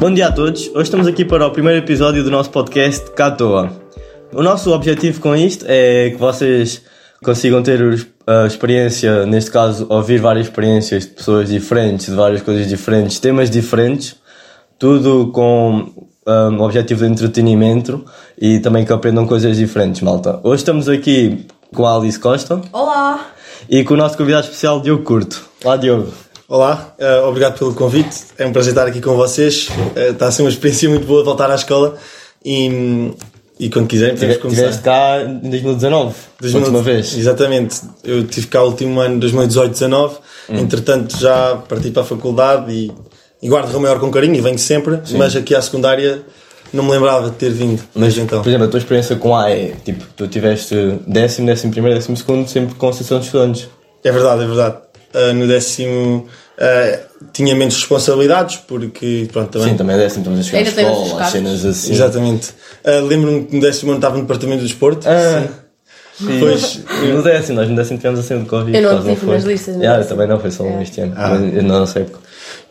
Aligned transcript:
Bom 0.00 0.10
dia 0.14 0.28
a 0.28 0.32
todos, 0.32 0.68
hoje 0.68 0.84
estamos 0.84 1.06
aqui 1.06 1.26
para 1.26 1.46
o 1.46 1.50
primeiro 1.50 1.78
episódio 1.78 2.24
do 2.24 2.30
nosso 2.30 2.48
podcast 2.48 3.10
Cá 3.10 3.26
à 3.26 3.30
Toa. 3.32 3.70
O 4.32 4.42
nosso 4.42 4.72
objetivo 4.72 5.20
com 5.20 5.36
isto 5.36 5.66
é 5.68 6.08
que 6.08 6.16
vocês 6.16 6.80
consigam 7.22 7.62
ter 7.62 8.08
a 8.26 8.46
experiência, 8.46 9.26
neste 9.26 9.50
caso, 9.50 9.86
ouvir 9.90 10.18
várias 10.18 10.46
experiências 10.46 11.04
de 11.04 11.10
pessoas 11.10 11.50
diferentes, 11.50 12.06
de 12.06 12.14
várias 12.14 12.40
coisas 12.40 12.66
diferentes, 12.66 13.20
temas 13.20 13.50
diferentes, 13.50 14.16
tudo 14.78 15.30
com 15.32 15.92
um, 16.26 16.58
o 16.58 16.62
objetivo 16.62 17.04
de 17.04 17.12
entretenimento 17.12 18.02
e 18.40 18.58
também 18.58 18.86
que 18.86 18.92
aprendam 18.94 19.26
coisas 19.26 19.58
diferentes, 19.58 20.00
malta. 20.00 20.40
Hoje 20.42 20.62
estamos 20.62 20.88
aqui 20.88 21.46
com 21.74 21.84
a 21.84 21.94
Alice 21.94 22.18
Costa 22.18 22.58
Olá! 22.72 23.26
e 23.68 23.84
com 23.84 23.92
o 23.92 23.96
nosso 23.98 24.16
convidado 24.16 24.44
especial 24.44 24.80
Diogo 24.80 25.04
Curto. 25.04 25.44
Olá, 25.62 25.76
Diogo. 25.76 26.29
Olá, 26.50 26.96
eh, 26.98 27.20
obrigado 27.20 27.56
pelo 27.56 27.72
convite. 27.72 28.24
É 28.36 28.44
um 28.44 28.52
prazer 28.52 28.72
estar 28.72 28.84
aqui 28.84 29.00
com 29.00 29.14
vocês. 29.14 29.68
Eh, 29.94 30.08
está 30.08 30.26
a 30.26 30.32
ser 30.32 30.42
uma 30.42 30.50
experiência 30.50 30.88
muito 30.88 31.06
boa 31.06 31.22
voltar 31.22 31.48
à 31.48 31.54
escola 31.54 31.96
e, 32.44 33.12
e 33.56 33.70
quando 33.70 33.86
quiserem 33.86 34.16
podemos 34.16 34.38
começar. 34.38 34.62
Estiveste 34.62 34.82
cá 34.82 35.22
em 35.22 35.48
2019, 35.48 36.12
a 36.42 36.56
última 36.58 36.82
vez. 36.82 37.16
Exatamente. 37.16 37.80
Eu 38.02 38.26
tive 38.26 38.48
cá 38.48 38.64
o 38.64 38.66
último 38.66 38.98
ano, 38.98 39.20
2018-19. 39.20 40.10
Hum. 40.48 40.58
Entretanto, 40.58 41.16
já 41.16 41.54
parti 41.68 41.92
para 41.92 42.02
a 42.02 42.04
faculdade 42.04 42.72
e, 42.72 42.92
e 43.40 43.48
guardo 43.48 43.70
Rio 43.70 43.78
Maior 43.78 44.00
com 44.00 44.10
carinho 44.10 44.34
e 44.34 44.40
venho 44.40 44.58
sempre. 44.58 44.98
Mas 45.12 45.36
aqui 45.36 45.54
à 45.54 45.62
secundária 45.62 46.20
não 46.72 46.82
me 46.82 46.90
lembrava 46.90 47.30
de 47.30 47.36
ter 47.36 47.50
vindo. 47.50 47.80
Mas, 47.94 48.18
então. 48.18 48.42
por 48.42 48.48
exemplo, 48.48 48.66
a 48.66 48.68
tua 48.68 48.78
experiência 48.78 49.14
com 49.14 49.36
a 49.36 49.48
é, 49.48 49.76
tipo, 49.84 50.04
tu 50.16 50.26
tiveste 50.26 50.98
décimo, 51.06 51.46
décimo 51.46 51.70
primeiro, 51.70 51.96
décimo 51.96 52.16
segundo, 52.16 52.48
sempre 52.48 52.74
com 52.74 52.88
a 52.88 52.90
associação 52.90 53.20
de 53.20 53.26
estudantes. 53.26 53.68
É 54.02 54.10
verdade, 54.10 54.42
é 54.42 54.46
verdade. 54.46 54.89
Uh, 55.12 55.34
no 55.34 55.46
décimo 55.48 56.26
uh, 56.58 57.00
tinha 57.32 57.52
menos 57.54 57.74
responsabilidades 57.74 58.56
porque 58.58 59.26
pronto 59.32 59.50
também 59.50 59.70
Sim, 59.70 59.76
também 59.76 59.96
é 59.96 59.98
décimo, 59.98 60.20
estamos 60.22 60.40
a 60.40 60.42
chegar 60.44 60.86
à 60.86 60.92
escola, 60.92 61.24
cenas 61.24 61.64
assim. 61.64 61.92
exatamente 61.92 62.50
uh, 62.84 63.04
lembro-me 63.06 63.44
que 63.44 63.56
no 63.56 63.60
décimo 63.62 63.90
ano 63.90 63.98
estava 63.98 64.14
no 64.16 64.22
departamento 64.22 64.62
do 64.62 64.68
desporto 64.68 65.08
Ah, 65.08 65.48
Sim. 66.16 66.26
sim. 66.26 66.38
Pois, 66.38 66.80
no 67.14 67.22
décimo, 67.22 67.56
nós 67.60 67.68
no 67.68 67.74
décimo 67.74 67.96
tivemos 67.98 68.20
a 68.20 68.22
cena 68.22 68.40
de 68.42 68.46
Covid. 68.48 68.76
Eu 68.76 68.82
não 68.82 69.02
tive 69.02 69.26
nas 69.26 69.42
listas, 69.44 69.74
no 69.76 69.82
Yeah, 69.82 70.04
eu 70.04 70.08
também 70.08 70.28
não, 70.28 70.38
foi 70.38 70.50
só 70.50 70.62
Yeah. 70.64 70.82
este 70.82 71.00
ano. 71.00 71.14
Ah. 71.16 71.28
Mas 71.30 71.54
eu 71.56 71.62
não 71.62 71.86
sei. 71.86 72.06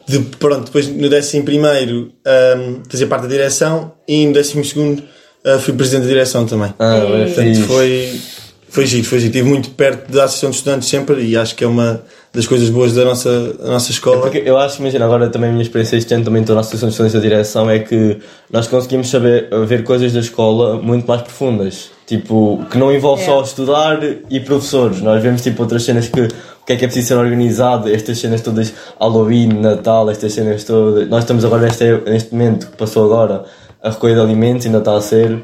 de, 0.08 0.20
pronto 0.38 0.66
depois 0.66 0.88
no 0.88 1.10
décimo 1.10 1.44
primeiro 1.44 2.12
um, 2.58 2.82
fazia 2.90 3.08
parte 3.08 3.24
da 3.24 3.28
direção 3.30 3.92
e 4.08 4.26
no 4.28 4.34
décimo 4.34 4.64
segundo 4.64 5.04
uh, 5.46 5.60
fui 5.60 5.74
presidente 5.74 6.04
da 6.04 6.08
direção 6.10 6.46
também 6.46 6.74
Ah, 6.80 7.04
olha, 7.06 7.26
portanto 7.26 7.64
foi 7.68 8.22
foi 8.70 8.86
giro, 8.86 9.04
foi 9.04 9.18
giro. 9.20 9.32
Estive 9.32 9.50
muito 9.50 9.72
perto 9.72 10.12
da 10.12 10.26
associação 10.26 10.52
de 10.52 10.56
estudantes 10.58 10.88
sempre 10.88 11.22
e 11.24 11.36
acho 11.36 11.56
que 11.56 11.64
é 11.64 11.68
uma 11.68 12.04
das 12.32 12.46
coisas 12.46 12.70
boas 12.70 12.94
da 12.94 13.04
nossa, 13.06 13.54
da 13.54 13.72
nossa 13.72 13.90
escola 13.92 14.22
Porque 14.22 14.44
eu 14.46 14.58
acho 14.58 14.76
que, 14.76 14.82
imagina, 14.84 15.06
agora 15.06 15.30
também 15.30 15.50
a 15.50 15.52
minha 15.52 15.64
experiência 15.64 15.96
este 15.98 16.14
ano, 16.14 16.26
também 16.26 16.42
estou 16.42 16.54
na 16.54 16.62
Associação 16.62 16.88
de 16.90 16.94
Estudantes 16.94 17.14
da 17.16 17.20
Direção, 17.20 17.70
é 17.70 17.80
que 17.80 18.18
nós 18.52 18.68
conseguimos 18.68 19.10
saber, 19.10 19.50
ver 19.66 19.84
coisas 19.84 20.14
da 20.14 20.20
escola 20.20 20.78
muito 20.82 21.08
mais 21.08 21.22
profundas. 21.22 21.90
Tipo, 22.06 22.66
que 22.70 22.78
não 22.78 22.94
envolve 22.94 23.24
só 23.24 23.40
É. 23.40 23.44
estudar 23.44 24.00
e 24.30 24.40
professores. 24.40 25.02
Nós 25.02 25.22
vemos, 25.22 25.42
tipo, 25.42 25.62
outras 25.62 25.84
cenas 25.84 26.08
que, 26.08 26.22
o 26.22 26.28
que 26.66 26.74
é 26.74 26.76
que 26.76 26.86
é 26.86 26.88
preciso 26.88 27.08
ser 27.10 27.16
organizado, 27.16 27.88
estas 27.90 28.18
cenas 28.18 28.42
todas, 28.42 28.74
Halloween, 29.00 29.50
Natal, 29.60 30.10
estas 30.10 30.34
cenas 30.34 30.64
todas. 30.64 31.08
Nós 31.08 31.20
estamos 31.24 31.46
agora 31.46 31.64
neste, 31.64 31.84
neste 32.08 32.32
momento, 32.34 32.68
que 32.68 32.78
passou 32.78 33.06
agora, 33.06 33.46
a 33.82 33.92
recolha 33.92 34.16
de 34.16 34.22
alimentos, 34.22 34.66
ainda 34.66 34.80
está 34.80 34.96
a 34.96 35.02
ser. 35.02 35.38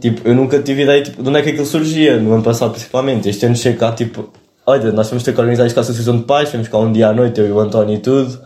Tipo, 0.00 0.26
eu 0.26 0.34
nunca 0.34 0.58
tive 0.58 0.82
ideia, 0.82 1.02
tipo, 1.02 1.22
de 1.22 1.28
onde 1.28 1.38
é 1.38 1.42
que 1.42 1.50
aquilo 1.50 1.66
surgia, 1.66 2.18
no 2.18 2.32
ano 2.32 2.42
passado 2.42 2.70
principalmente. 2.72 3.28
Este 3.28 3.44
ano 3.46 3.54
chego 3.56 3.78
cá, 3.78 3.92
tipo, 3.92 4.30
olha, 4.66 4.92
nós 4.92 5.08
vamos 5.08 5.22
ter 5.22 5.32
que 5.32 5.40
organizar 5.40 5.66
isto 5.66 5.74
com 5.74 5.80
a 5.80 5.82
Associação 5.82 6.18
de 6.18 6.24
Pais, 6.24 6.50
fomos 6.50 6.68
cá 6.68 6.78
um 6.78 6.92
dia 6.92 7.08
à 7.08 7.12
noite, 7.12 7.40
eu 7.40 7.46
e 7.46 7.52
o 7.52 7.60
António 7.60 7.94
e 7.94 7.98
tudo. 7.98 8.38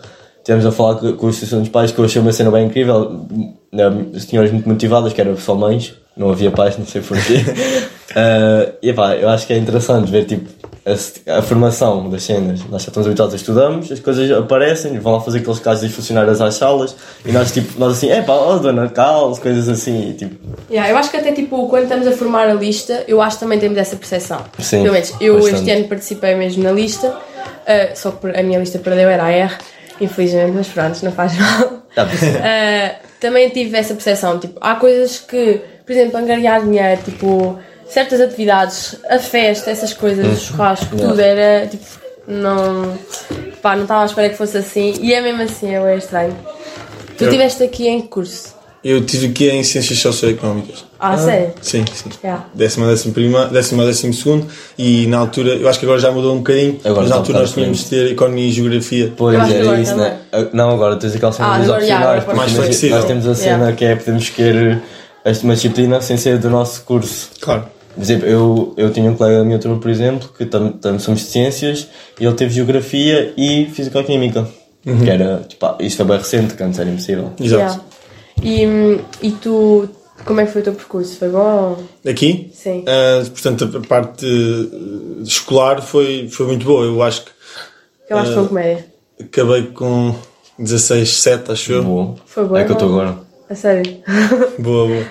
Tivemos 0.45 0.65
a 0.67 0.73
falar 0.73 0.97
com, 0.97 1.27
a 1.27 1.31
Associação 1.31 1.63
de 1.63 1.71
Pais, 1.71 1.91
que 1.91 1.99
eu 1.99 2.05
achei 2.05 2.21
uma 2.21 2.33
cena 2.33 2.51
bem 2.51 2.67
incrível. 2.67 3.27
Né, 3.73 3.85
senhoras 4.19 4.51
muito 4.51 4.69
motivadas, 4.69 5.13
que 5.13 5.21
eram 5.21 5.37
só 5.37 5.55
mães, 5.55 5.95
não 6.17 6.31
havia 6.31 6.51
pais, 6.51 6.77
não 6.77 6.87
sei 6.87 7.01
porquê. 7.01 7.35
uh, 8.13 8.73
e 8.83 8.93
pá, 8.93 9.15
eu 9.15 9.29
acho 9.29 9.47
que 9.47 9.53
é 9.53 9.57
interessante 9.57 10.11
ver 10.11 10.25
tipo, 10.25 10.49
a, 10.85 11.39
a 11.39 11.43
formação 11.43 12.09
das 12.09 12.23
cenas. 12.23 12.61
Nós 12.69 12.83
já 12.83 12.89
estamos 12.89 13.07
habituados 13.07 13.35
a 13.35 13.37
estudamos, 13.37 13.93
as 13.93 14.01
coisas 14.01 14.31
aparecem, 14.31 14.99
vão 14.99 15.15
lá 15.15 15.21
fazer 15.21 15.39
aqueles 15.39 15.59
casos 15.59 15.89
de 15.89 15.95
funcionários 15.95 16.41
às 16.41 16.55
salas, 16.55 16.97
e 17.25 17.33
nós, 17.33 17.53
tipo, 17.53 17.79
nós 17.79 17.93
assim, 17.93 18.11
é 18.11 18.23
pá, 18.23 18.35
oh, 18.35 18.59
Dona 18.59 18.89
Cal, 18.89 19.37
coisas 19.37 19.69
assim, 19.69 20.11
e, 20.11 20.15
tipo, 20.15 20.37
Yeah, 20.71 20.91
eu 20.91 20.97
acho 20.97 21.11
que 21.11 21.17
até 21.17 21.33
tipo, 21.33 21.69
quando 21.69 21.85
estamos 21.85 22.07
a 22.07 22.13
formar 22.13 22.49
a 22.49 22.55
lista, 22.55 23.05
eu 23.09 23.21
acho 23.21 23.37
que 23.37 23.41
também 23.41 23.59
temos 23.59 23.77
essa 23.77 23.97
percepção. 23.97 24.45
Sim, 24.59 24.83
Pelo 24.83 24.95
menos 24.95 25.15
eu 25.21 25.35
bastante. 25.35 25.57
este 25.57 25.71
ano 25.71 25.89
participei 25.89 26.35
mesmo 26.35 26.63
na 26.63 26.73
lista, 26.73 27.17
ah, 27.67 27.95
só 27.95 28.11
que 28.13 28.27
a 28.29 28.43
minha 28.43 28.59
lista 28.59 28.79
perdeu, 28.79 29.09
era 29.09 29.25
a 29.25 29.31
R, 29.31 29.55
infelizmente, 30.01 30.53
mas 30.53 30.69
pronto, 30.69 31.05
não 31.05 31.13
faz 31.13 31.37
mal. 31.39 31.83
Ah, 31.97 32.95
também 33.21 33.49
tive 33.51 33.77
essa 33.77 33.95
percepção, 33.95 34.39
tipo, 34.39 34.59
há 34.61 34.77
coisas 34.77 35.19
que, 35.19 35.61
por 35.91 35.97
exemplo, 35.97 36.19
angariar 36.21 36.63
dinheiro, 36.63 37.01
tipo, 37.05 37.59
certas 37.89 38.21
atividades, 38.21 38.95
a 39.09 39.19
festa, 39.19 39.73
essas 39.73 39.93
coisas, 39.93 40.25
o 40.25 40.37
churrasco, 40.41 40.87
tudo 40.97 41.21
era 41.21 41.67
tipo, 41.67 41.83
não, 42.29 42.97
pá, 43.61 43.75
não 43.75 43.83
estava 43.83 44.03
à 44.03 44.07
espera 44.07 44.29
que 44.29 44.37
fosse 44.37 44.57
assim, 44.59 44.95
e 45.01 45.13
é 45.13 45.21
mesmo 45.21 45.43
assim, 45.43 45.75
é 45.75 45.97
estranho. 45.97 46.37
Tu 47.19 47.25
Eu- 47.25 47.27
estiveste 47.27 47.65
aqui 47.65 47.89
em 47.89 48.01
que 48.03 48.07
curso? 48.07 48.55
eu 48.85 49.05
tive 49.05 49.27
aqui 49.27 49.51
em 49.51 49.63
Ciências 49.65 49.99
Socioeconómicas 49.99 50.85
Ah, 51.01 51.19
sério? 51.19 51.53
sim, 51.61 51.85
sim 51.93 52.09
Yeah. 52.23 52.47
décimo, 52.55 52.87
décimo 52.87 53.13
primeiro, 53.13 53.49
décimo, 53.51 53.85
décimo 53.85 54.15
segundo 54.15 54.47
e 54.79 55.09
na 55.09 55.19
altura, 55.19 55.51
eu 55.57 55.69
acho 55.69 55.81
que 55.81 55.85
agora 55.87 55.99
já 56.01 56.13
mudou 56.13 56.33
um 56.35 56.39
bocadinho, 56.39 56.79
Agora 56.85 57.01
mas 57.01 57.05
está 57.07 57.09
na 57.11 57.17
um 57.17 57.19
altura 57.19 57.39
nós 57.41 57.53
tínhamos 57.53 57.79
de 57.81 57.85
ter 57.87 58.13
Economia 58.13 58.47
e 58.49 58.53
Geografia 58.53 59.13
Pois 59.17 59.35
Eu 59.35 59.41
acho 59.41 59.51
que 59.51 59.57
é 59.59 59.61
agora 59.63 59.81
isso, 59.81 59.91
também. 59.97 60.09
né? 60.11 60.19
Ah, 60.31 60.47
Não, 60.53 60.71
agora 60.71 60.95
tens 60.97 61.17
aquela 61.17 61.33
cena 61.33 61.49
Ah, 61.49 61.59
dos 61.59 61.67
agora 61.69 61.85
já, 61.85 61.95
opcionais, 61.97 62.25
porque 62.25 62.37
Mais 62.39 62.51
imagina, 62.53 62.65
flexível. 62.67 62.97
nós 62.97 63.05
temos 63.07 63.27
a 63.27 63.35
cena 63.35 63.51
Yeah. 63.57 63.73
que 63.77 63.85
é 63.85 63.97
podemos 63.97 64.23
escolher 64.23 64.55
esta 64.77 64.83
uma 65.43 65.55
disciplina 65.55 66.01
sem 66.01 66.17
ser 66.17 66.39
do 66.39 66.49
nosso 66.51 66.83
curso. 66.85 67.31
claro, 67.41 67.65
Por 67.95 68.03
exemplo, 68.03 68.27
eu, 68.27 68.75
eu 68.77 68.93
tinha 68.93 69.11
um 69.11 69.17
colega 69.17 69.39
da 69.39 69.45
minha 69.45 69.59
turma, 69.59 69.79
por 69.79 69.91
exemplo, 69.91 70.29
que 70.37 70.47
tam- 70.47 70.73
também 70.73 70.99
somos 71.01 71.21
de 71.21 71.27
ciências, 71.27 71.89
e 72.19 72.25
ele 72.25 72.35
teve 72.35 72.53
geografia 72.55 73.33
e 73.37 73.67
físico-química. 73.67 74.47
Que 74.83 75.11
era, 75.11 75.45
tipo, 75.47 75.67
ah, 75.67 75.77
isto 75.81 75.99
foi 75.99 76.07
bem 76.07 76.17
recente, 76.19 76.55
que 76.55 76.63
antes 76.63 76.79
era 76.79 76.89
impossível. 76.89 77.33
exato 77.39 77.81
Yeah. 78.43 79.01
E, 79.23 79.27
e 79.29 79.31
tu, 79.33 79.87
como 80.25 80.41
é 80.41 80.47
que 80.47 80.53
foi 80.53 80.63
o 80.63 80.65
teu 80.65 80.73
percurso? 80.73 81.17
Foi 81.19 81.29
bom? 81.29 81.77
aqui, 82.09 82.51
Sim. 82.55 82.85
ah, 82.89 83.23
portanto 83.31 83.71
a 83.77 83.87
parte 83.87 84.25
eh, 84.25 85.23
escolar 85.23 85.83
foi, 85.83 86.29
foi 86.31 86.47
muito 86.47 86.65
boa, 86.65 86.85
eu 86.87 87.03
acho 87.03 87.25
que 87.27 87.31
Acabaste 88.07 88.35
com 88.35 88.47
comédia? 88.49 88.87
acabei 89.21 89.63
com 89.67 90.15
16, 90.59 91.11
7 91.21 91.53
acho 91.53 91.73
eu, 91.73 91.85
Boa. 91.85 92.15
Foi 92.25 92.45
bom, 92.47 92.57
É 92.57 92.65
que 92.65 92.71
eu 92.71 92.75
estou 92.75 92.89
bom. 92.89 92.95
agora. 93.01 93.19
A 93.51 93.55
sério? 93.57 93.97
boa, 94.61 94.87
boa 94.87 95.07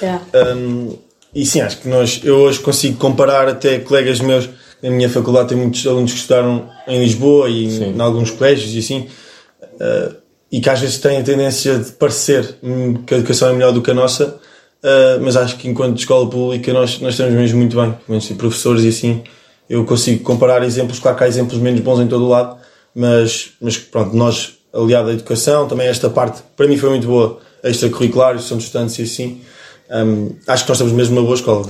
yeah. 0.00 0.24
Um, 0.34 0.96
e 1.34 1.44
sim, 1.44 1.60
acho 1.60 1.82
que 1.82 1.88
nós, 1.88 2.22
eu 2.24 2.36
hoje 2.38 2.58
consigo 2.60 2.96
comparar 2.96 3.46
até 3.46 3.78
colegas 3.80 4.18
meus. 4.18 4.48
Na 4.82 4.88
minha 4.88 5.10
faculdade 5.10 5.50
tem 5.50 5.58
muitos 5.58 5.86
alunos 5.86 6.12
que 6.12 6.18
estudaram 6.18 6.70
em 6.88 7.00
Lisboa 7.00 7.50
e 7.50 7.70
Sim. 7.70 7.94
em, 7.94 8.00
alguns 8.00 8.30
colégios 8.30 8.74
e 8.74 8.78
assim, 8.78 9.08
uh, 9.74 10.16
e 10.50 10.58
que 10.58 10.70
às 10.70 10.80
vezes 10.80 10.98
têm 10.98 11.18
a 11.18 11.22
tendência 11.22 11.78
de 11.78 11.92
parecer 11.92 12.56
que 13.06 13.14
a 13.14 13.18
educação 13.18 13.50
é 13.50 13.52
melhor 13.52 13.72
do 13.72 13.82
que 13.82 13.90
a 13.90 13.94
nossa, 13.94 14.38
uh, 14.82 15.20
mas 15.20 15.36
acho 15.36 15.56
que 15.56 15.68
enquanto 15.68 15.98
escola 15.98 16.28
pública 16.30 16.72
nós, 16.72 16.98
nós 17.00 17.12
estamos 17.12 17.34
mesmo 17.34 17.58
muito 17.58 17.76
bem, 17.76 17.90
pelo 17.90 18.04
menos 18.08 18.26
professores 18.30 18.84
e 18.84 18.88
assim. 18.88 19.22
Eu 19.68 19.84
consigo 19.84 20.22
comparar 20.22 20.62
exemplos, 20.62 20.98
claro 20.98 21.18
que 21.18 21.24
há 21.24 21.28
exemplos 21.28 21.58
menos 21.58 21.80
bons 21.80 22.00
em 22.00 22.06
todo 22.06 22.24
o 22.24 22.28
lado, 22.28 22.56
mas, 22.94 23.50
mas 23.60 23.76
pronto, 23.76 24.16
nós, 24.16 24.54
aliado 24.72 25.10
à 25.10 25.12
educação, 25.12 25.68
também 25.68 25.88
esta 25.88 26.08
parte, 26.08 26.42
para 26.56 26.66
mim 26.66 26.78
foi 26.78 26.88
muito 26.90 27.06
boa, 27.06 27.40
extracurricular, 27.68 28.38
são 28.38 28.56
de 28.58 28.64
estudantes 28.64 28.98
e 28.98 29.02
assim. 29.02 29.40
Hum, 29.90 30.32
acho 30.46 30.64
que 30.64 30.68
nós 30.68 30.76
estamos 30.78 30.92
mesmo 30.92 31.14
numa 31.14 31.24
boa 31.24 31.36
escola. 31.36 31.66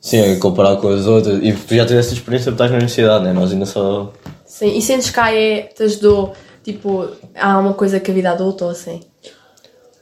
Sim, 0.00 0.18
é 0.18 0.36
comparar 0.36 0.76
com 0.76 0.88
as 0.88 1.06
outras. 1.06 1.38
E 1.42 1.52
tu 1.52 1.74
já 1.74 1.84
tiveste 1.84 2.10
essa 2.10 2.14
experiência 2.14 2.52
porque 2.52 2.62
estás 2.62 2.70
na 2.70 2.76
universidade, 2.76 3.24
né? 3.24 3.32
Nós 3.32 3.52
ainda 3.52 3.66
só. 3.66 4.12
Sim. 4.46 4.76
E 4.76 4.82
sentes 4.82 5.10
que 5.10 5.18
a 5.20 5.24
AE 5.24 5.68
te 5.74 5.82
ajudou, 5.82 6.32
tipo, 6.62 7.08
há 7.34 7.58
uma 7.58 7.74
coisa 7.74 7.98
que 7.98 8.10
a 8.10 8.14
vida 8.14 8.30
adulta 8.30 8.64
ou 8.64 8.70
assim? 8.70 9.00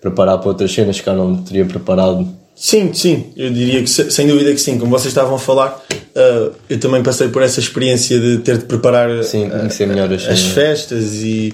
preparar 0.01 0.39
para 0.39 0.49
outras 0.49 0.73
cenas 0.73 1.01
que 1.01 1.09
eu 1.09 1.15
não 1.15 1.43
teria 1.43 1.65
preparado. 1.65 2.29
Sim, 2.55 2.93
sim, 2.95 3.33
eu 3.37 3.51
diria 3.51 3.83
que 3.83 3.91
se- 3.91 4.11
sem 4.11 4.27
dúvida 4.29 4.53
que 4.53 4.61
sim. 4.61 4.79
Como 4.79 4.91
vocês 4.91 5.09
estavam 5.09 5.35
a 5.35 5.39
falar, 5.39 5.83
uh, 5.93 6.53
eu 6.71 6.79
também 6.81 7.03
passei 7.03 7.29
por 7.29 7.43
essa 7.43 7.61
experiência 7.61 8.19
de 8.19 8.39
ter 8.39 8.59
de 8.59 8.65
preparar 8.65 9.23
Sim, 9.25 9.49
uh, 9.49 9.87
melhor 9.89 10.13
as 10.13 10.27
as 10.27 10.41
festas 10.43 11.15
e, 11.17 11.53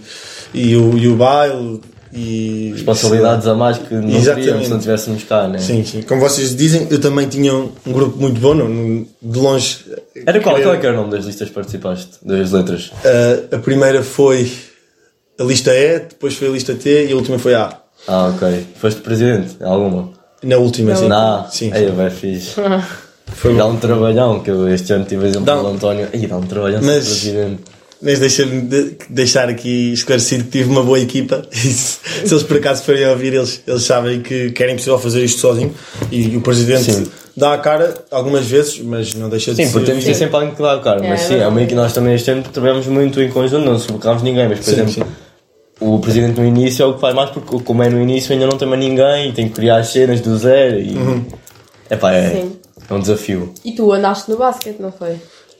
e, 0.53 0.77
o, 0.77 0.97
e 0.99 1.09
o 1.09 1.17
baile 1.17 1.81
e 2.13 2.71
Responsabilidades 2.75 3.47
a 3.47 3.55
mais 3.55 3.79
que 3.79 3.95
não 3.95 4.09
Exatamente. 4.09 4.35
teríamos 4.45 4.65
se 4.65 4.71
não 4.71 4.77
estivéssemos 4.79 5.25
cá, 5.25 5.49
né? 5.49 5.59
Sim, 5.59 5.85
sim. 5.85 6.03
Como 6.03 6.21
vocês 6.21 6.55
dizem, 6.55 6.87
eu 6.91 7.01
também 7.01 7.27
tinha 7.29 7.55
um, 7.55 7.71
um 7.87 7.93
grupo 7.93 8.19
muito 8.19 8.41
bom, 8.41 8.55
não, 8.55 9.07
de 9.23 9.39
longe. 9.39 9.79
Era 10.27 10.41
qual, 10.41 10.61
qual 10.61 10.75
é 10.75 10.79
que 10.79 10.87
era 10.87 10.95
o 10.95 11.01
nome 11.03 11.11
das 11.17 11.25
listas 11.25 11.49
que 11.49 11.55
participaste? 11.55 12.11
Das 12.23 12.53
letras? 12.53 12.87
Uh, 12.89 13.55
a 13.57 13.59
primeira 13.59 14.03
foi 14.03 14.51
a 15.39 15.43
lista 15.45 15.73
E, 15.75 16.01
depois 16.01 16.35
foi 16.35 16.49
a 16.49 16.51
lista 16.51 16.75
T 16.75 17.07
e 17.09 17.13
a 17.13 17.17
última 17.17 17.39
foi 17.39 17.55
a 17.55 17.65
A. 17.67 17.77
Ah, 18.09 18.33
ok. 18.35 18.67
Foste 18.77 19.01
presidente? 19.01 19.57
Alguma? 19.63 20.11
Na 20.43 20.57
última, 20.57 20.95
sim. 20.97 21.09
Não. 21.09 21.49
Sim, 21.51 21.73
Aí, 21.73 21.87
vai 21.91 22.11
fixe. 22.11 22.57
Foi 23.35 23.57
Dá 23.57 23.65
um 23.65 23.77
trabalhão, 23.79 24.41
que 24.41 24.51
eu 24.51 24.69
este 24.69 24.93
ano 24.93 25.07
tive 25.07 25.25
exemplo 25.27 25.47
Dá 25.47 25.55
do 25.57 25.67
um- 25.69 25.75
António. 25.75 26.07
Aí, 26.13 26.27
dá 26.27 26.37
um 26.37 26.43
trabalhão 26.43 26.83
Mas- 26.83 27.05
presidente. 27.07 27.63
Mas 28.03 28.19
deixa-me 28.19 28.63
de- 28.63 28.97
deixar 29.09 29.49
aqui 29.49 29.93
esclarecido 29.93 30.45
que 30.45 30.51
tive 30.51 30.69
uma 30.69 30.83
boa 30.83 30.99
equipa. 30.99 31.43
E 31.53 31.57
se, 31.57 31.99
se 32.27 32.33
eles 32.35 32.43
por 32.43 32.57
acaso 32.57 32.83
forem 32.83 33.05
a 33.05 33.11
ouvir, 33.11 33.33
eles, 33.35 33.63
eles 33.67 33.83
sabem 33.85 34.21
que, 34.21 34.51
que 34.51 34.63
era 34.63 34.73
impossível 34.73 34.99
fazer 34.99 35.25
isto 35.25 35.41
sozinho. 35.41 35.73
E 36.11 36.37
o 36.37 36.41
presidente 36.41 36.93
Sim. 36.93 37.07
dá 37.37 37.55
a 37.55 37.59
cara 37.59 37.95
algumas 38.11 38.47
vezes, 38.47 38.79
mas 38.81 39.15
não 39.15 39.29
deixa 39.29 39.53
de 39.53 39.59
Sim, 39.59 39.67
ser. 39.67 39.73
porque 39.73 39.87
temos 39.87 40.03
de 40.05 40.11
ter 40.11 40.17
sempre 40.17 40.35
alguém 40.37 40.55
que 40.55 40.61
dá 40.63 40.73
a 40.75 40.81
cara, 40.81 41.05
É, 41.05 41.09
mas 41.09 41.21
sim, 41.21 41.37
é 41.37 41.51
meio 41.51 41.69
que 41.69 41.75
nós 41.75 41.93
também 41.93 42.15
este 42.15 42.31
ano 42.33 42.43
trabalhamos 42.53 42.87
muito 42.89 43.21
em 43.23 43.31
conjunto, 43.31 43.65
não 43.65 43.79
subocamos 43.79 44.23
ninguém, 44.23 44.49
mas 44.49 44.59
por 44.59 44.65
Sim, 44.65 44.73
exemplo, 44.73 44.93
sim. 44.93 45.03
o 45.81 45.99
presidente 46.01 46.41
no 46.41 46.47
início 46.47 46.83
é 46.83 46.87
o 46.87 46.95
que 46.95 47.01
faz 47.01 47.15
mais, 47.15 47.31
porque 47.31 47.59
como 47.65 47.83
é 47.83 47.89
no 47.89 48.01
início 48.03 48.33
ainda 48.33 48.47
não 48.47 48.57
tem 48.59 48.67
mais 48.69 48.81
ninguém 48.81 49.31
e 49.31 49.33
tem 49.33 49.49
que 49.49 49.55
criar 49.55 49.77
as 49.79 49.89
cenas 49.93 50.21
do 50.21 50.37
zero 50.37 50.81
e. 50.81 50.91
Uhum. 50.97 51.25
Epá, 51.91 52.13
é, 52.15 52.31
Sim. 52.31 52.53
é 52.89 52.95
um 52.95 53.01
desafio. 53.01 53.53
E 53.65 53.73
tu 53.73 53.93
andaste 53.93 54.31
no 54.31 54.37
basquete, 54.39 54.79
não 54.81 54.91
foi? 54.91 55.17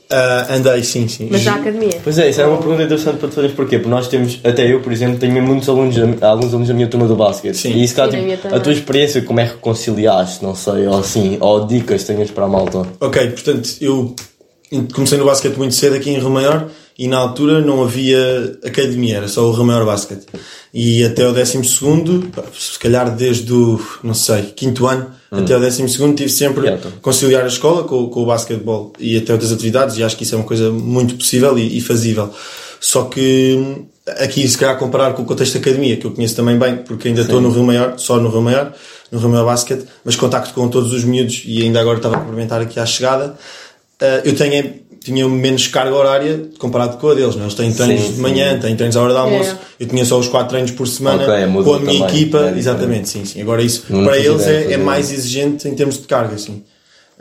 Ah, 0.09 0.47
andei, 0.55 0.83
sim, 0.83 1.07
sim. 1.07 1.27
Mas 1.31 1.43
na 1.43 1.55
academia. 1.55 1.99
Pois 2.03 2.19
é, 2.19 2.29
isso 2.29 2.39
é 2.41 2.45
uma 2.45 2.57
pergunta 2.57 2.83
interessante 2.83 3.17
para 3.17 3.29
te 3.29 3.35
fazeres 3.35 3.55
porquê, 3.55 3.77
porque 3.79 3.89
nós 3.89 4.07
temos, 4.07 4.39
até 4.43 4.71
eu, 4.71 4.79
por 4.81 4.91
exemplo, 4.91 5.17
tenho 5.17 5.41
muitos 5.41 5.67
alunos, 5.67 5.95
da- 5.95 6.29
alguns 6.29 6.49
alunos 6.49 6.67
da 6.67 6.73
minha 6.73 6.87
turma 6.87 7.07
do 7.07 7.15
basquete. 7.15 7.55
Sim. 7.55 7.71
E 7.73 7.83
isso 7.83 7.95
cá, 7.95 8.07
tipo, 8.07 8.21
a 8.55 8.59
tua 8.59 8.73
experiência, 8.73 9.21
como 9.23 9.39
é 9.39 9.45
que 9.47 9.53
reconciliaste, 9.53 10.43
não 10.43 10.53
sei, 10.53 10.85
ou 10.87 10.99
assim, 10.99 11.37
ou 11.39 11.65
dicas 11.65 12.01
que 12.03 12.13
tenhas 12.13 12.29
para 12.29 12.45
a 12.45 12.47
malta. 12.47 12.85
Ok, 12.99 13.27
portanto, 13.31 13.69
eu 13.81 14.15
comecei 14.93 15.17
no 15.17 15.25
basquete 15.25 15.55
muito 15.57 15.73
cedo 15.73 15.95
aqui 15.95 16.11
em 16.11 16.19
Rio 16.19 16.29
Maior 16.29 16.67
e 16.97 17.07
na 17.07 17.17
altura 17.17 17.61
não 17.61 17.83
havia 17.83 18.57
academia, 18.63 19.17
era 19.17 19.27
só 19.27 19.47
o 19.47 19.51
Rio 19.51 19.65
Maior 19.65 19.85
Basquete. 19.85 20.25
E 20.73 21.03
até 21.03 21.27
o 21.27 21.33
12 21.33 21.63
segundo, 21.63 22.29
pá, 22.29 22.43
se 22.57 22.77
calhar 22.79 23.15
desde 23.15 23.51
o, 23.53 23.79
não 24.03 24.13
sei, 24.13 24.43
quinto 24.55 24.87
ano 24.87 25.11
até 25.33 25.57
o 25.57 25.59
12 25.59 25.89
segundo 25.89 26.15
tive 26.15 26.29
sempre 26.29 26.63
Yeah, 26.63 26.79
então. 26.79 26.99
conciliar 27.01 27.43
a 27.43 27.47
escola 27.47 27.83
com, 27.83 28.07
com 28.07 28.21
o 28.21 28.25
basquetebol 28.25 28.93
e 28.99 29.17
até 29.17 29.33
outras 29.33 29.51
atividades 29.51 29.97
e 29.97 30.03
acho 30.03 30.15
que 30.15 30.23
isso 30.23 30.35
é 30.35 30.37
uma 30.37 30.45
coisa 30.45 30.69
muito 30.71 31.15
possível 31.15 31.57
e, 31.57 31.77
e 31.77 31.81
fazível. 31.81 32.29
Só 32.79 33.05
que 33.05 33.55
hum, 33.57 33.85
aqui 34.19 34.47
se 34.47 34.57
calhar 34.57 34.77
comparar 34.77 35.13
com 35.13 35.23
o 35.23 35.25
contexto 35.25 35.53
da 35.53 35.59
academia, 35.59 35.97
que 35.97 36.05
eu 36.05 36.11
conheço 36.11 36.35
também 36.35 36.57
bem, 36.57 36.77
porque 36.77 37.07
ainda 37.07 37.21
estou 37.21 37.41
no 37.41 37.49
Rio 37.49 37.63
Maior, 37.63 37.97
só 37.97 38.17
no 38.17 38.29
Rio 38.29 38.41
Maior, 38.41 38.73
no 39.11 39.19
Rio 39.19 39.29
Maior 39.29 39.45
Basket, 39.45 39.81
mas 40.05 40.15
contacto 40.15 40.53
com 40.53 40.67
todos 40.67 40.93
os 40.93 41.03
miúdos 41.03 41.43
e 41.45 41.63
ainda 41.63 41.79
agora 41.79 41.97
estava 41.97 42.17
a 42.17 42.19
cumprimentar 42.19 42.61
aqui 42.61 42.79
à 42.79 42.85
chegada. 42.85 43.35
Uh, 44.01 44.21
eu 44.25 44.35
tenho, 44.35 44.81
tinha 45.03 45.27
menos 45.27 45.67
carga 45.67 45.95
horária 45.95 46.49
comparado 46.57 46.97
com 46.97 47.09
a 47.09 47.13
deles, 47.13 47.35
não 47.35 47.41
é? 47.43 47.45
Eles 47.45 47.53
têm 47.55 47.73
treinos 47.73 48.01
Sim, 48.03 48.09
de 48.09 48.15
sim. 48.15 48.21
manhã, 48.21 48.59
têm 48.59 48.75
treinos 48.75 48.95
à 48.95 49.01
hora 49.01 49.13
do 49.13 49.19
almoço. 49.19 49.51
É. 49.51 49.83
Eu 49.83 49.87
tinha 49.87 50.05
só 50.05 50.17
os 50.17 50.27
4 50.27 50.49
treinos 50.49 50.71
por 50.71 50.87
semana 50.87 51.23
Ok, 51.23 51.45
muda 51.47 51.65
com 51.65 51.73
a 51.75 51.79
minha 51.79 51.99
também, 51.99 52.15
equipa. 52.15 52.51
é 52.53 52.57
exatamente, 52.57 53.09
sim, 53.09 53.25
sim. 53.25 53.41
Agora 53.41 53.61
isso 53.61 53.85
Não 53.89 54.03
para 54.05 54.17
eles 54.17 54.41
é, 54.47 54.73
é 54.73 54.77
mais 54.77 55.11
exigente 55.11 55.67
em 55.67 55.75
termos 55.75 55.97
de 55.97 56.03
carga, 56.07 56.35
assim. 56.35 56.63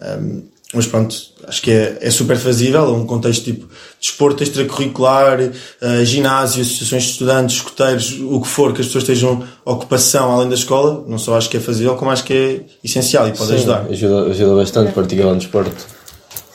Um, 0.01 0.43
mas 0.75 0.87
pronto, 0.87 1.15
acho 1.47 1.61
que 1.61 1.71
é, 1.71 1.99
é 2.01 2.11
super 2.11 2.35
fazível, 2.39 2.81
é 2.87 2.93
um 2.93 3.05
contexto 3.05 3.45
tipo 3.45 3.69
desporto 4.01 4.43
extracurricular, 4.43 5.39
uh, 5.39 6.05
ginásio, 6.05 6.63
associações 6.63 7.03
de 7.03 7.11
estudantes, 7.11 7.57
escoteiros, 7.57 8.19
o 8.23 8.41
que 8.41 8.49
for, 8.49 8.73
que 8.73 8.81
as 8.81 8.87
pessoas 8.87 9.05
estejam 9.05 9.45
ocupação 9.67 10.33
além 10.33 10.49
da 10.49 10.55
escola, 10.55 11.05
não 11.07 11.19
só 11.19 11.37
acho 11.37 11.51
que 11.51 11.59
é 11.59 11.61
fazível, 11.61 11.95
como 11.97 12.11
acho 12.11 12.25
que 12.25 12.33
é 12.33 12.61
essencial 12.83 13.29
e 13.29 13.33
pode 13.33 13.51
Sim, 13.51 13.55
ajudar. 13.57 13.87
Ajuda, 13.91 14.31
ajuda 14.31 14.55
bastante 14.57 14.93
praticar 14.93 15.27
um 15.27 15.37
desporto. 15.37 15.77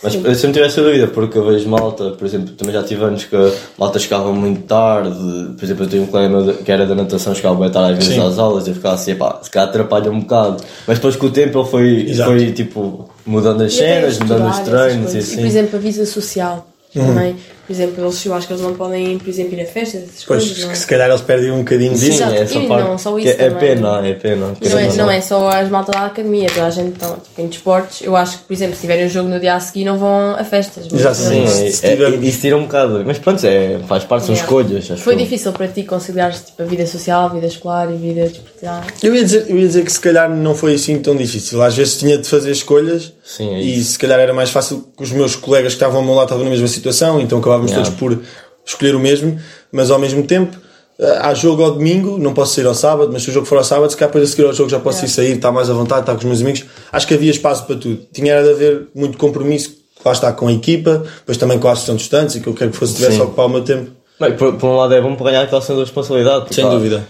Mas 0.01 0.13
eu 0.13 0.35
sempre 0.35 0.53
tive 0.53 0.65
essa 0.65 0.81
dúvida, 0.81 1.07
porque 1.07 1.38
eu 1.38 1.45
vejo 1.45 1.67
malta, 1.67 2.11
por 2.11 2.25
exemplo, 2.25 2.53
também 2.53 2.73
já 2.73 2.83
tive 2.83 3.03
anos 3.03 3.25
que 3.25 3.35
malta 3.77 3.97
chegava 3.97 4.31
muito 4.31 4.61
tarde, 4.63 5.09
por 5.57 5.63
exemplo, 5.63 5.85
eu 5.85 5.89
tenho 5.89 6.03
um 6.03 6.07
colega 6.07 6.53
que 6.53 6.71
era 6.71 6.85
da 6.85 6.94
natação, 6.94 7.33
chegava 7.33 7.55
bem 7.55 7.71
tarde 7.71 7.94
às 7.94 7.97
vezes 7.97 8.13
Sim. 8.13 8.27
às 8.27 8.38
aulas, 8.38 8.67
e 8.67 8.69
eu 8.69 8.75
ficava 8.75 8.95
assim, 8.95 9.15
pá, 9.15 9.39
se 9.41 9.49
calhar 9.49 9.69
atrapalha 9.69 10.11
um 10.11 10.19
bocado. 10.19 10.63
Mas 10.85 10.97
depois 10.97 11.15
com 11.15 11.25
o 11.25 11.31
tempo 11.31 11.59
ele 11.59 11.67
foi, 11.67 12.09
Exato. 12.09 12.29
foi 12.31 12.51
tipo, 12.51 13.09
mudando 13.25 13.63
as 13.63 13.73
E 13.73 13.77
cenas, 13.77 14.19
mudando 14.19 14.49
os 14.49 14.59
treinos 14.59 15.15
e 15.15 15.17
assim. 15.17 15.33
E, 15.33 15.38
por 15.38 15.45
exemplo, 15.45 15.75
a 15.77 15.81
vida 15.81 16.05
social 16.05 16.67
também. 16.94 17.35
Por 17.68 17.74
exemplo, 17.74 18.04
eles, 18.06 18.25
eu 18.25 18.34
acho 18.34 18.48
que 18.48 18.54
eles 18.54 18.64
não 18.64 18.74
podem, 18.75 19.18
por 19.18 19.28
exemplo, 19.28 19.54
ir 19.56 19.62
a 19.62 19.66
festas, 19.66 20.04
essas 20.04 20.24
Pois, 20.24 20.44
coisas. 20.46 20.64
Não 20.64 20.72
é? 20.72 20.75
se 20.75 20.88
calhar 20.88 21.10
eles 21.10 21.22
perdem 21.22 21.52
um 21.52 21.58
bocadinho 21.60 21.98
Sim, 21.98 22.06
disso. 22.12 22.24
Exato. 22.24 22.34
essa 22.36 22.58
E 22.58 22.68
parte. 22.68 22.88
não, 22.88 22.98
só 22.98 23.14
que 23.16 23.19
isso 23.28 23.42
é, 23.42 23.46
é 23.46 23.50
pena, 23.52 24.08
é 24.08 24.14
pena. 24.14 24.54
Não 24.62 24.80
é, 24.80 24.94
não 24.96 25.12
é 25.12 25.19
só 25.22 25.50
as 25.50 25.69
malta 25.69 25.92
da 25.92 26.06
academia, 26.06 26.48
toda 26.48 26.66
a 26.66 26.69
gente 26.69 26.94
está 26.94 27.10
tipo, 27.10 27.42
em 27.42 27.48
desportos. 27.48 28.02
Eu 28.02 28.16
acho 28.16 28.38
que, 28.38 28.44
por 28.46 28.54
exemplo, 28.54 28.75
se 28.75 28.81
tiverem 28.81 29.06
um 29.06 29.10
jogo 29.10 29.28
no 29.30 29.40
dia 29.40 29.56
a 29.56 29.60
seguir, 29.60 29.84
não 29.84 29.98
vão 29.98 30.31
a 30.38 30.44
festas. 30.46 30.86
mas 30.90 31.02
Exato, 31.02 31.16
Sim, 31.18 31.44
é, 31.86 31.94
é, 31.94 32.10
isso 32.25 32.40
tira 32.42 32.56
um 32.58 32.64
bocado. 32.64 33.04
Mas 33.06 33.18
pronto, 33.19 33.46
é, 33.46 33.80
faz 33.88 34.04
parte, 34.06 34.25
são 34.28 34.34
Yeah. 34.36 34.46
escolhas. 34.46 34.92
acho 34.92 35.02
Foi 35.04 35.16
difícil 35.16 35.52
para 35.52 35.68
ti 35.68 35.84
conciliar 35.84 36.31
tipo, 36.34 36.62
a 36.62 36.66
vida 36.66 36.86
social, 36.88 37.25
a 37.25 37.30
vida 37.30 37.48
escolar 37.48 37.90
e 37.92 37.96
a 37.96 37.98
vida 37.98 38.22
desportiva. 38.28 38.84
Eu 39.04 39.14
ia, 39.16 39.24
dizer, 39.24 39.46
eu 39.50 39.58
ia 39.58 39.68
dizer 39.68 39.84
que 39.84 39.92
se 39.92 40.00
calhar 40.00 40.30
não 40.30 40.56
foi 40.56 40.75
assim 40.75 40.98
tão 41.00 41.16
difícil. 41.16 41.62
Às 41.62 41.75
vezes 41.75 41.98
tinha 41.98 42.18
de 42.18 42.28
fazer 42.28 42.52
escolhas 42.52 43.12
Sim, 43.25 43.56
é 43.56 43.60
e 43.60 43.84
se 43.84 43.98
calhar 44.00 44.19
era 44.19 44.34
mais 44.34 44.50
fácil 44.52 44.86
que 44.96 45.04
os 45.04 45.12
meus 45.12 45.36
colegas 45.36 45.74
que 45.74 45.78
estavam 45.78 45.98
ao 46.00 46.06
meu 46.06 46.14
lado 46.14 46.25
estavam 46.28 46.44
na 46.46 46.50
mesma 46.50 46.68
situação, 46.68 47.19
então 47.19 47.42
acabávamos 47.57 47.71
Yeah. 47.71 47.92
todos 47.92 48.00
por 48.00 48.25
escolher 48.65 48.95
o 48.95 49.00
mesmo, 49.00 49.39
mas 49.71 49.89
ao 49.92 50.00
mesmo 50.00 50.24
tempo 50.24 50.57
eh, 51.00 51.19
há 51.21 51.33
jogo 51.33 51.63
ao 51.63 51.71
domingo, 51.71 52.18
não 52.18 52.33
posso 52.33 52.56
sair 52.56 52.65
ao 52.65 52.74
sábado, 52.74 53.09
mas 53.12 53.24
se 53.24 53.30
o 53.30 53.33
jogo 53.33 53.45
for 53.45 53.57
ao 53.57 53.63
sábado, 53.63 53.89
se 53.89 53.95
calhar 53.98 54.09
depois 54.09 54.30
a 54.30 54.31
seguir 54.31 54.48
ao 54.48 54.54
jogo 54.54 54.69
já 54.69 54.80
posso 54.80 55.06
ir 55.06 55.09
sair, 55.09 55.36
estar 55.36 55.51
mais 55.51 55.69
à 55.69 55.74
vontade, 55.74 56.01
estar 56.01 56.13
com 56.13 56.19
os 56.19 56.25
meus 56.25 56.42
amigos. 56.42 56.65
Acho 56.92 57.07
que 57.07 57.13
havia 57.13 57.31
espaço 57.31 57.65
para 57.65 57.75
tudo. 57.75 58.00
Tinha 58.12 58.33
era 58.33 58.44
de 58.44 58.51
haver 58.51 58.88
muito 58.95 59.18
compromisso, 59.18 59.77
lá 60.04 60.12
está 60.12 60.31
com 60.33 60.48
a 60.48 60.54
equipa, 60.54 61.04
depois 61.19 61.38
também 61.38 61.59
com 61.59 61.68
a 61.68 61.71
associação 61.71 61.95
de 61.95 62.01
estudantes 62.04 62.36
e 62.36 62.39
que 62.42 62.48
eu 62.48 62.54
quero 62.54 62.71
que 62.71 62.77
fosse 62.77 62.95
tivesse 62.95 63.15
Sim. 63.15 63.21
a 63.21 63.24
ocupar 63.25 63.45
o 63.45 63.50
meu 63.50 63.63
tempo. 63.63 63.92
Bem, 64.19 64.36
por, 64.36 64.54
por 64.56 64.68
um 64.68 64.75
lado 64.78 64.94
é 64.96 65.02
bom 65.02 65.16
para 65.16 65.28
ganhar 65.31 65.44
aquela 65.44 65.62
sensação 65.62 65.75
de 65.75 65.84
responsabilidade. 65.84 66.54
Sem 66.54 66.68
dúvida. 66.68 67.08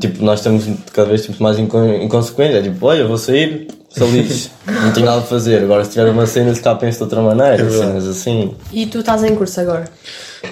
Tipo, 0.00 0.24
nós 0.24 0.40
estamos 0.40 0.64
cada 0.92 1.08
vez 1.08 1.22
tipo, 1.24 1.40
mais 1.42 1.58
inco- 1.58 1.78
inconsequentes. 1.84 2.56
É 2.56 2.62
tipo, 2.62 2.84
olha, 2.84 3.06
vou 3.06 3.16
sair, 3.16 3.68
sou 3.88 4.10
lixo, 4.10 4.50
não 4.66 4.92
tenho 4.92 5.06
nada 5.06 5.18
a 5.18 5.22
fazer. 5.22 5.62
Agora, 5.62 5.84
se 5.84 5.92
tiver 5.92 6.10
uma 6.10 6.26
cena, 6.26 6.52
se 6.52 6.60
cá 6.60 6.74
penso 6.74 6.98
de 6.98 7.04
outra 7.04 7.20
maneira, 7.22 7.70
cenas 7.70 8.08
assim. 8.08 8.56
E 8.72 8.86
tu 8.86 8.98
estás 8.98 9.22
em 9.22 9.36
curso 9.36 9.60
agora? 9.60 9.84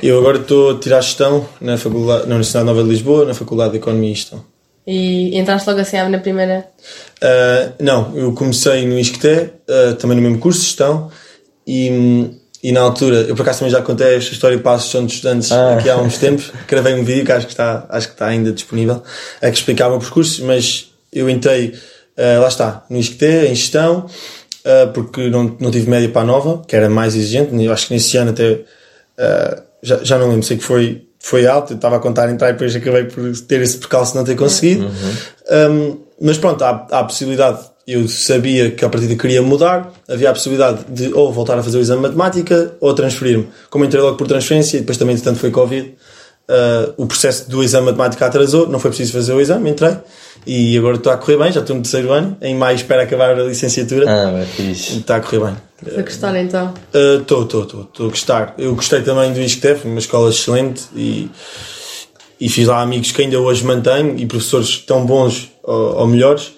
Eu 0.01 0.21
agora 0.21 0.39
estou 0.39 0.71
a 0.71 0.79
tirar 0.79 1.01
gestão 1.01 1.45
na, 1.61 1.77
faculdade, 1.77 2.21
na 2.21 2.37
Universidade 2.37 2.65
Nova 2.67 2.83
de 2.85 2.89
Lisboa, 2.89 3.25
na 3.25 3.35
Faculdade 3.35 3.73
de 3.73 3.79
Economia 3.79 4.13
e 4.13 4.15
Gestão. 4.15 4.45
E 4.87 5.37
entraste 5.37 5.69
logo 5.69 5.81
assim 5.81 5.97
na 6.09 6.19
primeira. 6.19 6.67
Uh, 7.23 7.73
não, 7.83 8.17
eu 8.17 8.33
comecei 8.33 8.87
no 8.87 8.99
ISCTE, 8.99 9.51
uh, 9.69 9.95
também 9.97 10.17
no 10.17 10.23
mesmo 10.23 10.39
curso 10.39 10.61
de 10.61 10.67
gestão, 10.67 11.11
e, 11.67 12.31
e 12.63 12.73
na 12.73 12.81
altura, 12.81 13.23
eu 13.23 13.35
por 13.35 13.43
acaso 13.43 13.61
também 13.61 13.73
já 13.73 13.81
contei 13.81 14.17
esta 14.17 14.33
história 14.33 14.59
para 14.59 14.73
a 14.73 14.75
Associação 14.75 15.07
de 15.07 15.15
Estudantes 15.15 15.51
Ah. 15.51 15.75
aqui 15.75 15.89
há 15.89 15.97
uns 15.97 16.19
tempos, 16.19 16.53
gravei 16.69 16.95
um 16.95 17.05
vídeo 17.05 17.25
que 17.25 17.33
acho 17.33 17.47
que 17.47 17.53
está, 17.53 17.87
acho 17.89 18.09
que 18.09 18.15
está 18.15 18.27
ainda 18.27 18.53
disponível, 18.53 19.03
é 19.41 19.51
que 19.51 19.57
explicava 19.57 19.97
o 19.97 19.99
percurso, 19.99 20.45
mas 20.45 20.91
eu 21.13 21.29
entrei, 21.31 21.75
uh, 22.19 22.41
lá 22.41 22.49
está, 22.49 22.85
no 22.91 22.99
ISCTE, 22.99 23.47
em 23.49 23.55
gestão, 23.55 24.07
uh, 24.07 24.93
porque 24.93 25.31
não, 25.31 25.57
não 25.59 25.71
tive 25.71 25.89
média 25.89 26.09
para 26.11 26.23
a 26.23 26.25
nova, 26.25 26.63
que 26.67 26.77
era 26.77 26.89
mais 26.91 27.15
exigente, 27.15 27.55
eu 27.65 27.73
acho 27.73 27.89
que 27.89 27.95
nesse 27.95 28.17
ano 28.19 28.31
até, 28.31 28.53
uh, 28.53 29.63
já, 29.83 30.05
já 30.05 30.19
não 30.19 30.29
lembro, 30.29 30.43
sei 30.43 30.59
que 30.59 30.65
foi, 30.65 31.07
foi 31.19 31.47
alto, 31.47 31.73
eu 31.73 31.77
estava 31.77 31.97
a 31.97 31.99
contar 31.99 32.31
entrar 32.31 32.51
e 32.51 32.53
depois 32.53 32.77
acabei 32.77 33.05
por 33.05 33.37
ter 33.41 33.63
esse 33.63 33.79
percalço 33.79 34.13
de 34.13 34.19
não 34.19 34.25
ter 34.25 34.37
conseguido. 34.37 34.91
Um, 35.51 35.99
mas 36.21 36.37
pronto, 36.37 36.63
há, 36.63 36.87
há 36.91 36.99
a 37.01 37.05
possibilidade, 37.05 37.59
eu 37.93 38.09
sabia 38.09 38.71
que 38.71 38.85
a 38.85 38.89
partida 38.89 39.15
queria 39.17 39.43
mudar, 39.43 39.93
havia 40.09 40.31
a 40.31 40.33
possibilidade 40.33 40.85
de 40.89 41.13
ou 41.13 41.33
voltar 41.33 41.59
a 41.59 41.63
fazer 41.63 41.79
o 41.79 41.81
exame 41.81 42.01
de 42.01 42.15
matemática 42.15 42.75
ou 42.81 42.95
transferir-me. 42.95 43.49
Como 43.69 43.85
entrei 43.85 44.01
logo 44.03 44.17
por 44.17 44.27
transferência 44.27 44.77
e 44.77 44.81
depois 44.81 44.97
também, 44.99 45.17
tanto 45.19 45.39
foi 45.39 45.51
Covid, 45.51 45.89
uh, 46.49 46.93
o 46.97 47.07
processo 47.07 47.51
do 47.51 47.63
exame 47.63 47.87
de 47.87 47.93
matemática 47.93 48.27
atrasou, 48.27 48.69
não 48.69 48.79
foi 48.79 48.91
preciso 48.91 49.13
fazer 49.13 49.33
o 49.33 49.41
exame, 49.41 49.71
entrei 49.71 49.97
e 50.47 50.77
agora 50.79 50.97
estou 50.97 51.13
a 51.13 51.17
correr 51.17 51.37
bem, 51.37 51.53
já 51.53 51.61
estou 51.61 51.77
no 51.77 51.83
terceiro 51.83 52.13
ano, 52.13 52.37
em 52.41 52.55
maio 52.55 52.77
espero 52.77 53.03
acabar 53.03 53.39
a 53.39 53.43
licenciatura 53.45 54.07
Ah, 54.09 54.39
é 54.39 54.45
fixe. 54.47 54.99
está 54.99 55.17
a 55.17 55.21
correr 55.21 55.41
bem. 55.41 55.57
A 55.99 56.03
gostar 56.03 56.37
então. 56.37 56.75
Estou, 56.93 57.43
estou, 57.43 57.63
estou. 57.63 57.81
Estou 57.83 58.07
a 58.07 58.09
gostar. 58.11 58.55
Eu 58.59 58.75
gostei 58.75 59.01
também 59.01 59.33
do 59.33 59.41
ISCTEF, 59.41 59.87
uma 59.87 59.99
escola 59.99 60.29
excelente 60.29 60.83
e, 60.95 61.31
e 62.39 62.49
fiz 62.51 62.67
lá 62.67 62.83
amigos 62.83 63.13
que 63.13 63.23
ainda 63.23 63.39
hoje 63.41 63.65
mantenho 63.65 64.15
e 64.19 64.27
professores 64.27 64.79
tão 64.79 65.07
bons 65.07 65.51
ou, 65.63 65.97
ou 65.97 66.07
melhores. 66.07 66.53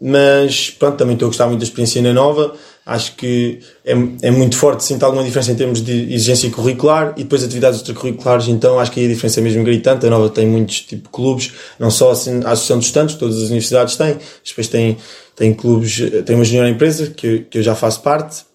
Mas 0.00 0.70
pronto, 0.70 0.96
também 0.96 1.14
estou 1.14 1.26
a 1.26 1.30
gostar 1.30 1.46
muito 1.46 1.58
da 1.60 1.64
experiência 1.64 2.00
na 2.02 2.12
nova. 2.12 2.54
Acho 2.86 3.16
que 3.16 3.58
é, 3.84 3.92
é 4.22 4.30
muito 4.30 4.56
forte, 4.56 4.82
sinto 4.82 5.02
alguma 5.04 5.22
diferença 5.22 5.52
em 5.52 5.54
termos 5.56 5.82
de 5.84 5.92
exigência 6.14 6.48
curricular 6.50 7.12
e 7.18 7.22
depois 7.24 7.42
atividades 7.44 7.80
extracurriculares. 7.80 8.48
Então 8.48 8.78
acho 8.78 8.90
que 8.92 9.00
aí 9.00 9.06
a 9.06 9.08
diferença 9.10 9.40
é 9.40 9.42
mesmo 9.42 9.62
gritante. 9.64 10.06
A 10.06 10.10
nova 10.10 10.30
tem 10.30 10.46
muitos 10.46 10.80
tipo 10.80 11.08
clubes, 11.10 11.52
não 11.78 11.90
só 11.90 12.12
assim, 12.12 12.40
a 12.44 12.52
Associação 12.52 12.78
de 12.78 12.84
Estudantes, 12.86 13.14
todas 13.16 13.36
as 13.36 13.42
universidades 13.48 13.96
têm. 13.96 14.16
Depois 14.46 14.68
tem, 14.68 14.96
tem 15.36 15.52
clubes, 15.52 16.00
tem 16.24 16.34
uma 16.36 16.44
junior 16.44 16.66
empresa 16.68 17.08
que, 17.08 17.26
eu- 17.26 17.44
que 17.50 17.58
eu 17.58 17.62
já 17.62 17.74
faço 17.74 18.00
parte 18.02 18.46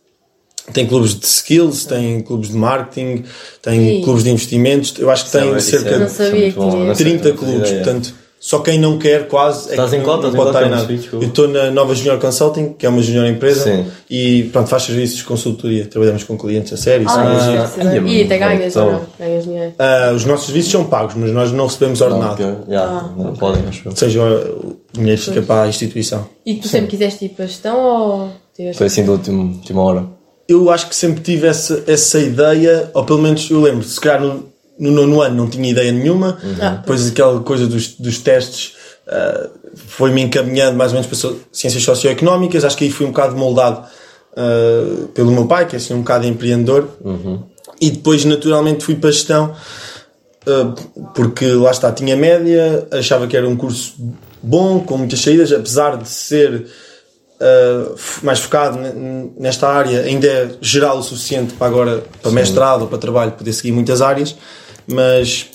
tem 0.71 0.87
clubes 0.87 1.13
de 1.19 1.25
skills, 1.25 1.83
tem 1.83 2.21
clubes 2.21 2.47
de 2.49 2.55
marketing, 2.55 3.25
tem 3.61 3.99
Ih. 3.99 4.01
clubes 4.05 4.23
de 4.23 4.29
investimentos. 4.29 4.93
Eu 4.97 5.11
acho 5.11 5.25
que 5.25 5.31
tem 5.33 5.53
é- 5.53 5.59
cerca 5.59 5.89
isso 5.89 6.01
é- 6.01 6.05
de 6.05 6.11
sabia 6.11 6.23
isso 6.23 6.23
é 6.23 6.39
muito 6.39 6.53
que 6.53 6.59
bom, 6.59 6.71
tinha. 6.71 6.85
não 6.85 6.95
sei, 6.95 7.05
30 7.05 7.29
não 7.29 7.35
fazia 7.37 7.51
clubes. 7.51 7.69
ideia. 7.69 7.83
Portanto, 7.83 8.13
só 8.45 8.59
quem 8.59 8.77
não 8.77 8.97
quer 8.99 9.29
quase 9.29 9.69
é 9.69 9.71
Estás 9.71 9.91
que 9.91 9.95
em 9.95 9.99
não- 9.99 10.05
qual? 10.05 10.17
não 10.21 10.27
Estás 10.29 10.33
em 10.33 10.37
pode 10.37 10.49
estar 10.49 10.67
em 10.67 10.69
Não 10.69 10.77
nada. 10.77 11.15
Eu 11.23 11.29
estou 11.29 11.47
na 11.47 11.71
Nova 11.71 11.95
Junior 11.95 12.19
Consulting, 12.19 12.73
que 12.73 12.85
é 12.85 12.89
uma 12.89 13.01
junior 13.01 13.25
empresa, 13.25 13.63
Sim. 13.63 13.85
e 14.09 14.43
pronto, 14.51 14.67
faz 14.67 14.83
serviços 14.83 15.15
de 15.19 15.23
consultoria. 15.23 15.85
Trabalhamos 15.85 16.25
com 16.25 16.37
clientes 16.37 16.73
a 16.73 16.75
sério. 16.77 17.05
Ah, 17.07 17.13
Ah, 17.15 17.69
ai, 17.87 17.99
bem. 18.01 18.17
E 18.17 18.23
até 18.23 18.37
ganhas 18.37 18.75
então. 18.75 18.91
não? 18.91 19.01
Ganhas 19.17 19.45
dinheiro. 19.45 19.73
Ah, 19.79 20.11
os 20.13 20.25
nossos 20.25 20.47
serviços 20.47 20.71
são 20.73 20.83
pagos, 20.83 21.15
mas 21.15 21.31
nós 21.31 21.53
não 21.53 21.67
recebemos 21.67 22.01
Não, 22.01 22.07
ordenado. 22.07 22.35
porque, 22.35 22.71
yeah, 22.71 23.13
não 23.17 23.33
podem, 23.33 23.63
acho. 23.65 23.87
Ou 23.87 23.95
seja, 23.95 24.21
o 24.21 24.75
dinheiro 24.91 25.21
fica 25.21 25.41
para 25.41 25.63
a 25.63 25.67
instituição. 25.69 26.27
E 26.45 26.55
tu 26.55 26.67
sempre 26.67 26.87
quiseste 26.87 27.23
ir 27.23 27.29
para 27.29 27.45
a 27.45 27.47
gestão 27.47 27.79
ou 27.81 28.29
tiveste? 28.53 28.77
Foi 28.77 28.87
assim 28.87 29.05
da 29.05 29.13
última, 29.13 29.41
última 29.41 29.81
hora. 29.81 30.03
eu 30.49 30.69
acho 30.69 30.89
que 30.89 30.95
sempre 30.97 31.21
tive 31.21 31.47
essa, 31.47 31.81
essa 31.87 32.19
ideia, 32.19 32.91
ou 32.93 33.05
pelo 33.05 33.19
menos 33.21 33.49
eu 33.49 33.61
lembro, 33.61 33.83
se 33.83 33.97
calhar 34.01 34.19
no, 34.21 34.51
no 34.79 34.91
nono 34.91 35.21
ano 35.21 35.35
não 35.35 35.47
tinha 35.49 35.69
ideia 35.69 35.91
nenhuma, 35.91 36.37
Ah. 36.61 36.69
depois 36.81 37.07
aquela 37.07 37.39
coisa 37.41 37.67
dos, 37.67 37.89
dos 37.95 38.17
testes 38.19 38.73
ah, 39.07 39.49
foi-me 39.75 40.21
encaminhando 40.21 40.77
mais 40.77 40.91
ou 40.93 40.99
menos 41.01 41.07
para 41.21 41.35
ciências 41.51 41.83
socioeconómicas, 41.83 42.63
acho 42.65 42.77
que 42.77 42.85
aí 42.85 42.91
fui 42.91 43.05
um 43.05 43.09
bocado 43.09 43.35
moldado 43.35 43.85
ah, 44.35 45.07
pelo 45.13 45.31
meu 45.31 45.45
pai, 45.45 45.67
que 45.67 45.75
é 45.75 45.77
assim 45.77 45.93
um 45.93 45.99
bocado 45.99 46.25
empreendedor, 46.25 46.87
e 47.81 47.91
depois 47.91 48.23
naturalmente 48.25 48.83
fui 48.83 48.95
para 48.95 49.11
gestão, 49.11 49.53
ah, 50.47 50.73
porque 51.13 51.45
lá 51.47 51.71
está, 51.71 51.91
tinha 51.91 52.15
média, 52.15 52.87
achava 52.91 53.27
que 53.27 53.37
era 53.37 53.47
um 53.47 53.55
curso 53.55 53.93
bom, 54.41 54.79
com 54.79 54.97
muitas 54.97 55.21
saídas, 55.21 55.51
apesar 55.53 55.95
de 55.97 56.09
ser 56.09 56.65
uh, 57.39 57.95
mais 58.21 58.39
focado 58.39 58.77
ne- 58.77 59.31
nesta 59.39 59.69
área, 59.69 60.01
ainda 60.01 60.27
é 60.27 60.49
geral 60.61 60.97
o 60.97 61.03
suficiente 61.03 61.53
para 61.53 61.67
agora, 61.67 62.03
para 62.21 62.29
mestrado 62.31 62.81
ou 62.81 62.87
para 62.87 62.97
trabalho, 62.97 63.31
poder 63.31 63.53
seguir 63.53 63.71
muitas 63.71 64.01
áreas, 64.01 64.35
mas, 64.87 65.47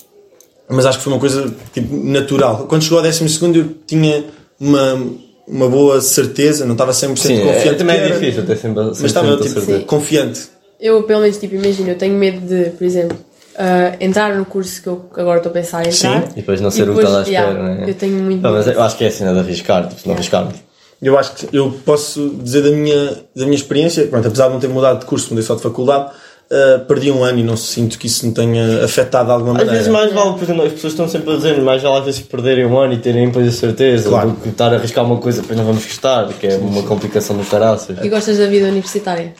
mas 0.67 0.85
acho 0.85 0.97
que 0.97 1.03
foi 1.03 1.13
uma 1.13 1.19
coisa 1.19 1.53
tipo, 1.73 1.95
natural. 1.95 2.65
Quando 2.67 2.83
chegou 2.83 2.99
ao 2.99 3.03
12 3.03 3.29
segundo 3.29 3.57
eu 3.57 3.75
tinha 3.85 4.25
uma, 4.59 5.01
uma 5.47 5.69
boa 5.69 6.01
certeza, 6.01 6.65
não 6.65 6.73
estava 6.73 6.91
100% 6.91 7.17
Sim, 7.17 7.41
é, 7.41 7.53
confiante 7.53 7.77
também 7.77 7.95
que 7.95 8.01
é 8.01 8.05
era, 8.05 8.19
difícil 8.19 8.45
ter 8.45 8.57
sempre 8.57 8.83
mas 8.83 9.03
estava 9.03 9.37
100% 9.37 9.65
tipo, 9.65 9.85
confiante. 9.85 10.41
Eu, 10.79 11.03
pelo 11.03 11.21
menos, 11.21 11.37
tipo, 11.37 11.55
imagino, 11.55 11.89
eu 11.89 11.97
tenho 11.97 12.15
medo 12.15 12.39
de, 12.39 12.69
por 12.69 12.85
exemplo, 12.85 13.17
ah, 13.61 13.97
entrar 13.99 14.37
no 14.37 14.45
curso 14.45 14.81
que 14.81 14.87
eu 14.87 15.05
agora 15.17 15.39
estou 15.39 15.49
a 15.49 15.53
pensar 15.53 15.85
em 15.85 15.89
entrar. 15.89 16.31
E 16.31 16.35
depois 16.35 16.61
não 16.61 16.71
ser 16.71 16.89
o 16.89 16.93
que 16.93 17.01
estás 17.01 17.15
à 17.15 17.21
espera, 17.23 17.51
yeah, 17.51 17.75
né? 17.75 17.89
Eu 17.89 17.93
tenho 17.93 18.15
muito 18.15 18.41
Pá, 18.41 18.51
mas 18.51 18.67
eu 18.67 18.81
acho 18.81 18.97
que 18.97 19.03
é 19.03 19.07
a 19.07 19.11
cena 19.11 19.33
de 19.33 19.39
arriscar, 19.39 19.85
tipo, 19.89 19.99
se 19.99 20.07
não 20.07 20.15
arriscarmos. 20.15 20.55
Eu 21.01 21.17
acho 21.17 21.33
que 21.33 21.57
eu 21.57 21.69
posso 21.85 22.37
dizer 22.41 22.61
da 22.61 22.71
minha, 22.71 23.17
da 23.35 23.43
minha 23.43 23.55
experiência, 23.55 24.07
pronto, 24.07 24.25
apesar 24.25 24.47
de 24.47 24.53
não 24.53 24.61
ter 24.61 24.69
mudado 24.69 24.99
de 24.99 25.05
curso, 25.05 25.27
mudei 25.31 25.43
só 25.43 25.55
de 25.55 25.61
faculdade, 25.61 26.09
uh, 26.51 26.85
perdi 26.85 27.11
um 27.11 27.23
ano 27.23 27.39
e 27.39 27.43
não 27.43 27.55
sinto 27.57 27.97
que 27.97 28.07
isso 28.07 28.25
me 28.25 28.33
tenha 28.33 28.83
afetado 28.83 29.27
de 29.27 29.31
alguma 29.33 29.51
Às 29.53 29.57
maneira. 29.57 29.77
vezes 29.77 29.91
mais 29.91 30.11
vale, 30.13 30.33
por 30.33 30.43
exemplo, 30.43 30.63
as 30.63 30.73
pessoas 30.73 30.93
estão 30.93 31.07
sempre 31.07 31.31
a 31.33 31.35
dizer, 31.37 31.61
mais 31.61 31.81
vale 31.81 31.97
às 31.99 32.05
vezes 32.05 32.21
perderem 32.21 32.65
um 32.65 32.77
ano 32.79 32.93
e 32.93 32.97
terem 32.97 33.27
depois 33.27 33.47
a 33.47 33.51
certeza 33.51 34.09
Claro. 34.09 34.31
do 34.31 34.35
que 34.37 34.49
estar 34.49 34.71
a 34.73 34.77
arriscar 34.77 35.05
uma 35.05 35.17
coisa 35.17 35.41
depois 35.41 35.57
não 35.57 35.65
vamos 35.65 35.85
gostar, 35.85 36.27
que 36.33 36.47
é 36.47 36.55
uma 36.57 36.83
complicação 36.83 37.37
dos 37.37 37.47
caraças. 37.49 37.97
E 38.03 38.09
gostas 38.09 38.37
da 38.37 38.47
vida 38.47 38.67
universitária? 38.67 39.33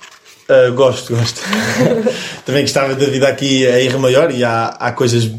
Uh, 0.49 0.73
gosto, 0.73 1.15
gosto. 1.15 1.41
Também 2.43 2.63
gostava 2.63 2.95
da 2.95 3.05
vida 3.05 3.27
aqui 3.27 3.67
a 3.67 3.79
ir 3.79 3.95
maior 3.99 4.31
e 4.31 4.43
há, 4.43 4.69
há 4.79 4.91
coisas 4.91 5.29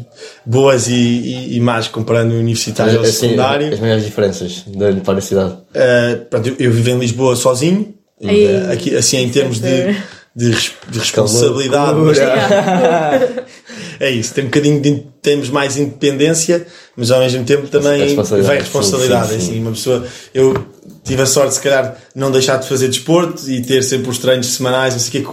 boas 0.45 0.87
e, 0.87 0.93
e, 0.93 1.57
e 1.57 1.59
más 1.59 1.89
comparando 1.89 2.33
o 2.33 2.39
universitário 2.39 2.97
ao 2.97 3.03
Assim, 3.03 3.11
secundário. 3.27 3.73
as 3.73 3.79
maiores 3.81 4.05
diferenças 4.05 4.63
da, 4.67 4.93
para 5.03 5.17
a 5.17 5.21
cidade. 5.21 5.51
Uh, 5.51 6.25
pronto, 6.29 6.47
eu, 6.47 6.55
eu 6.59 6.71
vivo 6.71 6.91
em 6.91 6.99
Lisboa 6.99 7.35
sozinho, 7.35 7.93
Ei. 8.21 8.55
aqui, 8.71 8.95
assim 8.95 9.17
em 9.17 9.29
termos 9.29 9.59
de, 9.59 9.97
de, 10.35 10.49
res- 10.51 10.71
de 10.89 10.99
responsabilidade. 10.99 11.99
mas- 11.99 12.17
É 13.99 14.09
isso, 14.09 14.33
tem 14.33 14.45
um 14.45 14.47
bocadinho 14.47 14.81
de, 14.81 15.03
temos 15.21 15.49
mais 15.49 15.77
independência, 15.77 16.65
mas 16.95 17.11
ao 17.11 17.19
mesmo 17.19 17.43
tempo 17.45 17.67
também 17.67 18.01
Responsabilidade, 18.01 18.53
vem 18.55 18.63
responsabilidade. 18.63 19.27
sim, 19.27 19.29
sim, 19.29 19.35
é 19.35 19.37
assim, 19.43 19.53
sim. 19.53 19.61
uma 19.61 19.71
pessoa, 19.71 20.05
eu 20.33 20.65
tive 21.03 21.21
a 21.21 21.25
sorte, 21.27 21.53
se 21.53 21.61
calhar, 21.61 21.95
não 22.15 22.31
deixar 22.31 22.57
de 22.57 22.67
fazer 22.67 22.87
desporto 22.87 23.47
e 23.49 23.61
ter 23.61 23.83
sempre 23.83 24.09
os 24.09 24.17
treinos 24.17 24.47
semanais, 24.47 24.93
não 24.95 24.99
sei 24.99 25.21
o 25.21 25.23
quê, 25.25 25.31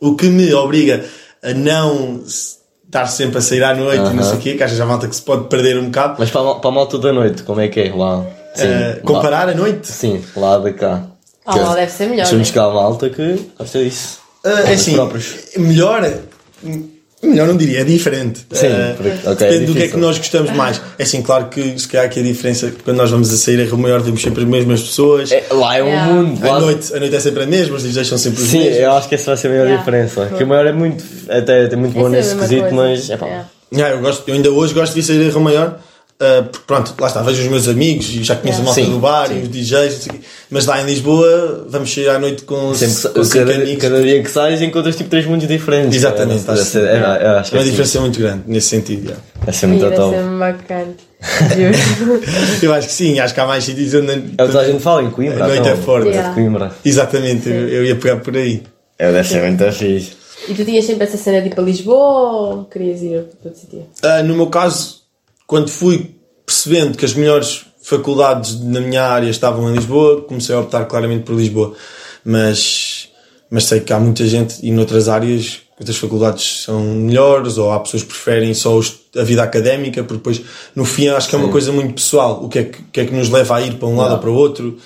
o 0.00 0.14
que 0.16 0.26
me 0.28 0.52
obriga 0.54 1.04
a 1.42 1.52
não 1.52 2.22
estar 2.26 3.06
sempre 3.06 3.36
a 3.38 3.40
sair 3.42 3.62
à 3.62 3.74
noite 3.74 4.00
e 4.10 4.14
não 4.14 4.22
sei 4.22 4.34
o 4.34 4.38
quê, 4.38 4.54
que 4.54 4.62
às 4.62 4.70
vezes 4.70 4.86
malta 4.86 5.06
que 5.06 5.14
se 5.16 5.22
pode 5.22 5.48
perder 5.48 5.76
um 5.78 5.86
bocado. 5.86 6.16
Mas 6.18 6.30
para, 6.30 6.54
para 6.54 6.70
a 6.70 6.72
malta 6.72 6.98
da 6.98 7.12
noite, 7.12 7.42
como 7.42 7.60
é 7.60 7.68
que 7.68 7.80
é 7.80 7.92
lá? 7.94 8.24
Sim, 8.54 8.64
Uh, 8.66 9.00
comparar 9.04 9.48
a 9.48 9.54
noite, 9.54 9.88
Lá, 9.88 9.94
sim, 9.94 10.24
lá 10.36 10.58
de 10.58 10.72
cá. 10.72 11.04
Ah, 11.46 11.56
lá 11.56 11.74
deve 11.74 11.92
ser 11.92 12.08
melhor. 12.08 12.26
Temos 12.26 12.48
né? 12.48 12.54
cá 12.54 12.64
a 12.64 12.70
malta 12.72 13.10
que 13.10 13.46
gosta 13.58 13.78
disso. 13.84 14.19
Uh, 14.44 14.48
é 14.68 14.72
assim, 14.74 14.94
próprios. 14.94 15.34
melhor. 15.56 16.10
Melhor 17.22 17.48
não 17.48 17.56
diria, 17.58 17.80
é 17.80 17.84
diferente. 17.84 18.46
Sim, 18.50 18.68
Uh, 18.68 18.94
porque- 18.96 19.28
ok, 19.28 19.34
depende 19.46 19.64
é 19.64 19.66
do 19.66 19.74
que 19.74 19.82
é 19.82 19.88
que 19.88 19.96
nós 19.98 20.16
gostamos 20.16 20.50
mais. 20.52 20.80
É 20.98 21.02
assim, 21.02 21.20
claro 21.20 21.48
que 21.48 21.78
se 21.78 21.86
calhar 21.86 22.08
que 22.08 22.18
a 22.18 22.22
diferença 22.22 22.72
quando 22.82 22.96
nós 22.96 23.10
vamos 23.10 23.30
a 23.30 23.36
sair 23.36 23.60
é 23.60 23.66
que 23.66 23.74
o 23.74 23.78
maior 23.78 24.00
temos 24.00 24.22
sempre 24.22 24.42
as 24.42 24.48
mesmas 24.48 24.80
pessoas. 24.80 25.30
É, 25.30 25.44
lá 25.50 25.76
é 25.76 25.82
um 25.82 25.86
Yeah. 25.88 26.12
mundo. 26.14 26.50
A 26.50 26.58
noite, 26.60 26.94
a 26.94 26.98
noite 26.98 27.14
é 27.14 27.20
sempre 27.20 27.42
a 27.42 27.46
mesma, 27.46 27.76
os 27.76 27.82
são 28.08 28.16
sempre 28.16 28.42
os 28.42 28.48
Sim, 28.48 28.60
mesmos. 28.60 28.78
eu 28.78 28.92
acho 28.92 29.06
que 29.06 29.14
essa 29.16 29.26
vai 29.26 29.36
ser 29.36 29.48
a 29.48 29.50
maior 29.50 29.64
Yeah. 29.64 29.78
diferença. 29.84 30.32
Que 30.34 30.44
o 30.44 30.46
maior 30.46 30.66
é 30.66 30.72
muito, 30.72 31.04
até, 31.28 31.64
até 31.66 31.76
muito 31.76 31.92
bom 31.92 32.04
é 32.04 32.06
a 32.06 32.08
nesse 32.08 32.34
quesito, 32.36 32.74
mas 32.74 33.10
é 33.10 33.16
pá. 33.18 33.26
Yeah. 33.26 33.48
Yeah, 33.72 33.96
eu, 33.96 34.00
gosto, 34.00 34.24
eu 34.26 34.34
ainda 34.34 34.50
hoje 34.50 34.72
gosto 34.72 34.94
de 34.94 35.02
sair 35.02 35.20
a 35.20 35.30
Rio 35.30 35.40
Maior. 35.40 35.78
Uh, 36.20 36.44
porque 36.44 36.64
pronto, 36.66 36.94
lá 37.00 37.06
está, 37.08 37.22
vejo 37.22 37.42
os 37.42 37.48
meus 37.48 37.68
amigos 37.68 38.08
e 38.10 38.22
já 38.22 38.36
conheço 38.36 38.60
Yeah. 38.60 38.62
a 38.62 38.64
malta 38.64 38.80
Sim, 38.82 38.90
do 38.90 38.98
bar 38.98 39.28
sim. 39.28 39.38
e 39.38 39.42
os 39.42 39.48
DJs, 39.48 40.08
mas 40.50 40.66
lá 40.66 40.80
em 40.80 40.84
Lisboa 40.86 41.66
vamos 41.68 41.92
sair 41.92 42.08
à 42.10 42.18
noite 42.18 42.42
com, 42.42 42.74
Sempre, 42.74 42.94
que- 42.96 43.08
com 43.08 43.24
cinco 43.24 43.46
cada, 43.46 43.54
amigos. 43.54 43.82
cada 43.82 44.02
dia 44.02 44.22
que 44.22 44.30
sais 44.30 44.62
encontras 44.62 44.96
tipo 44.96 45.08
três 45.10 45.26
mundos 45.26 45.48
diferentes. 45.48 45.96
Exatamente, 45.96 46.44
É, 46.48 46.52
acho, 46.52 46.54
deve 46.54 46.64
ser- 46.68 46.84
é, 46.86 46.92
é, 46.96 47.26
eu 47.26 47.38
acho 47.38 47.50
que 47.50 47.56
é 47.56 47.60
uma 47.60 47.64
é 47.66 47.70
diferença 47.70 48.00
muito 48.00 48.18
grande 48.18 48.42
nesse 48.46 48.68
sentido. 48.68 49.02
yeah. 49.04 49.22
Vai 49.44 49.54
ser 49.54 49.66
muito 49.66 49.90
top. 49.96 50.14
ser 50.16 50.22
bacana. 50.38 50.94
Eu 52.62 52.72
acho 52.74 52.86
que 52.88 52.92
sim, 52.94 53.18
acho 53.18 53.34
que 53.34 53.40
há 53.40 53.46
mais 53.46 53.64
sítios 53.64 53.92
onde 53.94 54.12
É 54.38 54.44
o 54.44 54.48
que 54.48 54.56
a 54.56 54.64
gente 54.64 54.80
fala 54.82 55.02
em 55.02 55.10
Coimbra. 55.10 55.44
A 55.44 55.48
noite 55.48 55.60
então. 55.60 55.72
é 55.72 55.76
forte. 55.76 56.08
É 56.08 56.12
Yeah. 56.12 56.34
Coimbra. 56.34 56.72
Exatamente, 56.84 57.48
eu, 57.48 57.68
eu 57.68 57.84
ia 57.84 57.96
pegar 57.96 58.16
por 58.18 58.36
aí. 58.36 58.62
É, 58.98 59.12
deve 59.12 59.28
ser 59.28 59.42
muito 59.42 59.72
fixe. 59.72 60.12
e 60.48 60.54
tu 60.54 60.64
tinhas 60.64 60.84
sempre 60.84 61.04
essa 61.04 61.16
cena 61.16 61.40
de 61.40 61.48
ir 61.48 61.54
para 61.54 61.62
Lisboa 61.64 61.96
ou 62.56 62.64
querias 62.64 63.00
ir 63.02 63.22
para 63.40 63.48
outro 63.50 63.60
sítio? 63.60 63.86
Ah, 64.02 64.22
no 64.22 64.34
meu 64.34 64.46
caso, 64.48 64.99
quando 65.50 65.68
fui 65.68 66.14
percebendo 66.46 66.96
que 66.96 67.04
as 67.04 67.12
melhores 67.12 67.64
faculdades 67.82 68.60
na 68.60 68.80
minha 68.80 69.02
área 69.02 69.28
estavam 69.28 69.68
em 69.68 69.74
Lisboa, 69.74 70.20
comecei 70.22 70.54
a 70.54 70.60
optar 70.60 70.84
claramente 70.84 71.24
por 71.24 71.34
Lisboa. 71.34 71.74
Mas, 72.24 73.08
mas 73.50 73.64
sei 73.64 73.80
que 73.80 73.92
há 73.92 73.98
muita 73.98 74.24
gente 74.26 74.64
e 74.64 74.70
noutras 74.70 75.08
áreas 75.08 75.62
outras 75.76 75.96
faculdades 75.96 76.62
são 76.64 76.80
melhores 76.80 77.58
ou 77.58 77.72
há 77.72 77.80
pessoas 77.80 78.02
que 78.04 78.08
preferem 78.10 78.54
só 78.54 78.76
os- 78.76 79.00
a 79.16 79.24
vida 79.24 79.42
académica, 79.42 80.04
porque 80.04 80.18
depois 80.18 80.40
no 80.76 80.84
fim 80.84 81.08
acho 81.08 81.28
que 81.28 81.34
é 81.34 81.38
uma 81.38 81.46
Sim. 81.46 81.52
coisa 81.52 81.72
muito 81.72 81.94
pessoal. 81.94 82.44
O 82.44 82.48
que 82.48 82.58
é 82.60 82.64
que, 82.64 82.78
o 82.80 82.84
que, 82.92 83.00
é 83.00 83.04
que 83.06 83.12
nos 83.14 83.28
leva 83.30 83.56
a 83.56 83.60
ir 83.62 83.74
para 83.74 83.88
um 83.88 83.96
lado 83.96 84.10
Yeah. 84.10 84.14
ou 84.14 84.20
para 84.20 84.30
o 84.30 84.34
outro? 84.34 84.76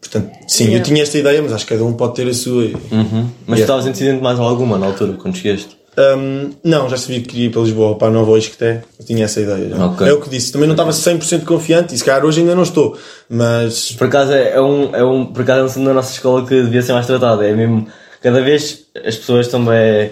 Portanto, 0.00 0.30
sim, 0.46 0.74
eu 0.74 0.82
tinha 0.82 1.02
esta 1.02 1.16
ideia, 1.16 1.40
mas 1.40 1.52
acho 1.52 1.64
que 1.64 1.72
cada 1.74 1.84
um 1.86 1.92
pode 1.94 2.14
ter 2.16 2.28
a 2.28 2.34
sua. 2.34 2.64
Uhum. 2.64 3.30
Mas 3.46 3.58
Yeah. 3.58 3.60
estavas 3.60 3.86
antecedente 3.86 4.22
mais 4.22 4.38
alguma 4.38 4.76
na 4.78 4.86
altura, 4.86 5.14
quando 5.14 5.36
chegaste? 5.36 5.77
Hum, 6.16 6.50
não, 6.62 6.88
já 6.88 6.96
sabia 6.96 7.20
que 7.20 7.26
queria 7.28 7.46
ir 7.46 7.50
para 7.50 7.62
Lisboa, 7.62 7.96
para 7.96 8.08
a 8.08 8.10
Nova 8.10 8.30
Oisqueté, 8.30 8.82
eu 9.00 9.04
tinha 9.04 9.24
essa 9.24 9.40
ideia. 9.40 9.68
já. 9.70 9.86
Ok. 9.86 10.06
É 10.06 10.12
o 10.12 10.20
que 10.20 10.30
disse, 10.30 10.52
também 10.52 10.68
não 10.68 10.74
estava 10.74 10.90
100% 10.92 11.44
confiante 11.44 11.94
e 11.94 11.98
se 11.98 12.04
calhar 12.04 12.24
hoje 12.24 12.40
ainda 12.40 12.54
não 12.54 12.62
estou, 12.62 12.96
mas 13.28 13.92
Por 13.92 14.06
acaso 14.06 14.32
é, 14.32 14.52
é 14.54 14.60
um, 14.60 14.94
é 14.94 15.04
um, 15.04 15.26
por 15.26 15.42
acaso 15.42 15.60
é 15.60 15.62
um 15.62 15.66
assunto 15.66 15.84
na 15.84 15.94
nossa 15.94 16.12
escola 16.12 16.46
que 16.46 16.62
devia 16.62 16.82
ser 16.82 16.92
mais 16.92 17.06
tratado. 17.06 17.42
É 17.42 17.52
mesmo, 17.52 17.86
cada 18.22 18.40
vez 18.40 18.84
as 19.04 19.16
pessoas 19.16 19.48
também 19.48 20.10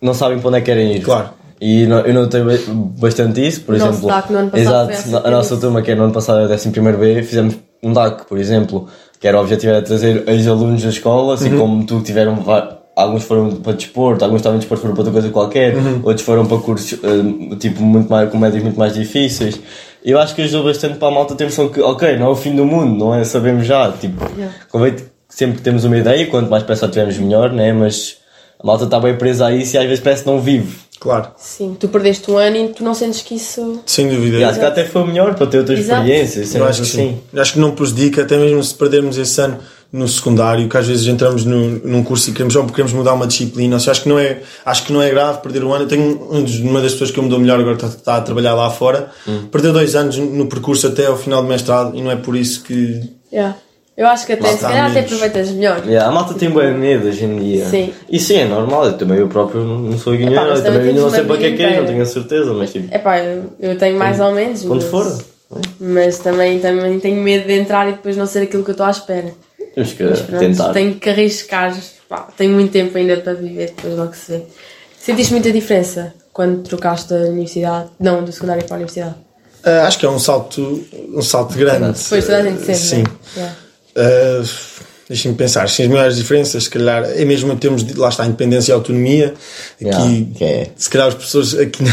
não 0.00 0.14
sabem 0.14 0.38
para 0.38 0.48
onde 0.48 0.56
é 0.58 0.60
que 0.60 0.66
querem 0.66 0.96
ir. 0.96 1.00
Claro. 1.02 1.30
E 1.60 1.86
no- 1.86 1.98
eu 2.00 2.14
notei 2.14 2.40
ba- 2.42 2.52
bastante 2.98 3.44
isso, 3.46 3.62
por 3.62 3.74
O 3.74 3.78
nosso 3.78 3.90
exemplo. 3.90 4.08
DAC 4.08 4.30
no 4.32 4.38
ano 4.38 4.50
passado 4.50 4.90
exato, 4.92 5.26
a 5.26 5.30
nossa 5.30 5.56
turma 5.56 5.82
que 5.82 5.90
é 5.90 5.94
no 5.94 6.04
ano 6.04 6.12
passado, 6.12 6.38
a 6.50 6.54
11 6.54 6.68
B, 6.98 7.22
fizemos 7.24 7.54
um 7.82 7.92
DAC, 7.92 8.26
por 8.28 8.38
exemplo, 8.38 8.86
que 9.20 9.26
era 9.26 9.36
o 9.36 9.40
objetivo 9.42 9.72
era 9.72 9.82
trazer 9.82 10.22
ex-alunos 10.28 10.82
da 10.84 10.88
escola, 10.88 11.34
assim 11.34 11.52
Uhum. 11.52 11.58
como 11.58 11.84
tu 11.84 12.00
tiveram 12.00 12.36
Alguns 12.98 13.22
foram 13.24 13.50
para 13.56 13.72
desporto, 13.74 14.24
alguns 14.24 14.40
estavam 14.40 14.56
em 14.56 14.60
desporto 14.60 14.82
foram 14.82 14.94
para 14.94 15.02
outra 15.02 15.12
coisa 15.12 15.30
qualquer, 15.30 15.76
Uhum. 15.76 16.00
outros 16.04 16.22
foram 16.26 16.44
para 16.46 16.58
cursos 16.58 16.98
eh, 17.02 17.56
tipo 17.56 17.80
muito 17.82 18.10
mais, 18.10 18.28
com 18.30 18.36
médios 18.38 18.62
muito 18.62 18.78
mais 18.78 18.92
difíceis. 18.94 19.58
Eu 20.04 20.18
acho 20.18 20.34
que 20.34 20.42
ajudou 20.42 20.64
bastante 20.64 20.98
para 20.98 21.08
a 21.08 21.10
malta 21.10 21.34
ter 21.34 21.44
noção 21.44 21.68
que, 21.68 21.80
ok, 21.80 22.16
não 22.16 22.26
é 22.26 22.30
o 22.30 22.36
fim 22.36 22.54
do 22.56 22.64
mundo, 22.64 22.98
não 22.98 23.14
é? 23.14 23.22
Sabemos 23.24 23.66
já. 23.66 23.90
Tipo, 23.92 24.24
Yeah. 24.36 24.54
convém 24.70 24.94
que 24.94 25.02
sempre 25.28 25.56
que 25.58 25.62
temos 25.62 25.84
uma 25.84 25.96
ideia, 25.96 26.26
quanto 26.26 26.50
mais 26.50 26.62
pressa 26.62 26.88
tivermos, 26.88 27.18
melhor, 27.18 27.52
né? 27.52 27.72
Mas 27.72 28.16
a 28.62 28.66
malta 28.66 28.84
está 28.84 28.98
bem 28.98 29.16
presa 29.16 29.46
a 29.46 29.52
isso 29.54 29.76
e 29.76 29.78
às 29.78 29.84
vezes 29.84 30.00
parece 30.02 30.22
que 30.24 30.30
não 30.30 30.40
vive. 30.40 30.76
claro, 31.00 31.28
Sim, 31.36 31.76
tu 31.78 31.86
perdeste 31.88 32.28
um 32.28 32.36
ano 32.36 32.56
e 32.56 32.68
tu 32.70 32.82
não 32.82 32.92
sentes 32.94 33.22
que 33.22 33.36
isso. 33.36 33.80
sem 33.86 34.08
dúvida. 34.08 34.38
E 34.38 34.44
acho 34.44 34.58
que 34.58 34.64
até 34.66 34.84
foi 34.84 35.04
melhor 35.06 35.34
para 35.36 35.46
ter 35.46 35.58
outras 35.58 35.78
Exato. 35.78 36.00
experiências. 36.00 36.54
Eu 36.54 36.64
acho 36.64 36.82
que 36.82 36.88
assim. 36.88 36.96
sim. 37.10 37.20
Eu 37.32 37.40
Acho 37.42 37.52
que 37.52 37.58
não 37.60 37.70
prejudica, 37.70 38.22
até 38.22 38.36
mesmo 38.36 38.60
se 38.64 38.74
perdermos 38.74 39.16
esse 39.16 39.40
ano 39.40 39.58
no 39.90 40.06
secundário, 40.06 40.68
que 40.68 40.76
às 40.76 40.86
vezes 40.86 41.06
entramos 41.06 41.44
no, 41.44 41.78
num 41.78 42.04
curso 42.04 42.28
e 42.28 42.32
queremos, 42.32 42.54
ou 42.54 42.66
queremos 42.66 42.92
mudar 42.92 43.14
uma 43.14 43.26
disciplina. 43.26 43.76
Ou 43.76 43.80
seja, 43.80 43.92
acho 43.92 44.02
que 44.02 44.08
não 44.08 44.18
é, 44.18 44.42
acho 44.64 44.84
que 44.84 44.92
não 44.92 45.02
é 45.02 45.10
grave 45.10 45.40
perder 45.40 45.64
um 45.64 45.72
ano. 45.72 45.84
Eu 45.84 45.88
tenho 45.88 46.04
um 46.30 46.68
uma 46.68 46.80
das 46.80 46.92
pessoas 46.92 47.10
que 47.10 47.18
eu 47.18 47.22
me 47.24 47.30
dou 47.30 47.38
melhor 47.38 47.58
agora 47.58 47.76
está, 47.76 47.86
está 47.86 48.16
a 48.16 48.20
trabalhar 48.20 48.54
lá 48.54 48.70
fora. 48.70 49.10
Hum. 49.26 49.46
Perdeu 49.50 49.72
dois 49.72 49.94
anos 49.94 50.16
no 50.18 50.46
percurso 50.46 50.86
até 50.86 51.06
ao 51.06 51.16
final 51.16 51.42
do 51.42 51.48
mestrado 51.48 51.96
e 51.96 52.02
não 52.02 52.10
é 52.10 52.16
por 52.16 52.36
isso 52.36 52.62
que. 52.62 53.02
Yeah. 53.32 53.56
Eu 53.96 54.06
acho 54.06 54.26
que 54.26 54.32
até, 54.34 54.52
se 54.52 54.60
calhar 54.60 54.88
até 54.88 55.00
aproveitas 55.00 55.50
melhor. 55.50 55.82
Yeah, 55.84 56.08
a 56.08 56.12
malta 56.12 56.32
tem 56.34 56.48
bem 56.50 56.72
medo 56.72 57.08
hoje 57.08 57.24
em 57.24 57.36
dia. 57.36 57.66
Sim. 57.66 57.92
E 58.08 58.20
sim, 58.20 58.36
é 58.36 58.44
normal. 58.44 58.84
Eu 58.84 58.92
também 58.92 59.18
eu 59.18 59.26
próprio 59.26 59.64
não 59.64 59.98
sou 59.98 60.12
guinheiro, 60.12 60.36
mas 60.36 60.64
eu 60.64 60.72
também 60.72 60.94
não 60.94 61.10
sei 61.10 61.24
para 61.24 61.36
que 61.36 61.44
é 61.46 61.56
que 61.56 61.62
é, 61.64 61.80
não 61.80 61.86
tenho 61.86 62.02
a 62.02 62.06
certeza, 62.06 62.52
mas 62.52 62.70
tipo, 62.70 62.94
Epá, 62.94 63.18
eu, 63.18 63.44
eu 63.58 63.76
tenho 63.76 63.98
mais 63.98 64.20
ou 64.20 64.30
menos. 64.30 64.62
quando 64.62 64.82
mas, 64.82 64.90
for, 64.90 65.24
Mas 65.80 66.18
também, 66.18 66.60
também 66.60 67.00
tenho 67.00 67.20
medo 67.20 67.48
de 67.48 67.54
entrar 67.54 67.88
e 67.88 67.92
depois 67.92 68.16
não 68.16 68.26
ser 68.26 68.42
aquilo 68.42 68.62
que 68.62 68.70
eu 68.70 68.72
estou 68.72 68.86
à 68.86 68.90
espera. 68.90 69.32
Temos 69.84 70.18
que 70.20 70.24
Pronto, 70.24 70.38
tentar. 70.38 70.72
tenho 70.72 70.94
que 70.94 71.10
arriscar. 71.10 71.76
Pá, 72.08 72.28
tenho 72.36 72.52
muito 72.52 72.72
tempo 72.72 72.96
ainda 72.96 73.18
para 73.18 73.34
viver, 73.34 73.66
depois 73.76 73.94
logo 73.94 74.14
se 74.14 74.32
vê. 74.32 74.42
Sentiste 74.98 75.32
muita 75.32 75.52
diferença 75.52 76.14
quando 76.32 76.62
trocaste 76.62 77.10
da 77.10 77.16
universidade? 77.16 77.90
Não, 78.00 78.24
do 78.24 78.32
secundário 78.32 78.64
para 78.64 78.76
a 78.76 78.78
universidade. 78.78 79.14
Ah, 79.62 79.86
acho 79.86 79.98
que 79.98 80.06
é 80.06 80.08
um 80.08 80.18
salto, 80.18 80.86
um 81.14 81.22
salto 81.22 81.56
grande. 81.56 81.98
Depois 81.98 82.24
toda 82.24 82.38
a 82.38 82.42
gente 82.42 82.64
sente, 82.64 82.78
Sim. 82.78 83.02
né? 83.36 83.54
Yeah. 83.96 84.42
Uh, 84.42 84.87
deixem-me 85.08 85.36
pensar, 85.36 85.68
sim, 85.68 85.84
as 85.84 85.88
maiores 85.88 86.16
diferenças, 86.16 86.64
se 86.64 86.70
calhar, 86.70 87.02
é 87.04 87.24
mesmo 87.24 87.52
em 87.52 87.56
termos 87.56 87.82
de, 87.82 87.94
lá 87.98 88.08
está, 88.10 88.26
independência 88.26 88.72
e 88.72 88.74
autonomia. 88.74 89.34
Aqui, 89.76 89.86
Yeah, 89.86 90.26
que 90.36 90.44
é. 90.44 90.70
se 90.76 90.90
calhar, 90.90 91.08
as 91.08 91.14
pessoas 91.14 91.54
aqui 91.58 91.82
no, 91.82 91.90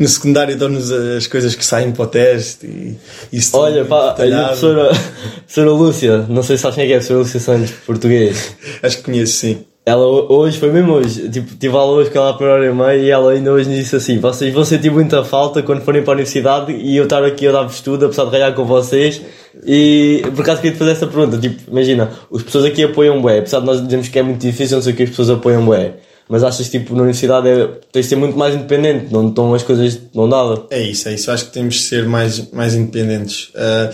no 0.00 0.08
secundário 0.08 0.56
dão-nos 0.56 0.90
as 0.90 1.26
coisas 1.26 1.54
que 1.54 1.64
saem 1.64 1.92
para 1.92 2.02
o 2.02 2.06
teste 2.06 2.66
e 2.66 2.98
isso 3.32 3.56
Olha, 3.56 3.84
pá, 3.84 4.08
a 4.08 4.10
detalhado. 4.12 4.46
professora, 4.48 4.88
professora 5.46 5.70
Lúcia, 5.70 6.18
não 6.28 6.42
sei 6.42 6.56
se 6.56 6.62
sabes 6.62 6.74
quem 6.76 6.84
é 6.84 6.86
que 6.88 6.92
é 6.92 6.96
a 6.96 6.98
professora 6.98 7.20
Lúcia 7.20 7.40
Santos, 7.40 7.70
português. 7.86 8.56
Acho 8.82 8.96
que 8.98 9.02
conheço, 9.04 9.32
sim. 9.38 9.64
Ela 9.84 10.06
ho- 10.06 10.26
hoje, 10.30 10.58
foi 10.58 10.70
mesmo 10.70 10.92
hoje, 10.92 11.28
tipo, 11.30 11.56
tive 11.56 11.74
aula 11.74 11.92
hoje 11.94 12.10
com 12.10 12.18
ela 12.18 12.34
por 12.36 12.46
hora 12.46 12.66
e 12.66 12.72
meia 12.72 12.96
e 12.96 13.10
ela 13.10 13.32
ainda 13.32 13.50
hoje 13.50 13.68
me 13.68 13.76
disse 13.76 13.96
assim: 13.96 14.18
vocês 14.18 14.52
vão 14.52 14.64
sentir 14.64 14.90
muita 14.90 15.24
falta 15.24 15.62
quando 15.62 15.80
forem 15.80 16.02
para 16.02 16.12
a 16.12 16.14
universidade 16.16 16.72
e 16.72 16.96
eu 16.96 17.04
estar 17.04 17.24
aqui 17.24 17.46
a 17.48 17.52
dar-vos 17.52 17.74
estudo, 17.76 18.04
apesar 18.06 18.24
de 18.26 18.30
ralhar 18.30 18.54
com 18.54 18.64
vocês. 18.64 19.22
E 19.66 20.22
por 20.36 20.42
acaso 20.42 20.60
queria 20.60 20.72
te 20.76 20.78
fazer 20.78 20.90
essa 20.92 21.06
pergunta: 21.06 21.38
tipo, 21.38 21.62
imagina, 21.70 22.10
as 22.32 22.42
pessoas 22.42 22.66
aqui 22.66 22.84
apoiam 22.84 23.20
bué, 23.22 23.38
apesar 23.38 23.60
de 23.60 23.66
nós 23.66 23.82
dizermos 23.82 24.08
que 24.08 24.18
é 24.18 24.22
muito 24.22 24.40
difícil, 24.40 24.76
não 24.76 24.82
sei 24.82 24.92
o 24.92 24.96
que 24.96 25.02
as 25.04 25.08
pessoas 25.10 25.30
apoiam 25.30 25.64
bué. 25.64 25.94
Mas 26.30 26.44
achas 26.44 26.68
que 26.68 26.78
tipo, 26.78 26.94
na 26.94 27.00
universidade 27.02 27.48
é, 27.48 27.66
tens 27.90 28.02
de 28.04 28.08
ser 28.10 28.16
muito 28.16 28.38
mais 28.38 28.54
independente, 28.54 29.12
não 29.12 29.28
estão 29.28 29.52
as 29.52 29.64
coisas 29.64 29.94
de 29.94 30.00
mão 30.14 30.28
dada. 30.28 30.62
É 30.70 30.80
isso, 30.80 31.08
é 31.08 31.14
isso. 31.14 31.28
Acho 31.30 31.46
que 31.46 31.50
temos 31.52 31.74
de 31.74 31.80
ser 31.80 32.06
mais, 32.06 32.50
mais 32.52 32.72
independentes. 32.74 33.48
Ah, 33.56 33.90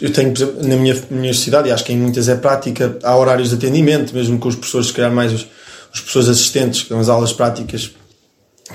eu 0.00 0.10
tenho, 0.12 0.32
na 0.62 0.76
minha 0.76 0.96
universidade, 1.10 1.68
e 1.68 1.72
acho 1.72 1.84
que 1.84 1.92
em 1.92 1.96
muitas 1.98 2.28
é 2.28 2.36
prática, 2.36 2.96
há 3.02 3.16
horários 3.16 3.48
de 3.50 3.56
atendimento, 3.56 4.14
mesmo 4.14 4.38
com 4.38 4.48
os 4.48 4.54
professores, 4.54 4.86
se 4.88 4.92
calhar 4.92 5.12
mais 5.12 5.32
os, 5.32 5.46
os 5.92 6.00
professores 6.00 6.28
assistentes, 6.28 6.82
que 6.84 6.90
dão 6.90 7.00
as 7.00 7.08
aulas 7.08 7.32
práticas, 7.32 7.90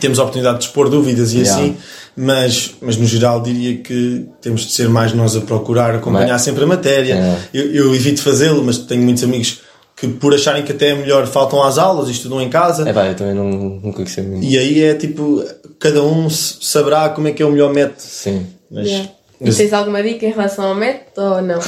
temos 0.01 0.19
a 0.19 0.23
oportunidade 0.23 0.59
de 0.59 0.65
expor 0.65 0.89
dúvidas 0.89 1.33
e 1.33 1.37
Yeah. 1.39 1.59
assim, 1.61 1.77
mas, 2.15 2.71
mas 2.81 2.97
no 2.97 3.05
geral 3.05 3.41
diria 3.41 3.77
que 3.77 4.25
temos 4.41 4.65
de 4.65 4.73
ser 4.73 4.89
mais 4.89 5.13
nós 5.13 5.35
a 5.35 5.41
procurar 5.41 5.95
acompanhar 5.95 6.33
Mas- 6.33 6.41
sempre 6.41 6.63
a 6.63 6.67
matéria. 6.67 7.13
Yeah. 7.15 7.39
Eu, 7.53 7.71
eu 7.73 7.95
evito 7.95 8.21
fazê-lo, 8.21 8.63
mas 8.63 8.77
tenho 8.79 9.01
muitos 9.01 9.23
amigos 9.23 9.59
que, 9.97 10.07
por 10.07 10.33
acharem 10.33 10.63
que 10.63 10.71
até 10.71 10.89
é 10.89 10.95
melhor, 10.95 11.25
faltam 11.25 11.61
às 11.63 11.79
aulas 11.79 12.07
e 12.07 12.11
estudam 12.11 12.39
em 12.39 12.49
casa. 12.49 12.87
É 12.87 12.93
pá, 12.93 13.07
eu 13.07 13.15
também 13.15 13.33
não, 13.33 13.49
nunca 13.49 14.03
quis 14.03 14.13
ser 14.13 14.21
muito. 14.21 14.45
E 14.45 14.57
aí 14.57 14.83
é 14.83 14.93
tipo, 14.93 15.43
cada 15.79 16.03
um 16.03 16.29
saberá 16.29 17.09
como 17.09 17.27
é 17.27 17.31
que 17.31 17.41
é 17.41 17.45
o 17.45 17.51
melhor 17.51 17.73
método. 17.73 17.99
Sim. 18.01 18.45
Mas, 18.69 18.87
Yeah. 18.87 19.11
E 19.39 19.45
mas 19.45 19.57
tens 19.57 19.71
alguma 19.71 20.01
dica 20.01 20.25
em 20.25 20.31
relação 20.31 20.65
ao 20.65 20.73
método 20.73 21.35
ou 21.35 21.41
não? 21.43 21.59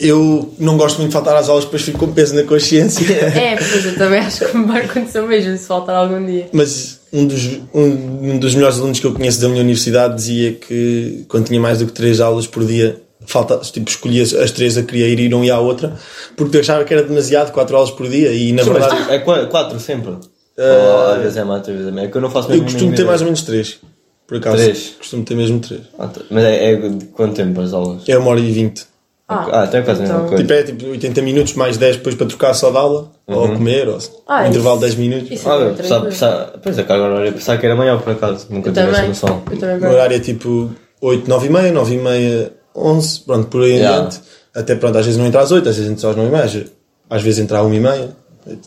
eu 0.00 0.54
não 0.58 0.78
gosto 0.78 0.98
muito 0.98 1.10
de 1.10 1.12
faltar 1.12 1.36
às 1.36 1.48
aulas, 1.48 1.64
depois 1.64 1.82
fico 1.82 1.98
com 1.98 2.12
peso 2.12 2.34
na 2.34 2.42
consciência. 2.42 3.04
É, 3.36 3.56
pois 3.56 3.84
eu 3.84 3.96
também 3.96 4.20
acho 4.20 4.46
que 4.46 4.56
me 4.56 4.64
vai 4.64 4.84
acontecer 4.84 5.20
o 5.20 5.26
mesmo 5.26 5.56
se 5.56 5.66
faltar 5.66 5.94
algum 5.94 6.24
dia. 6.24 6.48
Mas 6.52 7.00
um 7.12 7.26
dos, 7.26 7.44
um, 7.74 8.32
um 8.32 8.38
dos 8.38 8.54
melhores 8.54 8.78
alunos 8.78 8.98
que 8.98 9.06
eu 9.06 9.12
conheço 9.12 9.40
da 9.40 9.48
minha 9.48 9.60
universidade 9.60 10.14
dizia 10.14 10.52
que 10.52 11.24
quando 11.28 11.46
tinha 11.46 11.60
mais 11.60 11.80
do 11.80 11.86
que 11.86 11.92
três 11.92 12.20
aulas 12.20 12.46
por 12.46 12.64
dia, 12.64 13.00
falta, 13.28 13.58
tipo, 13.58 13.88
escolhia 13.88 14.22
as 14.22 14.50
três 14.50 14.76
a 14.78 14.82
queria 14.82 15.06
ir 15.08 15.20
e 15.20 15.28
não 15.28 15.44
ia 15.44 15.54
à 15.54 15.60
outra, 15.60 15.92
porque 16.36 16.58
achava 16.58 16.84
que 16.84 16.92
era 16.94 17.02
demasiado, 17.02 17.52
quatro 17.52 17.76
aulas 17.76 17.90
por 17.90 18.08
dia, 18.08 18.32
e 18.32 18.52
na 18.52 18.64
Sim, 18.64 18.72
verdade 18.72 19.12
é 19.12 19.18
qua- 19.18 19.46
quatro 19.46 19.78
sempre. 19.78 20.10
Ou 20.12 21.06
às 21.12 21.18
vezes 21.22 21.36
é 21.36 21.44
mais, 21.44 21.60
às 21.60 21.66
vezes 21.68 21.82
é 21.86 21.90
menos. 21.90 22.04
É 22.08 22.10
que 22.10 22.16
eu 22.16 22.20
não 22.20 22.30
faço 22.30 22.52
eu 22.52 22.62
costumo 22.62 22.94
ter 22.94 23.04
mais 23.04 23.20
ou 23.20 23.26
menos 23.26 23.42
três. 23.42 23.78
Por 24.26 24.38
acaso. 24.38 24.56
Três? 24.56 24.94
Costumo 24.98 25.24
ter 25.24 25.34
mesmo 25.36 25.60
três. 25.60 25.82
Ah, 25.98 26.06
tá. 26.08 26.20
Mas 26.30 26.44
é, 26.44 26.72
é 26.72 26.76
de 26.76 27.04
quanto 27.06 27.34
tempo 27.36 27.60
as 27.60 27.72
aulas? 27.72 28.02
É 28.08 28.18
uma 28.18 28.30
hora 28.30 28.40
e 28.40 28.50
vinte. 28.50 28.84
Ah, 29.28 29.64
então 29.68 29.80
é 29.80 29.82
quase 29.82 30.00
a 30.00 30.02
mesma 30.04 30.16
então- 30.16 30.28
coisa. 30.28 30.42
Tipo, 30.42 30.52
é 30.54 30.62
tipo 30.62 30.86
80 30.86 31.22
minutos 31.22 31.52
mais 31.54 31.76
10 31.76 31.96
depois 31.96 32.14
para 32.14 32.26
trocar 32.26 32.54
só 32.54 32.70
de 32.70 32.76
aula, 32.78 33.10
ou 33.26 33.48
comer, 33.48 33.86
ou 33.88 33.98
Ah, 34.26 34.42
um 34.44 34.48
intervalo 34.48 34.76
de 34.76 34.82
10 34.86 34.94
minutos. 34.96 35.30
isso- 35.30 35.48
Olha, 35.48 35.66
Tranquilo. 35.74 35.82
pensava, 35.82 36.04
pensava, 36.06 36.58
pois 36.62 36.78
é 36.78 36.82
que 36.82 36.92
agora 36.92 37.26
eu 37.26 37.32
pensava 37.34 37.58
que 37.58 37.66
era 37.66 37.76
maior 37.76 38.00
por 38.02 38.12
acaso. 38.14 38.46
Nunca 38.50 38.70
Eu 38.70 38.72
tive 38.72 38.86
essa 38.86 38.94
também. 38.94 39.08
noção. 39.10 39.42
O 39.82 39.92
horário 39.92 40.16
é 40.16 40.20
tipo 40.20 40.70
8, 41.00 41.28
9 41.28 41.46
e 41.46 41.50
meia, 41.50 41.72
9 41.72 41.94
e 41.94 41.98
meia, 41.98 42.52
11, 42.78 43.20
pronto, 43.20 43.46
por 43.48 43.62
aí 43.62 43.72
Yeah. 43.76 44.00
diante. 44.00 44.20
Até 44.54 44.74
pronto, 44.74 44.98
às 44.98 45.04
vezes 45.04 45.18
não 45.18 45.26
entra 45.26 45.40
às 45.40 45.50
8, 45.52 45.68
às 45.68 45.76
vezes 45.76 45.90
entra 45.90 46.10
às 46.10 46.16
9 46.16 46.28
e 46.28 46.32
meia, 46.32 46.66
às 47.10 47.22
vezes 47.22 47.38
entra 47.40 47.60
às 47.60 47.66
1 47.66 47.74
e 47.74 47.80
meia, 47.80 48.10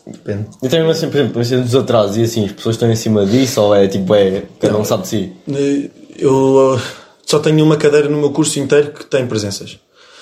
depende. 0.06 0.46
E 0.62 0.68
também, 0.68 0.90
assim, 0.90 1.08
por 1.10 1.16
exemplo, 1.20 1.40
assim, 1.42 1.60
dos 1.60 1.74
atrasos 1.74 2.16
e 2.16 2.22
assim, 2.22 2.44
as 2.46 2.52
pessoas 2.52 2.76
estão 2.76 2.90
em 2.90 2.96
cima 2.96 3.26
disso 3.26 3.60
ou 3.60 3.74
é 3.74 3.86
tipo, 3.88 4.14
é, 4.14 4.44
cada 4.60 4.78
um 4.78 4.84
sabe 4.84 5.02
de 5.02 5.08
si? 5.08 5.32
Eu 6.18 6.74
uh, 6.76 6.80
só 7.26 7.38
tenho 7.40 7.64
uma 7.64 7.76
cadeira 7.76 8.08
no 8.08 8.16
meu 8.18 8.30
curso 8.30 8.58
inteiro 8.58 8.92
que 8.92 9.04
tem 9.04 9.26
presenças. 9.26 9.78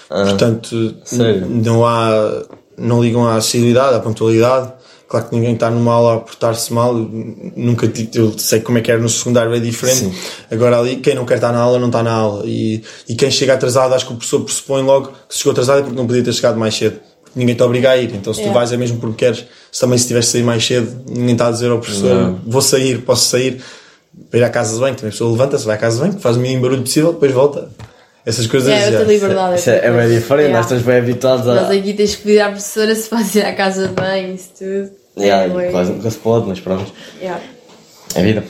Ah, 0.09 0.25
Portanto, 0.25 0.95
sério? 1.05 1.47
não 1.47 1.87
há, 1.87 2.43
não 2.77 3.03
ligam 3.03 3.27
à 3.27 3.37
assiduidade, 3.37 3.95
à 3.95 4.01
pontualidade. 4.01 4.73
Claro 5.11 5.27
que 5.29 5.35
ninguém 5.35 5.55
está 5.55 5.69
numa 5.69 5.93
aula 5.93 6.15
a 6.15 6.21
portar-se 6.21 6.73
mal. 6.73 6.95
Nunca 6.95 7.89
tive, 7.89 8.11
eu 8.15 8.39
sei 8.39 8.61
como 8.61 8.79
é 8.79 8.81
que 8.81 8.93
era 8.93 9.01
no 9.01 9.09
secundário, 9.09 9.53
é 9.53 9.59
diferente. 9.59 9.99
Sim. 9.99 10.15
Agora 10.49 10.79
ali, 10.79 10.97
quem 10.97 11.17
não 11.17 11.25
quer 11.27 11.35
estar 11.35 11.51
na 11.53 11.59
aula, 11.59 11.81
não 11.81 11.89
está 11.89 12.01
na 12.01 12.13
aula. 12.13 12.45
E, 12.47 12.81
e 13.09 13.17
quem 13.17 13.29
chega 13.29 13.55
atrasado, 13.55 13.93
acho 13.93 14.07
que 14.07 14.13
o 14.13 14.17
professor 14.17 14.41
pressupõe 14.45 14.83
logo 14.85 15.09
que 15.29 15.35
se 15.35 15.39
chegou 15.39 15.51
atrasado 15.51 15.81
é 15.81 15.83
porque 15.83 15.97
não 15.97 16.07
podia 16.07 16.23
ter 16.23 16.33
chegado 16.33 16.57
mais 16.57 16.77
cedo. 16.77 17.01
Porque 17.25 17.37
ninguém 17.41 17.57
te 17.57 17.63
obriga 17.65 17.91
a 17.91 17.97
ir. 17.97 18.15
Então, 18.15 18.33
se 18.33 18.39
tu 18.39 18.45
Yeah. 18.45 18.57
vais, 18.61 18.73
é 18.73 18.77
mesmo 18.77 19.01
porque 19.01 19.17
queres. 19.25 19.45
Se 19.73 19.81
também 19.81 19.99
se 19.99 20.07
tiveres 20.07 20.27
de 20.27 20.31
sair 20.33 20.43
mais 20.45 20.65
cedo, 20.65 21.05
ninguém 21.09 21.33
está 21.33 21.49
a 21.49 21.51
dizer 21.51 21.71
ao 21.73 21.81
professor: 21.81 22.15
Não. 22.15 22.41
vou 22.47 22.63
sair, 22.63 23.03
posso 23.03 23.29
sair 23.31 23.61
para 24.31 24.39
ir 24.39 24.45
à 24.45 24.49
casa 24.49 24.75
de 24.75 24.79
banho. 24.81 24.95
Também 24.95 25.09
a 25.09 25.13
pessoa 25.13 25.33
levanta-se, 25.33 25.67
vai 25.67 25.75
à 25.75 25.79
casa 25.79 25.97
de 25.97 26.09
banho, 26.09 26.21
faz 26.21 26.37
o 26.37 26.41
mínimo 26.41 26.63
barulho 26.63 26.83
possível, 26.83 27.13
depois 27.13 27.33
volta. 27.33 27.69
Essas 28.25 28.47
coisas. 28.47 28.69
É, 28.71 28.87
outra 28.91 29.03
liberdade. 29.13 29.59
Isso 29.59 29.71
é, 29.71 29.87
é 29.87 29.91
bem 29.91 30.09
diferente, 30.09 30.43
Yeah. 30.43 30.57
nós 30.57 30.67
estamos 30.67 30.85
bem 30.85 30.99
habituados 30.99 31.47
Nós 31.47 31.69
a. 31.69 31.73
aqui 31.73 31.95
tens 31.95 32.15
que 32.15 32.23
pedir 32.23 32.41
à 32.41 32.49
professora 32.51 32.95
se 32.95 33.09
pode 33.09 33.37
ir 33.39 33.45
à 33.45 33.55
casa 33.55 33.89
de 33.89 33.95
banho, 33.95 34.35
isso 34.37 34.51
tudo. 34.57 35.00
Yeah, 35.19 35.45
É, 35.45 35.47
e 35.49 35.51
bué. 35.51 35.71
quase 35.71 35.93
nunca 35.93 36.11
se 36.11 36.19
pode, 36.19 36.49
mas 36.49 36.61
pronto. 36.61 36.93
Yeah. 37.21 37.41
É 38.15 38.23
vida. 38.23 38.45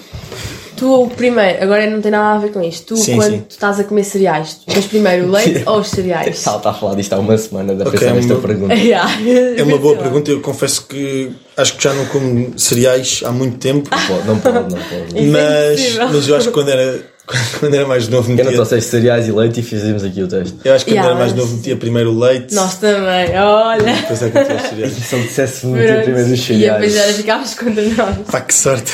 Tu, 0.77 1.11
primeiro, 1.15 1.63
agora 1.63 1.87
não 1.91 2.01
tem 2.01 2.11
nada 2.11 2.37
a 2.37 2.39
ver 2.39 2.53
com 2.53 2.63
isto. 2.63 2.95
Tu, 2.95 2.97
Sim, 2.97 3.17
quando 3.17 3.31
sim. 3.33 3.41
tu 3.41 3.51
estás 3.51 3.79
a 3.81 3.85
comer 3.85 4.03
cereais, 4.03 4.55
tu 4.55 4.73
tens 4.73 4.87
primeiro 4.87 5.27
o 5.27 5.31
leite 5.33 5.63
ou 5.67 5.81
os 5.81 5.89
cereais? 5.91 6.47
Ela 6.47 6.57
está 6.57 6.71
a 6.71 6.73
falar 6.73 6.95
disto 6.95 7.13
há 7.13 7.19
uma 7.19 7.37
semana, 7.37 7.75
de 7.75 7.83
Ok, 7.83 7.99
pensar 7.99 8.15
nesta 8.15 8.33
uma- 8.35 8.41
pergunta. 8.43 8.73
Yeah. 8.81 9.11
É 9.59 9.63
uma 9.63 9.77
boa 9.77 9.97
pergunta. 9.97 10.31
Eu 10.31 10.41
confesso 10.41 10.87
que 10.87 11.31
acho 11.55 11.77
que 11.77 11.85
já 11.85 11.93
não 11.93 12.07
como 12.07 12.59
cereais 12.59 13.21
há 13.27 13.31
muito 13.31 13.59
tempo. 13.59 13.91
Pode, 13.91 14.27
não 14.27 14.39
pode, 14.39 14.75
não 14.75 14.81
pode. 14.83 15.23
Isso 15.23 15.37
é 15.37 15.99
mas, 15.99 16.13
mas 16.13 16.29
eu 16.29 16.37
acho 16.37 16.47
que 16.49 16.55
quando 16.55 16.71
era, 16.71 17.10
quando 17.61 17.75
era 17.75 17.87
mais 17.87 18.09
novo 18.09 18.31
Eu 18.31 18.37
não 18.37 18.45
metia, 18.45 18.53
trouxeste 18.57 18.91
cereais 18.91 19.29
e 19.29 19.33
leite 19.33 19.61
e 19.61 19.63
fizemos 19.63 20.03
aqui 20.05 20.23
o 20.23 20.29
teste. 20.29 20.55
eu 20.65 20.75
acho 20.75 20.85
que 20.85 20.91
quando 20.93 20.97
Yeah, 20.97 21.11
era 21.11 21.19
mais 21.19 21.35
novo 21.35 21.57
metia 21.57 21.77
primeiro 21.77 22.13
o 22.13 22.19
leite. 22.19 22.55
Nós 22.55 22.75
também, 22.77 23.39
olha. 23.39 23.93
Depois 23.95 24.23
é 24.23 24.31
que 24.31 24.39
metia 24.39 24.57
os 24.57 24.63
cereais. 24.63 24.93
Se 24.93 25.15
ele 25.15 25.25
dissesse 25.27 25.67
muito 25.67 26.03
primeiro 26.03 26.33
os 26.33 26.49
E 26.51 26.59
depois 26.59 26.93
cereais. 26.93 26.97
era 26.97 27.13
ficavas 27.15 27.55
contra 27.55 27.83
nós. 27.83 28.17
Pá, 28.31 28.41
que 28.41 28.55
sorte. 28.55 28.93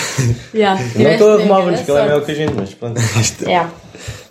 Yeah. 0.55 0.81
Não 0.83 0.91
Tiveste 0.93 1.13
estou 1.15 1.33
a 1.33 1.37
mesmo 1.39 1.55
arrumar-nos, 1.55 1.67
grande 1.81 1.85
que 1.85 1.91
ele 1.91 1.99
é 1.99 2.05
maior 2.07 2.25
que 2.25 2.31
a 2.31 2.35
gente, 2.35 2.53
mas 2.55 2.75
pronto. 2.75 3.01
Esta, 3.19 3.45
Yeah. 3.45 3.71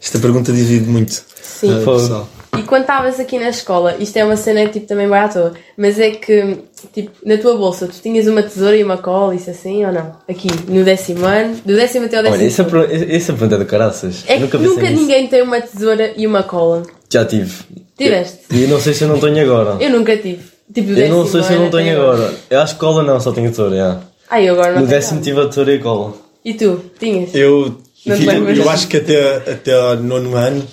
esta 0.02 0.20
pergunta 0.20 0.52
divide 0.52 0.86
muito. 0.90 1.14
Sim. 1.42 1.82
Fogo. 1.84 2.00
pessoal. 2.02 2.30
E 2.58 2.64
quando 2.64 2.82
estavas 2.82 3.20
aqui 3.20 3.38
na 3.40 3.50
escola, 3.50 3.96
isto 4.00 4.18
é 4.18 4.24
uma 4.26 4.36
cena 4.36 4.66
tipo 4.68 4.86
também 4.88 5.08
vai 5.08 5.22
à 5.22 5.28
toa, 5.28 5.54
mas 5.78 6.00
é 6.00 6.12
que 6.12 6.58
tipo, 6.94 7.12
na 7.26 7.38
tua 7.38 7.56
bolsa 7.58 7.88
tu 7.88 7.96
tinhas 8.02 8.28
uma 8.28 8.42
tesoura 8.44 8.76
e 8.78 8.84
uma 8.84 8.98
cola, 8.98 9.36
isso 9.36 9.50
assim 9.50 9.86
ou 9.86 9.92
não? 9.92 10.16
Aqui, 10.30 10.48
no 10.68 10.84
décimo 10.84 11.26
ano, 11.26 11.56
do 11.66 11.76
décimo 11.76 12.06
até 12.06 12.18
ao 12.18 12.24
décimo. 12.24 12.40
Olha, 12.40 12.48
essa, 12.48 12.64
per- 12.64 13.16
essa 13.16 13.34
pergunta 13.34 13.56
é 13.56 13.58
do 13.60 13.66
caraças. 13.66 14.24
é 14.28 14.36
que 14.36 14.40
nunca 14.42 14.58
nunca, 14.58 14.76
pensei 14.76 14.90
nisso. 14.92 15.02
ninguém 15.02 15.28
tem 15.28 15.42
uma 15.42 15.62
tesoura 15.62 16.14
e 16.16 16.26
uma 16.28 16.44
cola. 16.44 16.84
Já 17.12 17.26
tive. 17.26 17.54
Tiveste? 17.98 18.40
E 18.52 18.64
eu 18.64 18.68
não 18.70 18.80
sei 18.80 18.94
se 18.94 19.04
eu 19.04 19.08
não 19.08 19.20
tenho 19.20 19.42
agora. 19.42 19.82
Eu 19.84 19.90
nunca 19.90 20.16
tive. 20.18 20.44
Tipo, 20.74 20.94
do 20.94 21.00
Eu 21.00 21.10
não 21.10 21.26
sei 21.28 21.44
se 21.44 21.54
eu 21.54 21.60
não 21.60 21.70
tenho 21.70 22.02
agora. 22.02 22.34
Eu 22.50 22.60
acho 22.60 22.74
que 22.74 22.80
cola 22.80 23.04
não, 23.04 23.20
só 23.20 23.32
tenho 23.32 23.50
tesoura, 23.50 23.76
já. 23.76 24.00
Ah, 24.30 24.42
eu 24.42 24.54
agora 24.56 24.74
não 24.74 24.82
No 24.82 24.88
décimo 24.88 25.22
tive 25.22 25.40
a 25.40 25.48
tesoura 25.48 25.74
e 25.74 25.80
cola. 25.80 26.14
E 26.44 26.54
tu? 26.56 26.82
Tinhas? 27.00 27.34
Eu, 27.34 27.78
eu, 28.06 28.50
eu 28.56 28.70
acho 28.70 28.88
que 28.88 28.98
até, 28.98 29.36
até 29.52 29.74
ao 29.74 29.96
nono 29.98 30.36
ano 30.36 30.64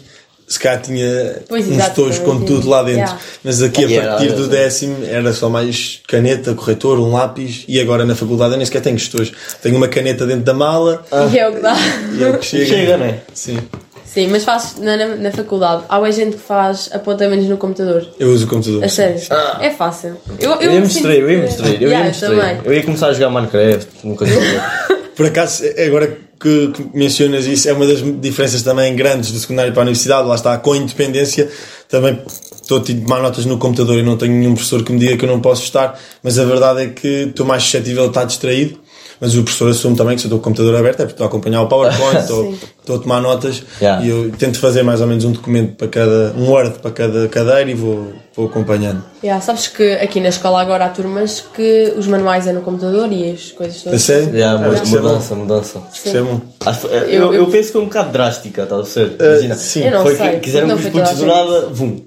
se 0.53 0.59
calhar 0.61 0.81
tinha 0.83 1.37
Pois, 1.49 1.67
uns 1.67 1.89
tojos 1.91 2.19
com 2.19 2.33
também 2.33 2.47
tudo 2.47 2.69
lá 2.69 2.83
dentro. 2.83 3.01
Yeah. 3.01 3.19
Mas 3.43 3.63
aqui 3.63 3.99
a 3.99 4.03
partir 4.11 4.33
do 4.33 4.47
décimo 4.49 4.97
era 5.05 5.33
só 5.33 5.49
mais 5.49 6.01
caneta, 6.07 6.55
corretor, 6.55 6.99
um 6.99 7.13
lápis 7.13 7.65
e 7.67 7.81
agora 7.81 8.05
na 8.05 8.15
faculdade 8.15 8.53
eu 8.53 8.57
nem 8.59 8.67
sequer 8.67 8.83
tenho 8.83 8.97
estojos. 8.97 9.33
Tenho 9.63 9.77
uma 9.77 9.89
caneta 9.89 10.27
dentro 10.27 10.45
da 10.45 10.55
mala 10.55 11.05
E 11.33 11.39
é 11.39 11.49
o 11.49 11.55
que 11.55 11.61
dá. 11.61 11.75
e 12.19 12.23
é 12.23 12.29
o 12.29 12.39
que 12.39 12.45
chega. 12.45 12.67
Chega, 12.67 12.97
né? 12.99 13.21
Sim. 13.33 13.59
Sim, 14.05 14.29
mas 14.29 14.45
fazes 14.45 14.79
na, 14.79 14.95
na, 14.95 15.07
na 15.17 15.31
faculdade. 15.33 15.85
Há 15.89 15.99
mais 15.99 16.15
gente 16.15 16.37
que 16.37 16.43
faz 16.43 16.91
apontamentos 16.93 17.47
no 17.49 17.57
computador. 17.57 18.07
Eu 18.21 18.29
uso 18.29 18.45
o 18.45 18.49
computador. 18.49 18.85
A 18.85 18.89
sério. 18.91 19.19
É 19.59 19.71
fácil. 19.71 20.19
Eu, 20.39 20.51
Eu 20.61 20.71
ia 20.71 20.71
me 20.73 20.81
mostrar, 20.81 21.15
eu 21.15 21.31
ia 21.31 21.39
eu 21.39 21.91
ia 21.91 21.99
Yeah, 21.99 22.11
também. 22.21 22.61
Eu 22.63 22.75
ia 22.75 22.83
começar 22.83 23.07
a 23.07 23.13
jogar 23.15 23.31
Minecraft, 23.31 23.89
nunca 24.05 24.27
joguei. 24.27 24.61
Por 25.17 25.27
acaso, 25.27 25.63
agora 25.87 26.19
que, 26.43 26.73
que 26.73 26.91
mencionas 26.93 27.47
isso, 27.47 27.69
é 27.69 27.73
uma 27.73 27.87
das 27.87 28.03
diferenças 28.21 28.63
também 28.63 28.95
grandes 28.97 29.31
do 29.31 29.39
secundário 29.39 29.73
para 29.73 29.83
a 29.83 29.85
universidade. 29.85 30.27
Lá 30.27 30.35
está, 30.35 30.59
com 30.59 30.75
independência, 30.75 31.49
também 31.89 32.19
estou 32.61 32.79
a 32.79 32.81
tomar 32.81 33.23
notas 33.23 33.47
no 33.47 33.59
computador 33.59 33.99
e 33.99 34.03
não 34.03 34.17
tenho 34.17 34.33
nenhum 34.33 34.55
professor 34.55 34.83
que 34.83 34.93
me 34.93 34.99
diga 34.99 35.17
que 35.17 35.25
eu 35.25 35.29
não 35.29 35.41
posso 35.41 35.63
estar, 35.63 35.99
mas 36.23 36.39
a 36.39 36.45
verdade 36.45 36.83
é 36.83 36.87
que 36.89 37.07
estou 37.29 37.47
mais 37.47 37.63
suscetível 37.63 38.05
a 38.05 38.07
estar 38.09 38.25
distraído. 38.25 38.82
Mas 39.23 39.37
o 39.37 39.45
professor 39.45 39.71
assume 39.71 39.97
também 39.97 40.17
que 40.17 40.21
se 40.23 40.27
eu 40.27 40.31
estou 40.31 40.41
com 40.41 40.51
o 40.51 40.53
computador 40.53 40.75
aberto 40.81 40.97
é 40.99 41.05
porque 41.05 41.13
estou 41.13 41.25
a 41.25 41.29
acompanhar 41.29 41.63
o 41.63 41.69
PowerPoint, 41.69 42.19
estou, 42.23 42.53
estou 42.81 42.97
a 42.97 42.99
tomar 42.99 43.21
notas 43.21 43.63
Yeah. 43.81 44.05
e 44.05 44.09
eu 44.09 44.33
tento 44.37 44.59
fazer 44.59 44.83
mais 44.83 45.01
ou 45.01 45.07
menos 45.07 45.25
um 45.25 45.31
documento 45.31 45.77
para 45.77 45.87
cada, 45.87 46.35
um 46.37 46.51
Word 46.51 46.81
para 46.81 46.91
cada 46.91 47.29
cadeira 47.29 47.71
e 47.71 47.75
vou, 47.75 48.13
vou 48.35 48.47
acompanhando. 48.47 49.01
Yeah, 49.23 49.41
sabes 49.41 49.69
que 49.69 49.93
aqui 49.93 50.19
na 50.19 50.31
escola 50.31 50.61
agora 50.61 50.87
há 50.87 50.89
turmas 50.89 51.41
que 51.55 51.95
os 51.97 52.09
manuais 52.09 52.49
é 52.49 52.53
no 52.53 52.63
computador 52.63 53.13
e 53.13 53.31
as 53.31 53.53
coisas 53.53 53.81
A 53.83 53.85
todas. 53.85 54.03
sério? 54.03 54.37
Já, 54.37 54.83
isso 54.83 54.97
é 54.97 55.01
bom. 55.01 55.09
mudança, 55.09 55.35
mudança. 55.37 55.79
É 55.79 56.11
que 56.11 56.81
foi- 56.81 56.91
eu, 56.93 57.01
Eu- 57.11 57.35
eu, 57.35 57.47
penso 57.47 57.67
que 57.69 57.73
foi 57.75 57.83
um 57.83 57.87
bocado 57.87 58.11
drástica, 58.11 58.63
estás 58.65 58.97
a 58.97 59.01
ver? 59.05 59.07
Uh, 59.21 59.25
Imagina, 59.25 59.55
sim. 59.55 59.85
Eu 59.85 59.91
não 59.93 60.03
foi 60.03 60.17
sei, 60.17 60.31
que 60.33 60.41
quiseram 60.41 60.67
que 60.69 60.75
os 60.75 60.87
putos 60.91 61.19
do 61.19 61.27
nada, 61.27 61.67
vum. 61.71 62.01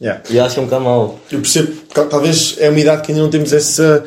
Yeah. 0.00 0.22
E 0.30 0.38
acho 0.38 0.54
que 0.54 0.60
é 0.60 0.62
um 0.62 0.66
bocado 0.66 0.84
mau. 0.84 1.18
Eu 1.32 1.40
percebo 1.40 1.72
talvez 2.08 2.54
é 2.60 2.70
uma 2.70 2.78
idade 2.78 3.02
que 3.02 3.10
ainda 3.10 3.22
não 3.24 3.28
temos 3.30 3.52
essa 3.52 4.04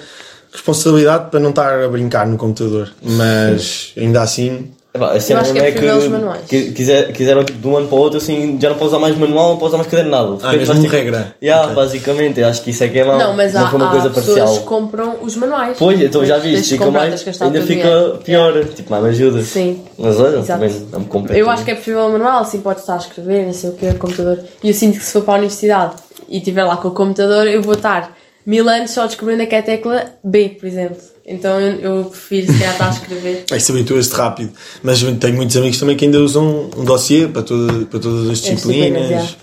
responsabilidade 0.54 1.30
para 1.32 1.39
não 1.39 1.50
estar 1.50 1.84
a 1.84 1.88
brincar 1.88 2.26
no 2.28 2.38
computador, 2.38 2.89
mas 3.02 3.92
ainda 3.98 4.22
assim. 4.22 4.70
Epá, 4.96 5.12
a 5.13 5.20
cena 5.20 5.42
acho 5.42 5.52
que 5.54 5.60
mesmo 5.60 5.88
é 5.88 5.96
os 5.98 6.08
manuais. 6.08 6.42
que 6.48 6.72
quiser, 6.72 7.12
quiseram 7.13 7.44
tipo, 7.44 7.58
de 7.58 7.68
um 7.68 7.76
ano 7.78 7.88
para 7.88 7.96
o 7.98 8.00
outro 8.00 8.20
assim, 8.20 8.60
já 8.62 8.70
não 8.70 8.76
pode 8.76 8.89
usar 8.89 9.00
mais 9.00 9.18
manual, 9.18 9.50
não 9.50 9.58
pode 9.58 9.70
usar 9.70 9.78
mais 9.78 9.89
caderno 9.89 10.12
nada. 10.12 10.38
Ah, 10.44 10.54
mesmo 10.56 10.82
ter- 10.84 10.88
regra. 10.88 11.36
Yeah, 11.42 11.63
Ok. 11.63 11.76
basicamente, 11.76 12.39
eu 12.39 12.48
acho 12.48 12.62
que 12.62 12.70
isso 12.70 12.84
é 12.84 12.88
que 12.89 13.00
é 13.00 13.04
mau. 13.04 13.18
Não, 13.18 13.36
mas 13.36 13.54
não 13.56 13.66
há, 13.66 13.70
foi 13.70 13.80
uma 13.80 13.88
há 13.88 13.92
coisa 13.92 14.10
pessoas 14.12 14.38
parcial. 14.38 14.60
que 14.60 14.66
compram 14.66 15.16
os 15.24 15.36
manuais. 15.36 15.78
Pois, 15.80 16.00
então 16.00 16.24
já 16.24 16.38
viste, 16.38 16.74
fica 16.74 16.86
comprar, 16.86 17.08
mais, 17.10 17.42
ainda 17.42 17.62
fica 17.62 17.74
dinheiro. 17.89 18.20
pior, 18.24 18.66
tipo, 18.66 18.92
mais 18.92 19.04
me 19.04 19.10
ajuda. 19.10 19.42
Sim. 19.42 19.82
Mas 19.98 20.20
olha, 20.20 20.38
Exato. 20.38 20.46
também 20.62 20.88
não 20.92 21.00
me 21.00 21.06
compete. 21.08 21.39
Eu 21.39 21.50
acho 21.50 21.66
que 21.66 21.72
é 21.72 21.74
preferível 21.74 22.06
o 22.06 22.12
manual, 22.12 22.42
assim 22.44 22.62
pode 22.62 22.82
estar 22.82 22.94
a 22.94 22.98
escrever, 22.98 23.48
não 23.48 23.54
sei 23.54 23.72
o 23.72 23.74
que, 23.74 23.88
o 23.88 23.96
computador. 23.96 24.38
E 24.63 24.68
eu 24.68 24.74
sinto 24.76 25.00
que 25.00 25.04
se 25.06 25.12
for 25.13 25.24
para 25.24 25.34
a 25.34 25.38
universidade 25.38 25.96
e 26.30 26.38
estiver 26.38 26.66
lá 26.66 26.78
com 26.78 26.89
o 26.89 26.92
computador, 26.92 27.48
eu 27.48 27.63
vou 27.63 27.74
estar 27.74 28.16
mil 28.45 28.67
anos 28.69 28.91
só 28.91 29.06
descobrindo 29.06 29.43
a 29.43 29.45
que 29.45 29.56
é 29.56 29.60
a 29.60 29.63
tecla 29.63 30.13
B, 30.23 30.58
por 30.60 30.67
exemplo. 30.67 30.97
Então 31.25 31.60
eu, 31.60 32.06
prefiro 32.06 32.51
se 32.51 32.60
calhar 32.60 32.73
estar 32.73 32.88
a 32.88 32.91
escrever. 32.91 33.45
Aí 33.51 33.60
se 33.60 33.71
habitua-se 33.71 34.13
rápido. 34.13 34.51
Mas 34.82 35.01
tenho 35.01 35.36
muitos 35.36 35.56
amigos 35.56 35.79
também 35.79 35.95
que 35.95 36.06
ainda 36.06 36.19
usam 36.19 36.69
um 36.75 36.84
dossiê 36.84 37.27
para, 37.27 37.43
toda, 37.43 37.86
para 37.86 37.99
todas 37.99 38.29
as 38.29 38.39
disciplinas, 38.39 39.01
disciplinas. 39.03 39.38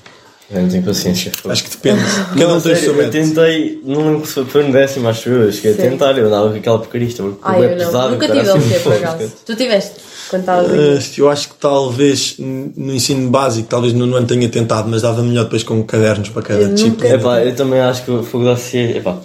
Eu 0.50 0.62
não 0.62 0.68
tenho 0.68 0.82
paciência. 0.82 1.30
Acho 1.48 1.64
que 1.64 1.70
depende. 1.70 2.00
Cada 2.36 2.48
um 2.48 2.54
Não, 2.54 2.60
tem 2.60 2.72
o 2.72 3.00
eu 3.00 3.10
tentei, 3.10 3.80
não 3.84 4.12
lembro 4.12 4.26
se 4.26 4.44
foi 4.44 4.64
no 4.64 4.72
décimo, 4.72 5.08
acho 5.08 5.28
eu, 5.28 5.44
eu 5.44 5.52
cheguei 5.52 5.72
a 5.72 5.76
tentar, 5.76 6.18
eu 6.18 6.26
andava 6.26 6.50
com 6.50 6.56
aquela 6.56 6.78
porcaria, 6.78 7.08
é 7.08 7.12
Ah, 7.42 7.52
bué 7.52 7.66
eu 7.66 7.70
não. 7.70 7.86
pesado, 7.86 8.10
Nunca 8.10 8.26
tive 8.26 8.40
assim, 8.40 8.58
LC 8.58 8.74
por 8.80 8.92
fogo, 8.92 8.96
acaso. 8.96 9.32
Tu 9.46 9.56
tiveste? 9.56 9.94
Quando 10.30 10.40
estavas 10.42 10.66
aqui? 10.70 10.78
Uh, 10.78 11.20
eu 11.22 11.28
acho 11.28 11.48
que 11.48 11.54
talvez 11.56 12.36
no 12.38 12.94
ensino 12.94 13.28
básico, 13.30 13.68
talvez 13.68 13.92
no 13.92 14.14
ano 14.14 14.26
tenha 14.26 14.48
tentado, 14.48 14.88
mas 14.88 15.02
dava 15.02 15.22
melhor 15.22 15.44
depois 15.44 15.62
com 15.64 15.82
cadernos 15.82 16.28
para 16.28 16.42
cada 16.42 16.60
Eu 16.62 16.74
disciplina. 16.74 17.14
Epá, 17.16 17.42
eu 17.42 17.54
também 17.54 17.80
acho 17.80 18.04
que 18.04 18.10
o 18.10 18.22
fogo 18.22 18.44
da 18.44 18.56
ciência, 18.56 18.98
epá, 18.98 19.16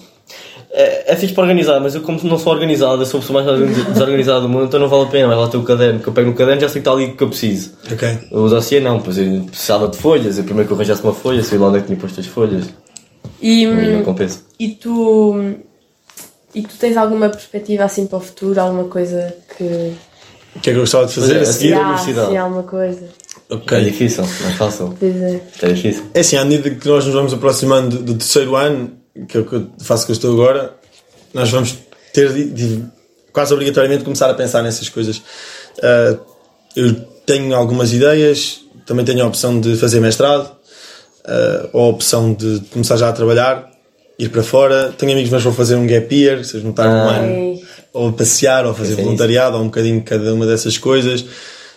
é, 0.71 1.13
é 1.13 1.15
fixe 1.15 1.33
para 1.33 1.43
organizar, 1.43 1.79
mas 1.79 1.95
eu 1.95 2.01
como 2.01 2.19
não 2.23 2.37
sou 2.37 2.51
organizado, 2.51 3.01
eu 3.01 3.05
sou 3.05 3.19
a 3.19 3.21
pessoa 3.21 3.41
mais 3.43 3.47
organiz- 3.55 3.85
desorganizada 3.93 4.41
do 4.41 4.49
mundo, 4.49 4.65
então 4.65 4.79
não 4.79 4.89
vale 4.89 5.03
a 5.03 5.07
pena, 5.07 5.27
vai 5.27 5.37
lá 5.37 5.47
ter 5.47 5.57
o 5.57 5.63
caderno, 5.63 5.99
que 5.99 6.07
eu 6.09 6.13
pego 6.13 6.29
no 6.31 6.35
caderno 6.35 6.59
já 6.59 6.67
sei 6.67 6.81
que 6.81 6.87
está 6.89 6.91
ali 6.91 7.05
o 7.11 7.15
que 7.15 7.23
eu 7.23 7.29
preciso. 7.29 7.71
Ok. 7.91 8.17
O 8.31 8.49
dossiê 8.49 8.79
não, 8.79 8.99
pois 8.99 9.17
eu 9.17 9.43
precisava 9.43 9.87
de 9.87 9.97
folhas, 9.97 10.37
eu 10.37 10.43
primeiro 10.43 10.67
que 10.67 10.73
eu 10.73 10.77
arranjasse 10.77 11.01
uma 11.03 11.13
folha, 11.13 11.41
sei 11.43 11.57
lá 11.57 11.67
onde 11.67 11.77
é 11.77 11.81
que 11.81 11.87
tinha 11.87 11.97
posto 11.99 12.19
as 12.19 12.25
folhas, 12.25 12.65
E, 13.41 13.63
e 13.63 13.67
não 13.67 13.99
hum, 13.99 14.03
compensa. 14.03 14.39
e 14.59 14.69
tu. 14.69 15.55
E 16.53 16.61
tu 16.61 16.75
tens 16.79 16.95
alguma 16.97 17.27
perspectiva 17.29 17.83
assim 17.83 18.07
para 18.07 18.17
o 18.17 18.21
futuro? 18.21 18.59
Alguma 18.59 18.85
coisa 18.85 19.33
que. 19.57 19.93
O 20.55 20.59
que 20.59 20.69
é 20.69 20.73
que 20.73 20.77
eu 20.77 20.83
gostava 20.83 21.05
de 21.05 21.13
fazer 21.13 21.35
Pois 21.35 21.47
é, 21.47 21.49
a 21.49 21.53
seguir? 21.53 21.73
a 21.73 21.77
Ah, 21.77 21.81
universidade. 21.89 22.29
sim, 22.31 22.37
alguma 22.37 22.63
coisa. 22.63 23.09
É 23.49 23.53
Ok. 23.55 23.83
difícil, 23.83 24.23
não 24.23 24.49
é 24.49 24.53
fácil, 24.53 24.95
Pois 24.99 25.15
é. 25.21 25.41
é 25.61 25.67
difícil. 25.73 26.03
É 26.13 26.19
assim, 26.21 26.37
à 26.37 26.45
medida 26.45 26.69
que 26.71 26.87
nós 26.87 27.05
nos 27.05 27.13
vamos 27.13 27.33
aproximando 27.33 27.97
do, 27.99 28.13
terceiro 28.15 28.55
ano, 28.55 28.91
que 29.27 29.37
é 29.37 29.41
o 29.41 29.45
que 29.45 29.53
eu 29.53 29.67
faço 29.79 30.05
que 30.05 30.11
eu 30.11 30.15
estou 30.15 30.33
agora, 30.33 30.73
nós 31.33 31.49
vamos 31.51 31.75
ter 32.13 32.31
de, 32.33 32.45
de 32.49 32.83
quase 33.31 33.53
obrigatoriamente 33.53 34.03
começar 34.03 34.29
a 34.29 34.33
pensar 34.33 34.61
nessas 34.63 34.89
coisas. 34.89 35.21
Ah, 35.83 36.17
eu 36.75 36.93
tenho 37.25 37.53
algumas 37.53 37.91
ideias, 37.93 38.61
também 38.85 39.05
tenho 39.05 39.23
a 39.23 39.27
opção 39.27 39.59
de 39.59 39.75
fazer 39.75 39.99
mestrado, 39.99 40.49
ah, 41.25 41.69
ou 41.73 41.85
a 41.85 41.89
opção 41.89 42.33
de 42.33 42.61
começar 42.71 42.97
já 42.97 43.09
a 43.09 43.13
trabalhar, 43.13 43.69
ir 44.17 44.29
para 44.29 44.41
fora. 44.41 44.93
Tenho 44.97 45.11
amigos 45.11 45.29
meus 45.29 45.43
que 45.43 45.49
vão 45.49 45.55
fazer 45.55 45.75
um 45.75 45.85
gap 45.85 46.15
year, 46.15 46.43
se 46.43 46.59
juntar 46.59 46.87
um 46.87 46.91
Ah. 47.09 47.15
ano, 47.17 47.27
Ei. 47.31 47.64
Ou 47.95 48.09
a 48.09 48.11
passear, 48.11 48.65
ou 48.65 48.73
fazer 48.73 48.95
voluntariado, 48.95 49.55
ou 49.55 49.63
um 49.63 49.67
bocadinho 49.67 49.99
de 49.99 50.05
cada 50.05 50.33
uma 50.33 50.45
dessas 50.45 50.77
coisas. 50.77 51.25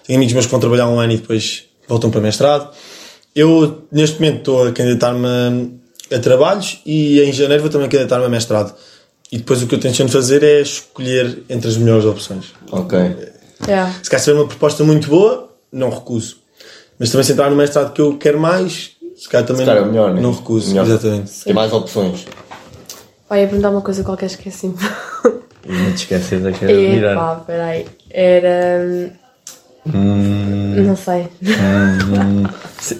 Tenho 0.05 0.19
amigos 0.19 0.33
meus 0.33 0.47
que 0.47 0.51
vão 0.51 0.59
trabalhar 0.61 0.89
um 0.89 0.99
ano 0.99 1.13
e 1.13 1.17
depois 1.17 1.65
voltam 1.87 2.11
para 2.11 2.21
mestrado. 2.21 2.71
Eu, 3.35 3.85
neste 3.93 4.21
momento, 4.21 4.39
estou 4.39 4.67
a 4.67 4.73
candidatar-me 4.73 5.79
a, 6.11 6.17
a 6.17 6.19
trabalhos 6.19 6.81
e 6.85 7.21
em 7.21 7.33
janeiro 7.33 7.63
vou 7.63 7.71
também 7.71 7.89
candidatar-me 7.89 8.27
a 8.27 8.29
mestrado. 8.29 8.75
E 9.31 9.39
depois 9.39 9.63
o 9.63 9.67
que 9.69 9.77
eu 9.77 9.81
tenho 9.81 9.95
de 9.95 10.09
fazer 10.09 10.43
é 10.43 10.61
escolher 10.61 11.45
entre 11.49 11.69
as 11.69 11.77
melhores 11.77 12.05
opções. 12.05 12.47
Ok. 12.73 12.99
Yeah. 13.67 13.93
Se 14.03 14.11
calhar 14.11 14.21
se 14.21 14.25
tiver 14.25 14.41
uma 14.41 14.49
proposta 14.49 14.83
muito 14.83 15.09
boa, 15.09 15.51
não 15.71 15.91
recuso. 15.91 16.39
Mas 16.99 17.11
também 17.11 17.25
se 17.25 17.33
entrar 17.33 17.49
no 17.49 17.57
mestrado 17.57 17.93
que 17.93 18.01
eu 18.01 18.17
quero 18.19 18.41
mais, 18.41 18.91
se 19.17 19.29
calhar 19.29 19.47
também 19.47 19.65
Se 19.65 19.67
calhar 19.67 19.83
é 19.83 19.87
não, 19.87 19.93
melhor, 19.93 20.15
né? 20.15 20.21
não 20.21 20.33
recuso. 20.33 20.71
Melhor. 20.71 20.87
Exatamente. 20.87 21.31
Tem 21.45 21.55
mais 21.55 21.73
opções. 21.73 22.27
Pai, 23.29 23.43
ia 23.43 23.47
perguntar 23.47 23.71
uma 23.71 23.83
coisa 23.83 24.03
qualquer, 24.03 24.27
esqueci-me. 24.27 24.75
E 25.69 25.73
não 25.73 25.93
te 25.93 25.97
esqueces 25.99 26.43
da 26.43 26.51
que 26.53 26.65
era 26.65 26.75
virar. 26.75 27.13
Epá, 27.13 27.35
peraí. 27.47 27.87
Era. 28.11 29.11
Hum, 29.87 30.75
Não 30.87 30.97
sei. 30.97 31.29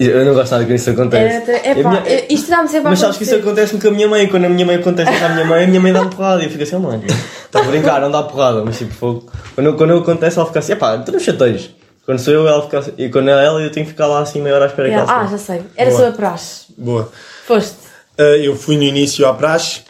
eu 0.01 0.25
não 0.25 0.35
gosto 0.35 0.53
nada 0.53 0.65
quando 0.65 0.75
isso 0.75 0.91
acontece. 0.91 1.51
Era. 1.51 1.79
Epá, 1.81 1.91
minha- 1.91 2.03
eu- 2.09 2.25
isto 2.31 2.51
dá-me 2.51 2.69
sempre 2.69 2.87
a 2.87 2.91
Mas 2.91 2.99
sabes 2.99 3.17
que 3.17 3.25
isso 3.25 3.35
acontece 3.35 3.77
com 3.77 3.89
a 3.89 3.91
minha 3.91 4.09
mãe. 4.09 4.27
Quando 4.29 4.45
a 4.45 4.49
minha 4.49 4.65
mãe 4.67 4.77
acontece 4.77 5.11
com 5.19 5.25
a 5.25 5.29
minha 5.31 5.45
mãe, 5.45 5.65
a 5.65 5.67
minha 5.67 5.81
mãe 5.81 5.93
dá-me 5.93 6.11
porrada. 6.15 6.43
E 6.43 6.47
eu 6.47 6.51
fico 6.51 6.63
assim, 6.63 6.77
oh, 6.77 6.81
mãe, 6.81 7.01
está 7.45 7.61
a 7.61 7.63
brincar, 7.63 8.01
não 8.01 8.11
dá 8.11 8.23
porrada. 8.23 8.63
Mas 8.65 8.79
tipo, 8.79 8.93
fogo. 8.95 9.31
Quando, 9.55 9.75
quando 9.77 9.91
eu 9.91 9.99
acontece, 9.99 10.39
ela 10.39 10.47
fica 10.47 10.59
assim, 10.61 10.73
epá, 10.73 10.97
tu 10.99 11.13
não 11.13 11.19
chateias. 11.21 11.71
Quando 12.07 12.19
sou 12.21 12.33
eu, 12.33 12.49
ela 12.49 12.63
fica 12.63 12.79
assim. 12.79 12.93
E 12.97 13.09
quando 13.11 13.29
é 13.29 13.45
ela, 13.45 13.61
eu 13.61 13.71
tenho 13.71 13.85
que 13.85 13.93
ficar 13.93 14.07
lá 14.07 14.21
assim 14.21 14.41
meia 14.41 14.55
hora 14.55 14.65
à 14.65 14.69
espera 14.69 14.89
que 14.89 14.95
ela 14.95 15.21
Ah, 15.23 15.27
já 15.27 15.37
sei. 15.39 15.63
Era 15.77 15.91
Boa. 15.91 16.03
sobre 16.03 16.15
a 16.15 16.17
praxe. 16.17 16.65
Boa. 16.79 17.13
Foste. 17.47 17.77
Uh, 18.19 18.23
eu 18.43 18.57
fui 18.57 18.77
no 18.77 18.83
início 18.83 19.27
à 19.29 19.35
praxe 19.35 19.83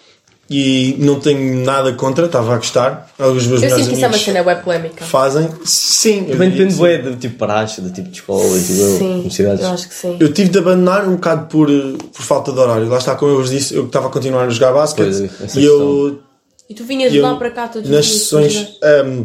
e 0.50 0.96
não 0.98 1.20
tenho 1.20 1.62
nada 1.64 1.92
contra, 1.92 2.24
estava 2.26 2.54
a 2.54 2.56
gostar. 2.56 3.11
Alguns 3.18 3.46
dos 3.46 3.61
meus 3.61 3.62
Eu 3.62 3.70
sinto 3.78 3.88
que 3.88 3.94
isso 3.96 4.04
é 4.04 4.08
uma 4.08 4.16
cena 4.18 4.42
web 4.42 4.62
polémica. 4.62 5.04
fazem. 5.04 5.48
Sim, 5.64 6.24
eu 6.26 6.32
Também 6.32 6.50
depende 6.50 6.74
bué 6.74 6.98
do 6.98 7.11
tipo 7.16 7.18
de 7.18 7.28
praxe, 7.38 7.80
do 7.82 7.90
tipo 7.90 8.08
de 8.08 8.16
escola, 8.16 8.42
tipo 8.42 8.62
Sim, 8.62 9.12
universidades. 9.14 9.61
eu 9.62 9.70
acho 9.70 9.88
que 9.88 9.94
sim. 9.94 10.16
Eu 10.18 10.32
tive 10.32 10.48
de 10.48 10.58
abandonar 10.58 11.06
um 11.06 11.16
bocado 11.16 11.46
por, 11.48 11.68
por 11.68 12.22
falta 12.22 12.50
de 12.52 12.58
horário. 12.58 12.88
Lá 12.88 12.96
está, 12.98 13.14
como 13.14 13.32
eu 13.32 13.37
vos 13.38 13.50
disse, 13.50 13.74
eu 13.74 13.87
estava 13.87 14.06
a 14.06 14.11
continuar 14.11 14.44
a 14.44 14.48
jogar 14.48 14.72
basquete 14.72 15.30
é, 15.54 15.58
e 15.58 15.64
eu, 15.64 16.18
E 16.70 16.74
tu 16.74 16.84
vinhas 16.84 17.12
eu 17.12 17.22
lá 17.22 17.34
para 17.37 17.50
cá 17.50 17.68
todos 17.68 17.90
nas 17.90 18.06
os 18.06 18.11
dias. 18.12 18.22
sessões 18.22 18.78
ehm, 18.82 19.24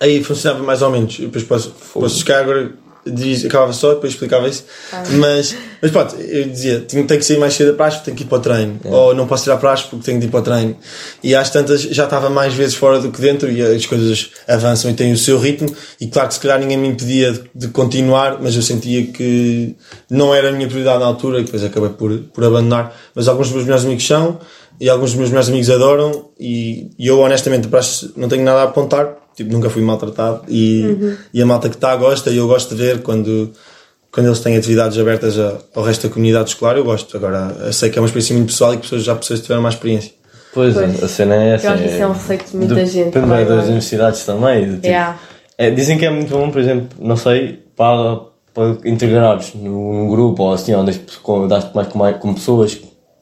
aí 0.00 0.22
funcionava 0.22 0.62
mais 0.62 0.82
ou 0.82 0.90
menos. 0.90 1.18
Eu 1.18 1.26
depois 1.26 1.44
posso, 1.44 1.74
posso 1.94 2.18
chegar 2.18 2.40
agora, 2.42 2.70
diz, 3.06 3.44
acabava 3.44 3.72
só, 3.72 3.94
depois 3.94 4.12
explicava 4.12 4.48
isso. 4.48 4.64
Mas, 5.12 5.54
mas 5.80 5.90
pronto, 5.90 6.16
eu 6.16 6.44
dizia, 6.44 6.80
tenho, 6.80 7.06
tenho 7.06 7.20
que 7.20 7.26
sair 7.26 7.38
mais 7.38 7.54
cedo 7.54 7.72
da 7.72 7.76
praxe 7.76 7.98
porque 7.98 8.06
tenho 8.06 8.16
que 8.16 8.22
ir 8.24 8.26
para 8.26 8.38
o 8.38 8.40
treino. 8.40 8.80
Ou 8.84 9.14
não 9.14 9.26
posso 9.26 9.48
ir 9.48 9.52
à 9.52 9.56
praxe 9.56 9.84
porque 9.88 10.04
tenho 10.04 10.20
que 10.20 10.26
ir 10.26 10.30
para 10.30 10.40
o 10.40 10.42
treino. 10.42 10.76
E 11.22 11.34
às 11.34 11.50
tantas 11.50 11.82
já 11.82 12.04
estava 12.04 12.30
mais 12.30 12.54
vezes 12.54 12.74
fora 12.74 12.98
do 12.98 13.10
que 13.10 13.20
dentro 13.20 13.50
e 13.50 13.62
as 13.62 13.86
coisas 13.86 14.30
avançam 14.48 14.90
e 14.90 14.94
têm 14.94 15.12
o 15.12 15.18
seu 15.18 15.38
ritmo. 15.38 15.68
E 16.00 16.06
claro 16.06 16.28
que 16.28 16.34
se 16.34 16.40
calhar 16.40 16.58
ninguém 16.58 16.76
me 16.76 16.88
impedia 16.88 17.32
de, 17.32 17.42
de 17.54 17.68
continuar, 17.68 18.38
mas 18.40 18.54
eu 18.56 18.62
sentia 18.62 19.06
que 19.06 19.74
não 20.10 20.34
era 20.34 20.48
a 20.48 20.52
minha 20.52 20.66
prioridade 20.66 21.00
na 21.00 21.06
altura 21.06 21.40
e 21.40 21.44
depois 21.44 21.62
acabei 21.64 21.90
por, 21.90 22.16
por 22.32 22.44
abandonar. 22.44 22.94
Mas 23.14 23.28
alguns 23.28 23.48
dos 23.48 23.54
meus 23.54 23.64
melhores 23.64 23.84
amigos 23.84 24.06
são 24.06 24.40
e 24.80 24.88
alguns 24.88 25.10
dos 25.10 25.18
meus 25.18 25.30
melhores 25.30 25.48
amigos 25.48 25.70
adoram 25.70 26.30
e, 26.38 26.90
e 26.98 27.06
eu 27.06 27.20
honestamente 27.20 27.66
a 27.66 27.70
praxe 27.70 28.12
não 28.16 28.28
tenho 28.28 28.44
nada 28.44 28.60
a 28.60 28.64
apontar. 28.64 29.23
Tipo, 29.36 29.52
nunca 29.52 29.68
fui 29.68 29.82
maltratado 29.82 30.42
e, 30.48 31.16
e 31.32 31.42
a 31.42 31.46
malta 31.46 31.68
que 31.68 31.74
está 31.74 31.94
gosta 31.96 32.30
e 32.30 32.36
eu 32.36 32.46
gosto 32.46 32.74
de 32.74 32.80
ver 32.82 33.02
quando, 33.02 33.50
quando 34.12 34.26
eles 34.26 34.38
têm 34.38 34.56
atividades 34.56 34.96
abertas 34.98 35.38
a- 35.38 35.58
ao 35.74 35.82
resto 35.82 36.06
da 36.08 36.14
comunidade 36.14 36.50
escolar, 36.50 36.76
eu 36.76 36.84
gosto. 36.84 37.16
Agora, 37.16 37.54
eu 37.66 37.72
sei 37.72 37.90
que 37.90 37.98
é 37.98 38.00
uma 38.02 38.06
experiência 38.06 38.34
muito 38.36 38.48
pessoal 38.50 38.72
e 38.74 38.76
que 38.76 38.82
pessoas, 38.82 39.02
já 39.02 39.14
pessoas 39.16 39.40
tiveram 39.40 39.60
mais 39.62 39.74
experiência. 39.74 40.12
Pois, 40.52 40.74
Pois. 40.74 41.02
a 41.02 41.08
cena 41.08 41.34
é 41.34 41.54
essa. 41.54 41.66
Eu 41.66 41.72
acho 41.72 41.82
que 41.82 41.88
isso 41.88 42.02
é 42.02 42.06
um 42.06 42.12
receito 42.12 42.50
de 42.50 42.56
muita 42.56 42.86
gente, 42.86 43.04
Depende 43.06 43.26
vai, 43.26 43.44
das 43.44 43.64
universidades 43.64 44.24
também. 44.24 44.66
do 44.66 44.74
tipo- 44.74 44.86
Yeah. 44.86 45.18
É, 45.58 45.70
dizem 45.70 45.98
que 45.98 46.04
é 46.06 46.10
muito 46.10 46.30
bom, 46.30 46.48
por 46.50 46.60
exemplo, 46.60 46.88
não 47.00 47.16
sei, 47.16 47.60
para, 47.76 48.20
para 48.54 48.76
integrares 48.88 49.52
num, 49.54 50.08
grupo 50.08 50.44
ou 50.44 50.52
assim, 50.52 50.74
onde 50.74 51.00
dás 51.48 51.72
mais 51.74 51.88
com, 51.88 51.98
mais 51.98 52.16
com 52.18 52.34
pessoas, 52.34 52.78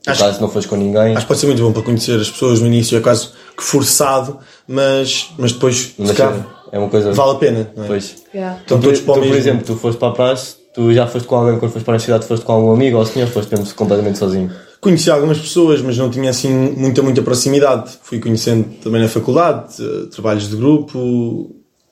Acho- 0.07 0.20
caso 0.25 0.40
não 0.42 0.48
fores 0.51 0.66
com 0.66 0.77
ninguém. 0.77 1.12
Acho 1.16 1.20
que 1.20 1.27
pode 1.29 1.40
ser 1.40 1.46
muito 1.46 1.62
bom 1.62 1.72
para 1.72 1.83
conhecer 1.83 2.20
as 2.20 2.31
pessoas 2.31 2.61
no 2.61 2.66
início, 2.66 2.98
é 2.98 3.01
quase 3.01 3.29
que 3.56 3.62
forçado, 3.62 4.38
mas, 4.66 5.30
mas 5.38 5.52
depois, 5.52 5.94
Mas 5.98 6.12
calhar, 6.12 6.46
é 6.70 6.78
uma 6.78 6.88
coisa. 6.88 7.12
vale 7.12 7.32
a 7.32 7.34
pena. 7.34 7.70
Não 7.76 7.84
é? 7.84 7.86
Pois. 7.86 8.16
Yeah. 8.34 8.60
Estão 8.60 8.80
tu, 8.80 8.92
tu, 8.92 9.02
por 9.02 9.24
exemplo, 9.24 9.64
tu 9.64 9.76
foste 9.76 9.98
para 9.98 10.08
a 10.08 10.12
praxe, 10.12 10.56
tu 10.74 10.92
já 10.92 11.06
foste 11.06 11.26
com 11.28 11.36
alguém, 11.36 11.58
quando 11.58 11.72
foste 11.72 11.84
para 11.84 11.92
a 11.92 11.96
universidade, 11.96 12.26
foste 12.26 12.44
com 12.44 12.52
algum 12.52 12.72
amigo 12.72 12.98
ou 12.98 13.06
senhor, 13.06 13.28
foste 13.28 13.50
mesmo 13.54 13.74
completamente 13.74 14.18
sozinho. 14.18 14.50
Conheci 14.80 15.10
algumas 15.10 15.38
pessoas, 15.38 15.80
mas 15.80 15.96
não 15.96 16.10
tinha 16.10 16.30
assim 16.30 16.50
muita, 16.50 17.02
muita 17.02 17.22
proximidade. 17.22 17.92
Fui 18.02 18.18
conhecendo 18.18 18.64
também 18.82 19.00
na 19.00 19.08
faculdade, 19.08 19.74
eh, 19.80 20.06
trabalhos 20.10 20.48
de 20.48 20.56
grupo, 20.56 20.98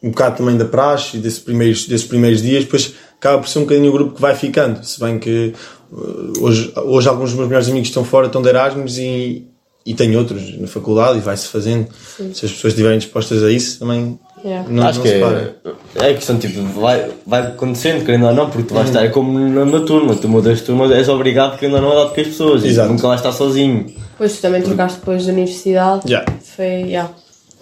um 0.03 0.11
bocado 0.11 0.39
também 0.39 0.57
da 0.57 0.65
praxe 0.65 1.17
e 1.17 1.21
desses 1.21 1.39
primeiros, 1.39 1.87
desses 1.87 2.07
primeiros 2.07 2.43
dias, 2.43 2.65
depois 2.65 2.95
acaba 3.17 3.39
por 3.39 3.49
ser 3.49 3.61
um 3.61 3.63
bocadinho 3.63 3.91
o 3.91 3.93
grupo 3.93 4.15
que 4.15 4.21
vai 4.21 4.35
ficando. 4.35 4.83
Se 4.83 4.99
bem 4.99 5.21
que 5.21 5.53
eh, 5.55 6.41
hoje, 6.41 6.73
hoje 6.77 7.09
alguns 7.09 7.31
dos 7.31 7.35
meus 7.35 7.49
melhores 7.49 7.69
amigos 7.69 7.89
estão 7.89 8.03
fora, 8.03 8.27
estão 8.27 8.43
de 8.43 8.49
Erasmus 8.49 8.99
e, 8.99 9.47
e 9.87 9.95
tenho 9.95 10.19
outros 10.19 10.59
na 10.59 10.67
faculdade 10.67 11.19
e 11.19 11.21
vai-se 11.21 11.47
fazendo. 11.49 11.89
Se 12.35 12.47
as 12.47 12.53
pessoas 12.53 12.73
estiverem 12.73 12.99
dispostas 12.99 13.43
a 13.43 13.51
isso, 13.51 13.79
também 13.79 14.19
Yeah. 14.43 14.67
não, 14.71 14.87
Acho 14.87 15.01
não 15.01 15.03
que 15.05 15.11
se 15.11 15.17
é, 15.17 15.21
para. 15.21 16.07
é 16.09 16.15
questão 16.15 16.39
tipo, 16.39 16.63
vai, 16.81 17.11
vai 17.27 17.43
acontecendo, 17.43 18.07
querendo 18.07 18.25
ou 18.27 18.33
não, 18.33 18.49
porque 18.49 18.63
tu 18.69 18.73
vais 18.73 18.89
estar, 18.89 19.05
é 19.05 19.11
como 19.11 19.39
na, 19.39 19.67
na 19.67 19.81
turma, 19.81 20.17
tu 20.17 20.31
mudas 20.31 20.61
de 20.61 20.65
turma, 20.65 20.91
és 20.95 21.11
obrigado, 21.11 21.59
querendo 21.59 21.75
ou 21.77 21.83
não, 21.83 21.93
a 21.93 22.05
dar 22.05 22.15
com 22.15 22.21
as 22.23 22.27
pessoas, 22.29 22.65
e 22.65 22.69
Exato. 22.69 22.89
nunca 22.91 23.07
vais 23.07 23.21
estar 23.21 23.33
sozinho. 23.33 23.93
Depois 24.13 24.37
tu 24.37 24.41
também 24.41 24.63
trocaste 24.63 24.99
depois 24.99 25.27
da 25.27 25.33
universidade. 25.35 26.09
Já, 26.11 26.25
Foi, 26.57 26.65
yeah. 26.65 27.11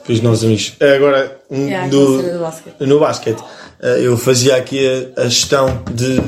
fiz 0.04 0.20
novos 0.20 0.44
amigos. 0.44 0.74
Eh, 0.78 0.94
Agora, 0.96 1.40
um 1.50 1.66
Yeah, 1.66 1.88
do, 1.88 2.22
do 2.22 2.38
basquete. 2.38 2.74
no 2.86 3.00
basquete, 3.00 3.42
eh, 3.82 3.98
eu 4.02 4.16
fazia 4.16 4.54
aqui 4.54 5.10
a, 5.16 5.22
a 5.22 5.24
gestão 5.24 5.82
de 5.92 6.22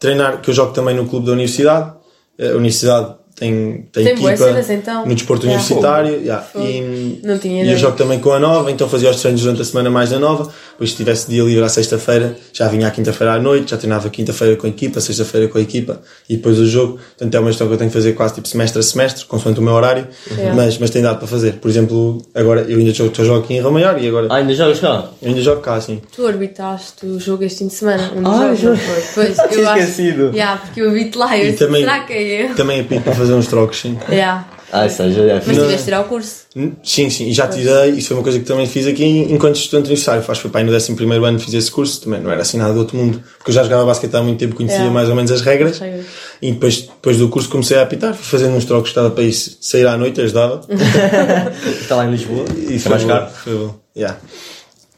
treinar, 0.00 0.40
que 0.40 0.48
eu 0.48 0.54
jogo 0.54 0.72
também 0.72 0.96
no 0.96 1.06
clube 1.06 1.26
da 1.26 1.32
universidade, 1.32 1.92
a 2.40 2.56
universidade 2.56 3.14
tem, 3.38 3.86
tem, 3.92 4.04
Tem 4.04 4.06
equipa 4.14 4.20
boas 4.28 4.38
cenas, 4.38 4.70
então. 4.70 5.06
no 5.06 5.14
desporto 5.14 5.46
Yeah. 5.46 5.62
universitário. 5.64 6.20
yeah. 6.22 6.46
E, 6.56 7.20
Não 7.22 7.38
tinha 7.38 7.64
e 7.64 7.70
eu 7.70 7.76
jogo 7.78 7.96
também 7.96 8.18
com 8.18 8.32
a 8.32 8.38
nova, 8.38 8.70
então 8.70 8.88
fazia 8.88 9.10
os 9.10 9.20
treinos 9.20 9.42
durante 9.42 9.60
a 9.60 9.64
semana 9.64 9.90
mais 9.90 10.10
na 10.10 10.18
nova. 10.18 10.50
Depois, 10.72 10.90
se 10.90 10.96
tivesse 10.96 11.28
dia 11.30 11.42
livre 11.42 11.62
à 11.64 11.68
sexta-feira, 11.68 12.36
já 12.52 12.66
vinha 12.68 12.86
à 12.88 12.90
quinta-feira 12.90 13.34
à 13.34 13.38
noite, 13.38 13.70
já 13.70 13.76
treinava 13.76 14.08
quinta-feira 14.10 14.56
com 14.56 14.66
a 14.66 14.70
equipa, 14.70 15.00
sexta-feira 15.00 15.48
com 15.48 15.58
a 15.58 15.60
equipa 15.60 16.00
e 16.28 16.36
depois 16.36 16.58
o 16.58 16.66
jogo. 16.66 16.98
Portanto, 17.16 17.34
é 17.34 17.40
uma 17.40 17.50
gestão 17.50 17.66
que 17.68 17.74
eu 17.74 17.78
tenho 17.78 17.90
que 17.90 17.96
fazer 17.96 18.12
quase 18.14 18.34
tipo 18.34 18.48
semestre 18.48 18.80
a 18.80 18.82
semestre, 18.82 19.24
consoante 19.26 19.60
o 19.60 19.62
meu 19.62 19.74
horário, 19.74 20.06
Yeah. 20.30 20.54
mas, 20.54 20.78
mas 20.78 20.90
tem 20.90 21.02
dado 21.02 21.18
para 21.18 21.26
fazer. 21.28 21.54
Por 21.54 21.68
exemplo, 21.70 22.22
agora 22.34 22.62
eu 22.68 22.78
ainda 22.78 22.92
jogo, 22.92 23.12
jogo 23.24 23.44
aqui 23.44 23.54
em 23.54 23.60
Ramaior 23.60 23.96
e 24.02 24.08
agora 24.08 24.26
Ah, 24.30 24.36
ainda 24.36 24.54
jogas 24.54 24.80
cá? 24.80 25.10
eu 25.22 25.28
ainda 25.28 25.40
jogo 25.42 25.60
cá, 25.60 25.74
assim. 25.76 26.00
Tu 26.14 26.26
arbitraste 26.26 27.04
o 27.06 27.18
jogo 27.20 27.44
este 27.44 27.58
fim 27.60 27.66
de 27.68 27.74
semana. 27.74 28.12
Um 28.14 28.26
Ah, 28.26 28.54
jogos, 28.54 28.80
foi? 28.80 29.26
Pois, 29.26 29.38
eu 29.52 29.68
acho. 29.68 29.78
esquecido. 29.80 30.30
Yeah, 30.32 30.60
porque 30.60 30.80
eu 30.80 30.90
vi-te 30.92 31.16
lá 31.18 31.36
e 31.36 31.40
eu 31.40 31.46
E 31.48 31.52
disse, 31.52 31.64
também- 31.66 31.80
será 31.82 32.00
que 32.00 32.12
é 32.12 32.50
eu? 32.50 32.54
Também 32.54 32.80
apito 32.80 33.02
para 33.02 33.14
fazer 33.14 33.25
uns 33.30 33.46
trocos, 33.46 33.80
sim. 33.80 33.98
Yeah. 34.08 34.46
Ah, 34.72 34.84
isso 34.84 35.00
aí 35.00 35.12
já 35.12 35.22
é 35.22 35.34
Mas 35.46 35.56
tiveste 35.56 35.84
tirar 35.84 36.00
o 36.00 36.04
curso. 36.04 36.46
Sim, 36.82 37.08
sim, 37.08 37.28
e 37.28 37.32
já 37.32 37.46
tirei, 37.46 37.90
isso 37.90 38.08
foi 38.08 38.16
uma 38.16 38.22
coisa 38.24 38.38
que 38.40 38.44
também 38.44 38.66
fiz 38.66 38.84
aqui 38.86 39.04
enquanto 39.30 39.54
estudante 39.56 39.86
universitário. 39.86 40.20
Acho 40.20 40.32
que 40.32 40.40
foi 40.42 40.50
para 40.50 40.60
aí 40.60 40.66
no 40.66 40.74
11 40.74 41.24
ano 41.24 41.38
fiz 41.38 41.54
esse 41.54 41.70
curso, 41.70 42.00
também 42.00 42.20
não 42.20 42.30
era 42.32 42.42
assim 42.42 42.58
nada 42.58 42.72
do 42.74 42.80
outro 42.80 42.96
mundo, 42.96 43.22
porque 43.38 43.50
eu 43.50 43.54
já 43.54 43.62
jogava 43.62 43.84
basquete 43.86 44.14
há 44.16 44.22
muito 44.22 44.38
tempo, 44.40 44.56
conhecia 44.56 44.80
É. 44.84 44.90
mais 44.90 45.08
ou 45.08 45.14
menos 45.14 45.30
as 45.30 45.40
regras, 45.40 45.72
As 45.74 45.78
regras. 45.80 46.06
e 46.42 46.50
depois, 46.50 46.80
depois 46.82 47.16
do 47.16 47.28
curso 47.28 47.48
comecei 47.48 47.78
a 47.78 47.82
apitar, 47.82 48.12
fui 48.14 48.24
fazendo 48.24 48.56
uns 48.56 48.64
trocos, 48.64 48.90
estava 48.90 49.10
para 49.10 49.22
ir 49.22 49.32
sair 49.32 49.86
à 49.86 49.96
noite, 49.96 50.20
ajudava, 50.20 50.60
Está 51.80 51.96
lá 51.96 52.06
em 52.06 52.10
Lisboa. 52.10 52.44
e 52.68 52.74
é 52.74 52.78
foi 52.80 52.90
mais 52.90 53.02
bom, 53.04 53.08
caro. 53.08 53.26
foi 53.44 53.54
bom, 53.54 53.74
yeah. 53.96 54.18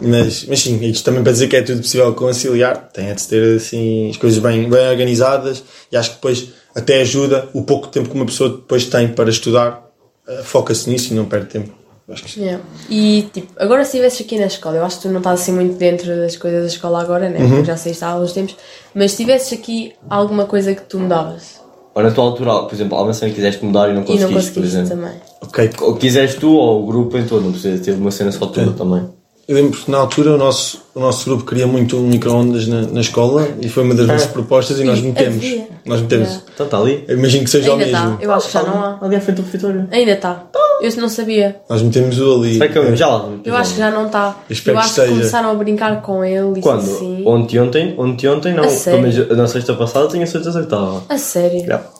Mas, 0.00 0.44
mas 0.48 0.60
sim, 0.60 0.78
isto 0.88 1.04
também 1.04 1.22
para 1.24 1.32
dizer 1.32 1.48
que 1.48 1.56
é 1.56 1.62
tudo 1.62 1.80
possível 1.82 2.14
conciliar, 2.14 2.88
tem 2.92 3.12
de 3.12 3.26
ter 3.26 3.56
assim 3.56 4.10
as 4.10 4.16
coisas 4.16 4.38
bem, 4.38 4.68
bem 4.70 4.88
organizadas 4.88 5.62
e 5.90 5.96
acho 5.96 6.10
que 6.10 6.16
depois 6.16 6.48
até 6.78 7.00
ajuda 7.00 7.48
o 7.52 7.62
pouco 7.62 7.88
tempo 7.88 8.08
que 8.08 8.14
uma 8.14 8.24
pessoa 8.26 8.50
depois 8.50 8.84
tem 8.86 9.08
para 9.08 9.28
estudar, 9.28 9.90
eh, 10.26 10.42
foca-se 10.44 10.88
nisso 10.88 11.12
e 11.12 11.16
não 11.16 11.24
perde 11.24 11.48
tempo. 11.48 11.72
Acho 12.08 12.24
que 12.24 12.30
sim. 12.30 12.42
Yeah. 12.42 12.64
E 12.88 13.28
tipo, 13.32 13.52
agora 13.58 13.84
se 13.84 13.90
estivesse 13.90 14.22
aqui 14.22 14.38
na 14.38 14.46
escola, 14.46 14.76
eu 14.76 14.84
acho 14.84 14.96
que 14.96 15.02
tu 15.02 15.08
não 15.10 15.18
estás 15.18 15.40
assim 15.42 15.52
muito 15.52 15.76
dentro 15.76 16.06
das 16.16 16.36
coisas 16.36 16.60
da 16.62 16.66
escola 16.68 17.02
agora, 17.02 17.28
né? 17.28 17.38
Uhum. 17.38 17.48
Porque 17.48 17.64
já 17.64 17.76
saíste 17.76 18.02
há 18.02 18.08
alguns 18.08 18.32
tempos, 18.32 18.56
mas 18.94 19.10
se 19.10 19.18
tivesses 19.18 19.52
aqui 19.58 19.92
alguma 20.08 20.46
coisa 20.46 20.74
que 20.74 20.82
tu 20.82 20.98
mudavas 20.98 21.60
Ou 21.94 22.02
na 22.02 22.10
tua 22.10 22.24
altura, 22.24 22.62
por 22.62 22.74
exemplo, 22.74 22.96
alguma 22.96 23.12
cena 23.12 23.28
que 23.30 23.36
quiseste 23.36 23.62
mudar 23.62 23.90
e 23.90 23.92
não 23.92 24.02
e 24.02 24.04
não 24.04 24.06
conseguiste, 24.06 24.52
por 24.52 24.62
conseguiste 24.62 24.78
exemplo. 24.78 24.88
também. 24.88 25.20
Ok, 25.42 25.70
Ou 25.82 25.96
quiseste 25.96 26.40
tu 26.40 26.50
ou 26.50 26.82
o 26.82 26.86
grupo 26.86 27.18
em 27.18 27.26
todo, 27.26 27.42
não 27.42 27.52
precisa 27.52 27.82
ter 27.82 27.92
uma 27.92 28.10
cena 28.10 28.32
só 28.32 28.46
tua 28.46 28.72
também. 28.72 29.06
Eu 29.48 29.54
lembro 29.54 29.80
que 29.80 29.90
na 29.90 29.96
altura 29.96 30.34
o 30.34 30.36
nosso, 30.36 30.82
o 30.94 31.00
nosso 31.00 31.24
grupo 31.24 31.42
queria 31.46 31.66
muito 31.66 31.96
um 31.96 32.06
micro-ondas 32.06 32.68
na, 32.68 32.82
na 32.82 33.00
escola 33.00 33.48
e 33.62 33.68
foi 33.70 33.82
uma 33.82 33.94
das 33.94 34.06
nossas 34.06 34.26
propostas 34.26 34.78
e 34.78 34.84
nós 34.84 35.00
metemos. 35.00 35.36
havia. 35.36 35.68
Nós 35.86 36.02
metemos. 36.02 36.42
Então 36.52 36.66
está 36.66 36.78
ali. 36.78 37.02
Eu 37.08 37.16
imagino 37.16 37.44
que 37.44 37.50
seja 37.50 37.72
Ainda 37.72 37.84
o 37.84 37.86
mesmo. 37.88 38.12
está, 38.12 38.24
eu 38.24 38.32
acho 38.34 38.46
que 38.48 38.52
já 38.52 38.62
não 38.62 38.82
há. 38.84 38.98
Ali 39.00 39.16
à 39.16 39.20
frente 39.22 39.36
do 39.36 39.42
refeitório. 39.42 39.88
Ainda 39.90 40.12
está. 40.12 40.44
Eu 40.82 40.96
não 40.98 41.08
sabia. 41.08 41.60
Nós 41.68 41.80
metemos 41.80 42.20
o 42.20 42.34
ali. 42.34 42.58
Será 42.58 42.68
que 42.68 42.78
eu 42.78 42.94
já 42.94 43.08
lá? 43.08 43.30
Eu 43.42 43.56
acho 43.56 43.72
que 43.72 43.78
já 43.78 43.90
não 43.90 44.06
está. 44.06 44.36
espero 44.50 44.76
Eu 44.76 44.80
que 44.80 44.84
acho 44.84 44.94
que 44.94 45.00
esteja. 45.00 45.18
começaram 45.18 45.50
a 45.50 45.54
brincar 45.54 46.02
com 46.02 46.22
ele 46.22 46.58
e 46.58 46.62
Quando? 46.62 46.80
assim. 46.80 47.22
Ontem, 47.26 47.58
ontem, 47.58 47.94
ontem, 47.98 48.28
ontem, 48.28 48.54
não. 48.54 48.64
A 48.64 48.68
sério? 48.68 49.00
Pelo 49.00 49.14
menos 49.14 49.36
na 49.38 49.46
sexta 49.48 49.72
passada 49.74 50.08
tinha 50.08 50.26
certeza 50.26 50.58
que 50.58 50.66
estava. 50.66 51.02
A 51.08 51.16
sério. 51.16 51.64
Já. 51.66 51.76
Epá. 51.76 51.90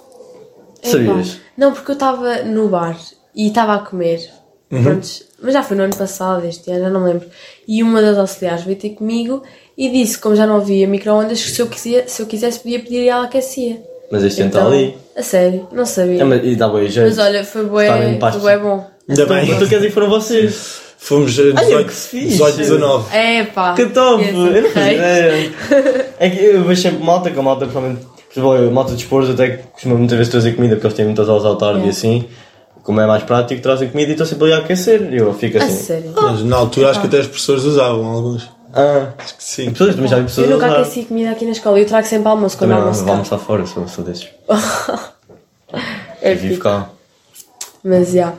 Sabias? 0.83 1.39
Não, 1.57 1.73
porque 1.73 1.91
eu 1.93 1.95
estava 1.95 2.43
no 2.45 2.69
bar 2.69 2.97
e 3.35 3.49
estava 3.49 3.75
a 3.75 3.79
comer. 3.79 4.21
Uhum. 4.71 4.83
Prontos, 4.83 5.23
mas 5.43 5.53
já 5.55 5.63
foi 5.63 5.77
no 5.77 5.85
ano 5.85 5.97
passado, 5.97 6.45
este 6.47 6.71
ano, 6.71 6.81
já 6.85 6.91
não 6.91 7.01
me 7.01 7.13
lembro. 7.13 7.29
E 7.67 7.83
uma 7.83 8.01
das 8.03 8.19
auxiliares 8.19 8.65
veio 8.65 8.77
ter 8.79 8.91
comigo 8.91 9.43
e 9.77 9.89
disse, 9.91 10.19
como 10.19 10.35
já 10.35 10.47
não 10.47 10.57
havia 10.57 10.87
micro-ondas, 10.89 11.43
que 11.43 11.51
se 11.51 11.61
eu, 11.63 11.67
quiser, 11.69 12.09
se 12.09 12.21
eu 12.23 12.27
quisesse 12.27 12.61
podia 12.61 12.81
pedir 12.81 13.03
e 13.03 13.09
ela 13.09 13.25
aquecia. 13.25 13.81
Mas 14.11 14.25
este 14.25 14.41
ano 14.41 14.49
está 14.49 14.61
Então, 14.61 14.73
ali. 14.73 14.97
A 15.17 15.23
sério, 15.23 15.69
não 15.73 15.85
sabia. 15.87 16.21
É, 16.21 16.25
mas, 16.25 16.41
e 16.45 16.57
dá 16.57 16.69
bem 16.69 16.89
jeito. 16.89 17.09
Mas 17.09 17.19
olha, 17.19 17.45
foi 17.45 17.67
pasto. 18.19 18.41
foi 18.41 18.57
bué 18.57 18.59
bom. 18.59 18.87
Ainda 19.09 19.27
bem. 19.27 19.47
Mas 19.49 19.59
tu 19.59 19.69
queres 19.69 19.85
ir 19.85 19.93
para 19.93 20.07
vocês? 20.07 20.81
Fomos 21.01 21.39
a 21.39 21.43
Ai, 21.43 21.53
18, 21.67 21.87
que 21.87 21.93
fixe. 21.95 22.27
18 22.29 22.57
19. 22.57 23.17
É 23.17 23.45
pá. 23.45 23.75
Que 23.75 23.87
top! 23.87 24.25
Eu 24.27 24.33
não 24.63 24.71
fazia 24.71 24.83
rei. 24.85 24.97
ideia. 24.97 25.53
É 26.19 26.31
que 26.31 26.45
eu 26.45 26.65
vejo 26.65 26.83
sempre 26.83 27.05
malta, 27.05 27.31
com 27.31 27.39
a 27.41 27.43
malta, 27.43 27.67
principalmente, 27.67 28.73
malta 28.73 28.95
de 28.95 29.03
esportes 29.03 29.31
até 29.31 29.51
que 29.51 29.63
costuma 29.69 29.95
muitas 29.95 30.17
vezes 30.19 30.31
trazer 30.31 30.53
comida, 30.57 30.75
porque 30.75 30.87
eles 30.89 30.97
têm 30.97 31.05
muitas 31.07 31.29
aulas 31.29 31.45
à 31.47 31.55
tarde 31.57 31.83
e 31.83 31.87
É. 31.87 31.91
assim. 31.91 32.25
Como 32.89 33.03
é 33.03 33.07
mais 33.07 33.23
prático, 33.23 33.61
trazem 33.61 33.91
comida 33.91 34.09
e 34.09 34.13
estão 34.13 34.27
sempre 34.27 34.45
ali 34.47 34.55
a 34.55 34.65
aquecer. 34.65 35.13
E 35.13 35.19
eu 35.19 35.35
fico 35.35 35.59
A 35.59 35.63
assim. 35.63 35.77
sério. 35.77 36.11
Mas 36.17 36.43
na 36.43 36.57
altura 36.57 36.89
acho 36.89 37.03
que 37.03 37.07
até 37.07 37.21
os 37.21 37.27
professores 37.27 37.65
usavam 37.65 38.03
alguns. 38.07 38.49
Ah, 38.73 39.09
Acho 39.19 39.37
que 39.37 39.45
sim. 39.45 39.71
pessoas, 39.71 39.95
também 39.95 40.09
já 40.09 40.17
vi 40.17 40.23
pessoas 40.23 40.47
Eu 40.49 40.55
nunca 40.55 40.67
a 40.67 40.71
usar. 40.71 40.81
aqueci 40.81 41.05
comida 41.05 41.31
aqui 41.33 41.45
na 41.45 41.51
escola. 41.51 41.79
Eu 41.79 41.85
trago 41.87 42.07
sempre 42.07 42.29
almoço 42.29 42.57
quando 42.57 42.71
Também 42.71 42.77
não, 42.77 42.83
almoço 42.89 43.01
vou 43.01 43.07
cá. 43.09 43.13
almoçar 43.13 43.39
fora, 43.39 43.67
sou, 43.67 43.87
sou 43.89 44.03
desses. 44.03 44.29
É 46.23 46.33
E 46.33 46.35
vivo 46.35 46.49
fixe. 46.55 46.61
cá. 46.63 46.89
Mas 47.85 48.11
já. 48.13 48.33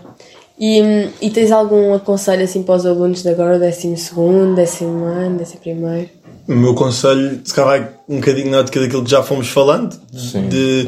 E, 0.60 0.82
hum, 0.82 1.10
e 1.22 1.30
tens 1.30 1.52
algum 1.52 1.94
aconselho 1.94 2.44
assim 2.44 2.64
para 2.64 2.74
os 2.76 2.86
alunos 2.88 3.22
de 3.22 3.30
agora, 3.30 3.60
décimo 3.60 3.96
segundo, 3.98 4.56
décimo 4.56 5.06
ano, 5.06 5.38
décimo 5.38 5.62
primeiro? 5.62 6.10
O 6.50 6.56
meu 6.56 6.74
conselho, 6.74 7.40
se 7.44 7.54
calhar, 7.54 7.70
vai 7.80 7.90
um 8.10 8.16
bocadinho 8.16 8.50
na 8.50 8.58
ótica 8.60 8.80
daquilo 8.80 9.04
que 9.04 9.12
já 9.12 9.22
fomos 9.22 9.50
falando, 9.50 9.96
Sim, 10.12 10.50
de 10.50 10.86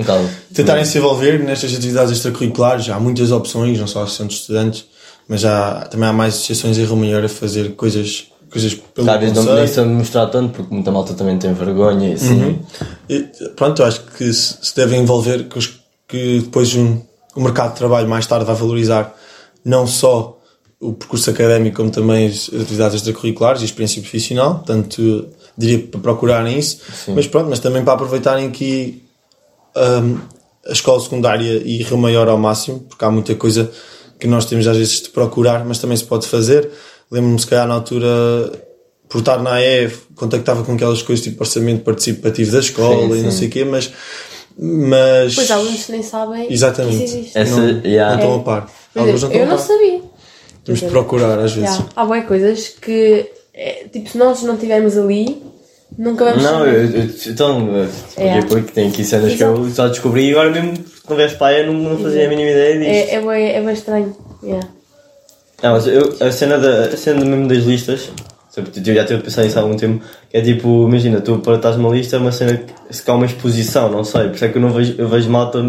tentarem 0.55 0.83
se 0.83 0.97
envolver 0.97 1.37
nestas 1.43 1.71
atividades 1.75 2.11
extracurriculares. 2.13 2.85
Já 2.85 2.95
há 2.95 2.99
muitas 2.99 3.31
opções, 3.31 3.79
não 3.79 3.85
só 3.85 3.99
a 3.99 4.03
associação 4.03 4.25
de 4.27 4.33
estudantes, 4.33 4.85
mas 5.27 5.41
já 5.41 5.81
também 5.91 6.09
há 6.09 6.13
mais 6.13 6.33
associações 6.33 6.79
em 6.79 6.83
Rio 6.83 6.95
Maior 6.95 7.23
a 7.23 7.29
fazer 7.29 7.75
coisas, 7.75 8.25
coisas 8.51 8.73
pelo 8.73 9.05
vezes 9.19 9.35
não 9.35 9.43
nem 9.55 9.67
se 9.67 9.81
mostrar 9.81 10.25
tanto, 10.27 10.51
porque 10.53 10.73
muita 10.73 10.91
malta 10.91 11.13
também 11.13 11.37
tem 11.37 11.53
vergonha 11.53 12.09
e 12.09 12.13
assim. 12.13 12.59
E, 13.07 13.19
pronto, 13.55 13.83
eu 13.83 13.85
acho 13.85 14.01
que 14.17 14.33
se, 14.33 14.57
se 14.63 14.75
devem 14.75 15.01
envolver 15.01 15.43
que, 15.47 15.59
os- 15.59 15.79
que 16.07 16.39
depois 16.39 16.75
um, 16.75 16.99
o 17.35 17.41
mercado 17.41 17.73
de 17.73 17.77
trabalho 17.77 18.09
mais 18.09 18.25
tarde 18.25 18.45
vai 18.45 18.55
valorizar 18.55 19.15
não 19.63 19.85
só 19.85 20.39
o 20.79 20.93
percurso 20.93 21.29
académico 21.29 21.77
como 21.77 21.91
também 21.91 22.25
as 22.25 22.47
atividades 22.49 22.95
extracurriculares 22.95 23.61
e 23.61 23.63
a 23.63 23.67
experiência 23.67 24.01
profissional, 24.01 24.55
portanto 24.55 25.27
diria 25.57 25.87
para 25.87 25.99
procurarem 25.99 26.57
isso, 26.57 26.79
mas 27.09 27.27
pronto, 27.27 27.49
mas 27.49 27.59
também 27.59 27.83
para 27.83 27.93
aproveitarem 27.93 28.49
que 28.51 29.03
hum, 29.75 30.17
a 30.67 30.71
escola 30.71 30.99
secundária 30.99 31.61
e 31.63 31.83
Rio 31.83 31.97
Maior 31.97 32.27
ao 32.27 32.37
máximo, 32.37 32.79
porque 32.81 33.03
há 33.03 33.11
muita 33.11 33.35
coisa 33.35 33.71
que 34.19 34.27
nós 34.27 34.45
temos 34.45 34.67
às 34.67 34.77
vezes 34.77 35.01
de 35.01 35.09
procurar, 35.09 35.65
mas 35.65 35.79
também 35.79 35.97
se 35.97 36.03
pode 36.03 36.27
fazer. 36.27 36.69
Lembro-me 37.09 37.39
se 37.39 37.47
calhar 37.47 37.67
na 37.67 37.73
altura 37.73 38.07
por 39.09 39.19
estar 39.19 39.41
na 39.41 39.55
AE, 39.55 39.91
contactava 40.15 40.63
com 40.63 40.73
aquelas 40.73 41.01
coisas 41.01 41.23
tipo 41.23 41.41
orçamento 41.43 41.83
participativo 41.83 42.51
da 42.51 42.59
escola 42.59 43.13
Sim, 43.13 43.19
e 43.19 43.23
não 43.23 43.31
sim. 43.31 43.37
sei 43.37 43.47
o 43.47 43.51
quê, 43.51 43.65
mas 43.65 43.91
mas 44.57 45.35
Pois 45.35 45.49
há 45.49 45.55
alunos 45.55 45.83
que 45.83 45.91
nem 45.91 46.03
sabem 46.03 46.51
Exatamente. 46.51 47.31
Essa, 47.33 47.55
não, 47.55 47.81
yeah. 47.83 48.15
não 48.15 48.21
estão 48.21 48.35
a 48.35 48.43
par. 48.43 48.69
Alguns 48.95 49.23
não 49.23 49.31
eu 49.31 49.43
estão 49.43 49.43
a 49.43 49.45
não 49.45 49.57
par. 49.57 49.65
sabia. 49.65 50.01
Temos 50.63 50.81
de 50.81 50.87
procurar 50.87 51.39
às 51.39 51.53
vezes. 51.53 51.75
Já. 51.77 51.85
Há 51.95 52.05
boas 52.05 52.25
coisas 52.25 52.67
que, 52.69 53.31
é, 53.53 53.85
tipo, 53.91 54.09
se 54.09 54.17
nós 54.17 54.41
não 54.43 54.55
estivermos 54.55 54.97
ali, 54.97 55.41
nunca 55.97 56.25
vamos 56.25 56.43
Não, 56.43 56.59
saber. 56.59 56.75
eu, 56.95 57.01
eu, 57.01 57.09
então, 57.27 57.75
eu- 57.75 57.89
É. 58.17 58.41
porque 58.43 58.71
tem 58.71 58.87
aqui 58.89 59.03
cenas 59.03 59.33
que 59.35 59.43
eu 59.43 59.69
só 59.71 59.87
descobri 59.87 60.27
e 60.29 60.31
agora 60.31 60.49
mesmo 60.51 60.73
quando 61.05 61.17
vês 61.17 61.33
para 61.33 61.47
aí 61.47 61.61
eu 61.65 61.73
não, 61.73 61.91
não 61.91 61.97
fazia 61.97 62.25
a 62.25 62.29
mínima 62.29 62.49
ideia 62.49 62.77
disto. 62.79 63.11
É, 63.11 63.15
é, 63.15 63.21
bem, 63.21 63.49
é 63.55 63.61
bem 63.61 63.73
estranho. 63.73 64.15
Yeah. 64.43 64.67
Não, 65.61 65.73
mas 65.73 65.85
eu, 65.87 66.15
a 66.21 66.31
cena, 66.31 66.57
da, 66.57 66.85
a 66.85 66.97
cena 66.97 67.23
mesmo 67.23 67.47
das 67.47 67.63
listas, 67.65 68.09
eu 68.57 68.65
já 68.95 69.05
tive 69.05 69.19
a 69.19 69.23
pensar 69.23 69.43
nisso 69.43 69.59
há 69.59 69.61
algum 69.61 69.75
tempo, 69.77 70.03
que 70.29 70.37
é 70.37 70.41
tipo, 70.41 70.87
imagina, 70.87 71.21
tu 71.21 71.37
para 71.39 71.55
estás 71.55 71.77
numa 71.77 71.93
lista 71.93 72.15
é 72.15 72.19
uma 72.19 72.31
cena 72.31 72.57
que 72.57 72.73
se 72.95 73.03
calhar 73.03 73.17
uma 73.19 73.25
exposição, 73.27 73.89
não 73.91 74.03
sei, 74.03 74.23
por 74.29 74.35
isso 74.35 74.45
é 74.45 74.49
que 74.49 74.57
eu 74.57 74.61
não 74.61 74.71
vejo, 74.71 74.95
eu 74.97 75.07
vejo 75.07 75.29
malta, 75.29 75.59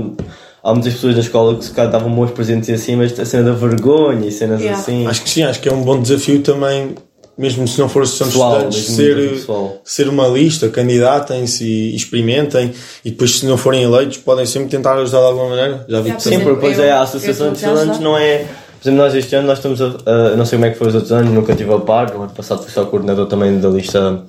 há 0.62 0.72
muitas 0.72 0.94
pessoas 0.94 1.14
na 1.14 1.20
escola 1.20 1.56
que 1.58 1.64
se 1.66 1.70
calhar 1.72 1.92
davam 1.92 2.10
bons 2.12 2.30
presentes 2.30 2.68
e 2.70 2.72
assim, 2.72 2.96
mas 2.96 3.18
a 3.20 3.24
cena 3.26 3.50
da 3.50 3.52
vergonha 3.52 4.26
e 4.26 4.32
cenas 4.32 4.60
Yeah. 4.60 4.80
assim. 4.80 5.06
Acho 5.06 5.22
que 5.22 5.30
sim, 5.30 5.42
acho 5.42 5.60
que 5.60 5.68
é 5.68 5.72
um 5.72 5.82
bom 5.82 6.00
desafio 6.00 6.40
também, 6.40 6.94
mesmo 7.42 7.66
se 7.68 7.78
não 7.78 7.88
for 7.88 8.04
associação 8.04 8.28
de 8.28 8.32
Pessoal, 8.32 8.68
estudantes, 8.68 8.98
mesmo 8.98 9.38
ser, 9.38 9.80
ser 9.84 10.08
uma 10.08 10.26
lista, 10.28 10.68
candidatem-se 10.68 11.64
e 11.64 11.94
experimentem. 11.96 12.72
E 13.04 13.10
depois 13.10 13.38
se 13.38 13.46
não 13.46 13.56
forem 13.58 13.82
eleitos 13.82 14.18
podem 14.18 14.46
sempre 14.46 14.68
tentar 14.68 14.94
ajudar 14.94 15.18
de 15.18 15.24
alguma 15.26 15.48
maneira. 15.50 15.84
Já 15.88 16.00
vi 16.00 16.14
Sim, 16.18 16.40
porque 16.40 16.54
depois 16.54 16.78
é 16.78 16.92
a 16.92 17.02
Associação 17.02 17.52
de 17.52 17.58
Estudantes, 17.58 17.98
não 18.00 18.16
é. 18.16 18.38
Por 18.80 18.88
exemplo, 18.88 19.04
nós 19.04 19.14
este 19.14 19.34
ano 19.36 19.46
nós 19.46 19.58
estamos 19.58 19.80
a, 19.80 19.86
a- 20.06 20.36
não 20.36 20.44
sei 20.44 20.56
como 20.58 20.66
é 20.66 20.70
que 20.70 20.78
foi 20.78 20.88
os 20.88 20.94
outros 20.94 21.12
anos, 21.12 21.32
nunca 21.32 21.54
tive 21.54 21.72
a 21.72 21.78
par, 21.78 22.12
no 22.12 22.22
ano 22.22 22.32
passado 22.32 22.62
fui 22.62 22.72
só 22.72 22.84
coordenador 22.84 23.26
também 23.26 23.58
da 23.60 23.68
lista, 23.68 24.22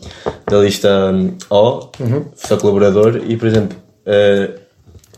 da 0.48 0.58
lista 0.60 1.12
hum, 1.12 1.36
O, 1.50 1.90
fui 1.98 2.48
só 2.48 2.58
colaborador. 2.58 3.22
E, 3.28 3.36
por 3.36 3.48
exemplo, 3.48 3.76
eh, 4.06 4.52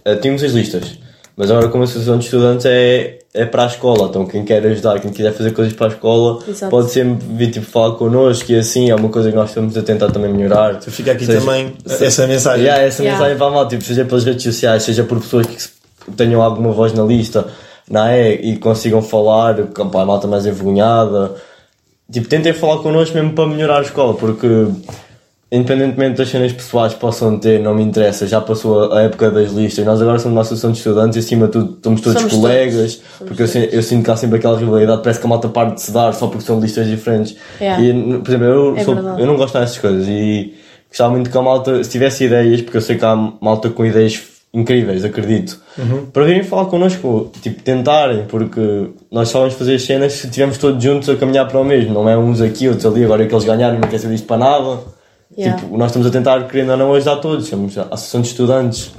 eh, 0.06 0.16
tínhamos 0.16 0.42
as 0.44 0.52
listas, 0.54 1.00
mas 1.38 1.52
agora 1.52 1.68
como 1.70 1.84
a 1.84 1.86
Associação 1.86 2.18
de 2.18 2.26
Estudantes 2.26 2.66
é, 2.66 3.20
é 3.34 3.46
para 3.46 3.64
a 3.64 3.68
escola, 3.68 4.08
então 4.08 4.26
quem 4.26 4.46
quer 4.46 4.66
ajudar, 4.66 5.00
quem 5.00 5.12
quiser 5.12 5.34
fazer 5.34 5.52
coisas 5.52 5.74
para 5.74 5.88
a 5.88 5.90
escola, 5.90 6.40
Exato. 6.48 6.70
pode 6.72 6.92
sempre 6.92 7.26
vir 7.36 7.52
tipo, 7.52 7.66
falar 7.66 7.96
connosco 7.96 8.52
e 8.52 8.58
assim, 8.58 8.90
é 8.90 8.96
uma 8.96 9.10
coisa 9.10 9.30
que 9.30 9.36
nós 9.36 9.50
estamos 9.50 9.76
a 9.78 9.82
tentar 9.82 10.12
também 10.12 10.32
melhorar. 10.32 10.76
Então 10.76 10.92
fica 10.94 11.12
aqui 11.12 11.26
Seja- 11.26 11.40
também 11.42 11.74
essa 11.88 12.26
mensagem. 12.28 12.66
Yeah, 12.66 12.84
essa 12.84 13.04
Yeah. 13.04 13.18
mensagem 13.20 13.38
para 13.38 13.48
a 13.48 13.52
malta, 13.52 13.70
tipo, 13.72 13.84
seja 13.84 14.06
pelas 14.06 14.24
redes 14.24 14.44
sociais, 14.44 14.84
seja 14.84 15.04
por 15.04 15.20
pessoas 15.20 15.46
que 15.48 16.12
tenham 16.16 16.42
alguma 16.42 16.72
voz 16.72 16.94
na 16.94 17.04
lista, 17.04 17.46
na 17.90 18.16
E, 18.18 18.54
e 18.54 18.58
consigam 18.58 19.02
falar, 19.02 19.56
pá, 19.92 20.02
a 20.02 20.06
malta 20.06 20.28
mais 20.28 20.46
envergonhada. 20.46 21.36
Tipo, 22.12 22.28
tentem 22.30 22.54
falar 22.54 22.78
connosco 22.84 23.16
mesmo 23.16 23.34
para 23.34 23.48
melhorar 23.48 23.80
a 23.80 23.82
escola, 23.82 24.14
porque 24.14 24.48
independentemente 25.52 26.18
das 26.18 26.30
cenas 26.30 26.52
pessoais 26.52 26.94
que 26.94 27.00
possam 27.00 27.38
ter, 27.40 27.60
não 27.60 27.74
me 27.76 27.84
interessa, 27.84 28.28
já 28.28 28.42
passou 28.42 28.92
a 28.92 29.04
época 29.04 29.30
das 29.32 29.52
listas. 29.52 29.86
Nós 29.86 30.02
agora 30.02 30.18
somos 30.20 30.36
uma 30.36 30.42
associação 30.42 30.72
de 30.72 30.78
estudantes 30.80 31.16
e 31.16 31.20
acima 31.20 31.46
de 31.46 31.54
tudo 31.54 31.78
somos 31.84 32.02
todos 32.02 32.22
Somos 32.22 32.36
colegas, 32.38 32.96
todos. 32.96 33.36
porque 33.38 33.44
eu, 33.58 33.64
eu 33.72 33.84
sinto 33.84 34.04
que 34.04 34.12
há 34.12 34.16
sempre 34.18 34.38
aquela 34.38 34.58
rivalidade, 34.58 35.02
parece 35.04 35.20
que 35.20 35.26
a 35.26 35.30
malta 35.30 35.48
parte 35.48 35.76
de 35.76 35.82
se 35.82 35.92
dar 35.92 36.14
só 36.14 36.28
porque 36.28 36.44
são 36.46 36.60
listas 36.60 36.88
diferentes. 36.88 37.36
Yeah. 37.62 37.84
E, 37.84 37.94
por 38.20 38.30
exemplo, 38.30 38.46
eu, 38.46 38.78
É 38.78 38.84
sou- 38.84 38.96
eu 39.20 39.26
não 39.28 39.38
gosto 39.38 39.58
dessas 39.58 39.78
coisas 39.78 40.08
e 40.08 40.54
gostava 40.90 41.12
muito 41.12 41.30
que 41.30 41.38
a 41.38 41.42
malta, 41.42 41.84
se 41.84 41.90
tivesse 41.90 42.24
ideias, 42.26 42.62
porque 42.62 42.78
eu 42.78 42.82
sei 42.82 42.98
que 42.98 43.06
há 43.06 43.16
malta 43.40 43.70
com 43.70 43.86
ideias 43.86 44.20
incríveis, 44.54 45.04
acredito, 45.04 45.60
para 46.14 46.24
virem 46.24 46.42
falar 46.42 46.66
connosco, 46.68 47.30
tipo, 47.42 47.62
tentarem, 47.62 48.24
porque 48.26 48.88
nós 49.12 49.28
só 49.28 49.40
vamos 49.40 49.54
fazer 49.56 49.76
as 49.76 49.82
cenas 49.84 50.14
se 50.14 50.28
estivermos 50.28 50.58
todos 50.58 50.82
juntos 50.82 51.10
a 51.10 51.16
caminhar 51.18 51.46
para 51.46 51.60
o 51.60 51.64
mesmo, 51.66 51.94
não 51.94 52.08
é 52.10 52.18
uns 52.18 52.40
aqui, 52.40 52.68
outros 52.70 52.86
ali, 52.86 53.04
agora 53.04 53.26
que 53.28 53.34
eles 53.34 53.44
ganharam 53.44 53.78
não 53.78 53.88
quer 53.90 54.00
saber 54.00 54.14
disto 54.14 54.26
para 54.28 54.38
nada. 54.38 54.78
Yeah. 55.38 55.62
Tipo, 55.62 55.78
nós 55.78 55.88
estamos 55.88 56.08
a 56.08 56.12
tentar, 56.12 56.48
querendo 56.48 56.72
ou 56.72 56.78
não, 56.78 56.94
ajudar 56.94 57.18
todos, 57.18 57.48
somos 57.48 57.78
a 57.78 57.84
Associação 57.84 58.22
de 58.22 58.28
Estudantes. 58.28 58.92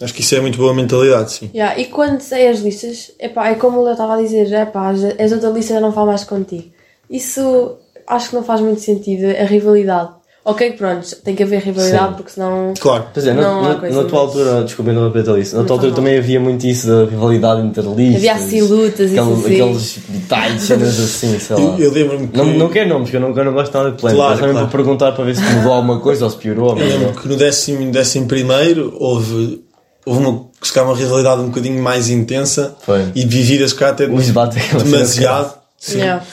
Acho 0.00 0.14
que 0.14 0.20
isso 0.20 0.34
é 0.34 0.40
muito 0.40 0.58
boa 0.58 0.74
mentalidade, 0.74 1.32
sim. 1.32 1.50
Yeah, 1.54 1.78
e 1.78 1.86
quando 1.86 2.20
saem 2.20 2.48
as 2.48 2.58
listas, 2.60 3.12
epá, 3.20 3.50
é 3.50 3.54
como 3.54 3.86
eu 3.86 3.92
estava 3.92 4.14
a 4.14 4.16
dizer, 4.16 4.52
epá, 4.52 4.90
as, 4.90 5.04
as 5.04 5.32
outras 5.32 5.54
listas 5.54 5.76
já 5.76 5.80
não 5.80 5.92
falam 5.92 6.08
mais 6.08 6.24
contigo. 6.24 6.72
Isso 7.08 7.76
acho 8.06 8.30
que 8.30 8.34
não 8.34 8.42
faz 8.42 8.60
muito 8.60 8.80
sentido, 8.80 9.26
a 9.26 9.44
rivalidade. 9.44 10.10
Ok, 10.44 10.72
pronto, 10.72 11.06
tem 11.22 11.36
que 11.36 11.42
haver 11.44 11.60
rivalidade 11.60 12.08
Sim. 12.08 12.14
porque 12.16 12.32
senão. 12.32 12.74
Claro. 12.80 13.04
Dizer, 13.14 13.32
na, 13.32 13.42
Não 13.42 13.62
na, 13.62 13.90
na 13.90 14.04
tua 14.04 14.20
altura, 14.20 14.64
desculpem 14.64 14.92
não 14.92 15.06
repetir 15.06 15.38
isso, 15.38 15.56
na 15.56 15.62
tua 15.62 15.76
altura 15.76 15.92
também 15.92 16.18
havia 16.18 16.40
muito 16.40 16.66
isso 16.66 16.88
da 16.88 17.04
rivalidade 17.04 17.62
interlistas. 17.62 18.16
Havia 18.16 18.34
assim 18.34 18.60
lutas 18.60 19.12
e 19.12 19.18
aqueles, 19.18 19.38
assim. 19.38 19.54
aqueles 19.54 19.98
detalhes, 20.08 20.62
cenas 20.62 21.00
assim, 21.00 21.38
sei 21.38 21.56
lá. 21.56 21.62
Eu, 21.62 21.78
eu 21.78 21.92
lembro-me 21.92 22.26
que, 22.26 22.36
Não, 22.36 22.44
não 22.44 22.68
quero 22.68 22.88
nomes, 22.88 23.04
porque 23.04 23.16
eu 23.18 23.20
não, 23.20 23.36
eu 23.36 23.44
não 23.44 23.52
gosto 23.52 23.72
nada 23.72 23.92
de 23.92 23.98
plano. 23.98 24.16
Claro, 24.16 24.34
também 24.34 24.50
claro. 24.50 24.66
para 24.66 24.76
perguntar 24.76 25.12
para 25.12 25.24
ver 25.24 25.36
se 25.36 25.42
mudou 25.42 25.72
alguma 25.72 26.00
coisa 26.00 26.24
ou 26.24 26.30
se 26.30 26.36
piorou. 26.36 26.76
eu 26.76 26.88
lembro 26.88 27.06
não. 27.06 27.14
que 27.14 27.28
no 27.28 27.36
décimo, 27.36 27.84
no 27.84 27.92
décimo 27.92 28.26
primeiro 28.26 28.96
houve, 28.98 29.62
houve 30.04 30.26
uma, 30.26 30.46
se 30.60 30.72
calhar 30.72 30.90
uma 30.90 30.96
rivalidade 30.96 31.40
um 31.40 31.50
bocadinho 31.50 31.80
mais 31.80 32.08
intensa 32.08 32.74
Foi. 32.84 33.12
e 33.14 33.24
vivida 33.24 33.68
se 33.68 33.76
calhar 33.76 33.94
até 33.94 34.04
é 34.04 34.78
demasiado. 34.82 35.62
Sim. 35.78 35.98
Yeah. 35.98 36.24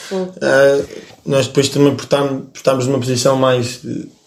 Nós 1.29 1.47
depois 1.47 1.69
também 1.69 1.95
portámos, 1.95 2.43
portámos 2.53 2.87
numa 2.87 2.99
posição 2.99 3.35
mais. 3.35 3.79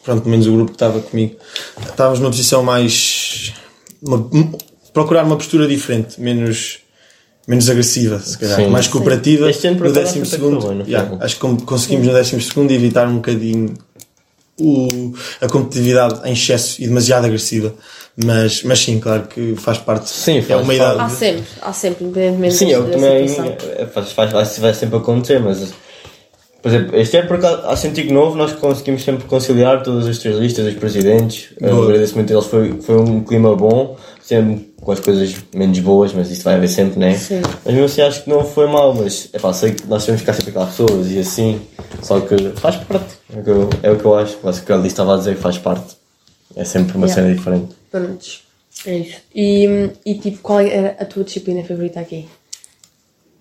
Pronto, 0.05 0.21
pelo 0.23 0.31
menos 0.31 0.47
o 0.47 0.53
grupo 0.53 0.71
que 0.71 0.77
estava 0.77 1.01
comigo. 1.01 1.37
Estávamos 1.85 2.19
numa 2.21 2.31
posição 2.31 2.63
mais. 2.63 3.53
uma- 4.03 4.29
procurar 4.93 5.25
uma 5.25 5.37
postura 5.37 5.67
diferente, 5.67 6.21
menos. 6.21 6.79
menos 7.49 7.69
agressiva, 7.69 8.21
se 8.21 8.39
calhar. 8.39 8.57
Sim. 8.61 8.69
mais 8.69 8.85
Sim. 8.87 8.93
cooperativa. 8.93 9.51
Este 9.51 9.67
ano, 9.67 9.79
por 9.79 9.89
no 9.89 9.93
décimo 9.93 10.23
que 10.23 10.31
segundo. 10.31 10.85
yeah, 10.87 11.17
acho 11.21 11.35
que 11.41 11.65
conseguimos 11.65 12.07
no 12.07 12.13
décimo 12.13 12.41
segundo 12.41 12.71
evitar 12.71 13.09
um 13.09 13.17
bocadinho 13.17 13.75
o, 14.61 15.13
a 15.41 15.49
competitividade 15.49 16.21
em 16.29 16.33
excesso 16.35 16.81
e 16.81 16.87
demasiado 16.87 17.25
agressiva. 17.27 17.75
Mas, 18.17 18.63
mas 18.63 18.79
sim, 18.79 19.01
claro 19.01 19.23
que 19.27 19.57
faz 19.57 19.79
parte. 19.79 20.09
Sim, 20.11 20.39
é 20.39 20.43
faz 20.43 20.61
uma 20.63 20.67
parte. 20.77 20.81
Há 20.83 20.95
idade. 20.95 21.13
sempre, 21.15 21.45
há 21.63 21.73
sempre, 21.73 22.05
independentemente 22.05 22.55
Sim, 22.55 22.71
eu 22.71 22.85
da 22.85 22.91
também. 22.93 23.27
é, 23.79 23.87
Faz, 23.87 24.13
faz, 24.13 24.59
vai 24.59 24.75
sempre 24.75 24.97
acontecer, 24.99 25.41
mas. 25.41 25.73
Por 26.63 26.69
exemplo, 26.69 26.97
este 26.97 27.17
ano, 27.17 27.27
por 27.27 27.37
acaso, 27.39 27.63
há 27.67 27.77
Científico 27.77 28.15
Novo, 28.15 28.37
nós 28.37 28.53
conseguimos 28.53 29.03
sempre 29.03 29.25
conciliar 29.27 29.83
todas 29.83 30.07
as 30.07 30.19
três 30.19 30.37
listas, 30.39 30.65
os 30.67 30.75
presidentes. 30.75 31.51
O 31.61 31.67
Boa. 31.67 31.85
agradecimento 31.87 32.29
deles 32.29 32.47
foi, 32.47 32.81
foi 32.81 32.97
um 33.01 33.23
clima 33.25 33.57
bom, 33.57 33.97
sempre 34.23 34.73
com 34.81 34.93
as 34.93 35.01
coisas 35.01 35.35
menos 35.53 35.79
boas, 35.81 36.13
mas 36.13 36.31
isso 36.31 36.45
vai 36.45 36.55
haver 36.55 36.69
sempre, 36.69 37.01
né? 37.01 37.15
Sim. 37.17 37.43
Mas 37.65 37.75
mesmo 37.75 37.85
assim 37.87 38.03
acho 38.03 38.23
que 38.23 38.31
não 38.31 38.45
foi 38.45 38.69
mal, 38.69 38.95
mas 38.95 39.29
é 39.33 39.39
pá, 39.41 39.53
sei 39.53 39.73
que 39.73 39.87
nós 39.89 40.05
temos 40.07 40.21
que 40.21 40.27
ficar 40.27 40.35
sempre 40.35 40.53
com 40.53 40.61
aquelas 40.61 40.77
pessoas 40.77 41.11
e 41.11 41.19
assim, 41.19 41.61
só 42.01 42.21
que 42.21 42.37
faz 42.57 42.77
parte. 42.77 43.15
É 43.35 43.41
o 43.41 43.43
que 43.43 43.51
eu, 43.51 43.71
é 43.83 43.91
o 43.91 43.99
que 43.99 44.05
eu 44.05 44.15
acho. 44.17 44.39
Acho 44.45 44.63
que 44.65 44.73
a 44.73 44.77
lista 44.77 45.03
estava 45.03 45.15
a 45.15 45.19
dizer 45.19 45.35
que 45.35 45.41
faz 45.43 45.59
parte. 45.59 45.97
É 46.55 46.65
sempre 46.65 46.97
uma 46.97 47.07
Yeah. 47.07 47.23
cena 47.23 47.35
diferente. 47.35 47.75
Prontos. 47.91 48.43
É 48.87 48.99
isso. 48.99 49.17
E, 49.35 49.91
e 50.07 50.15
tipo, 50.15 50.39
qual 50.39 50.61
era 50.61 50.97
a 50.99 51.05
tua 51.05 51.25
disciplina 51.25 51.63
favorita 51.65 51.99
aqui? 52.01 52.27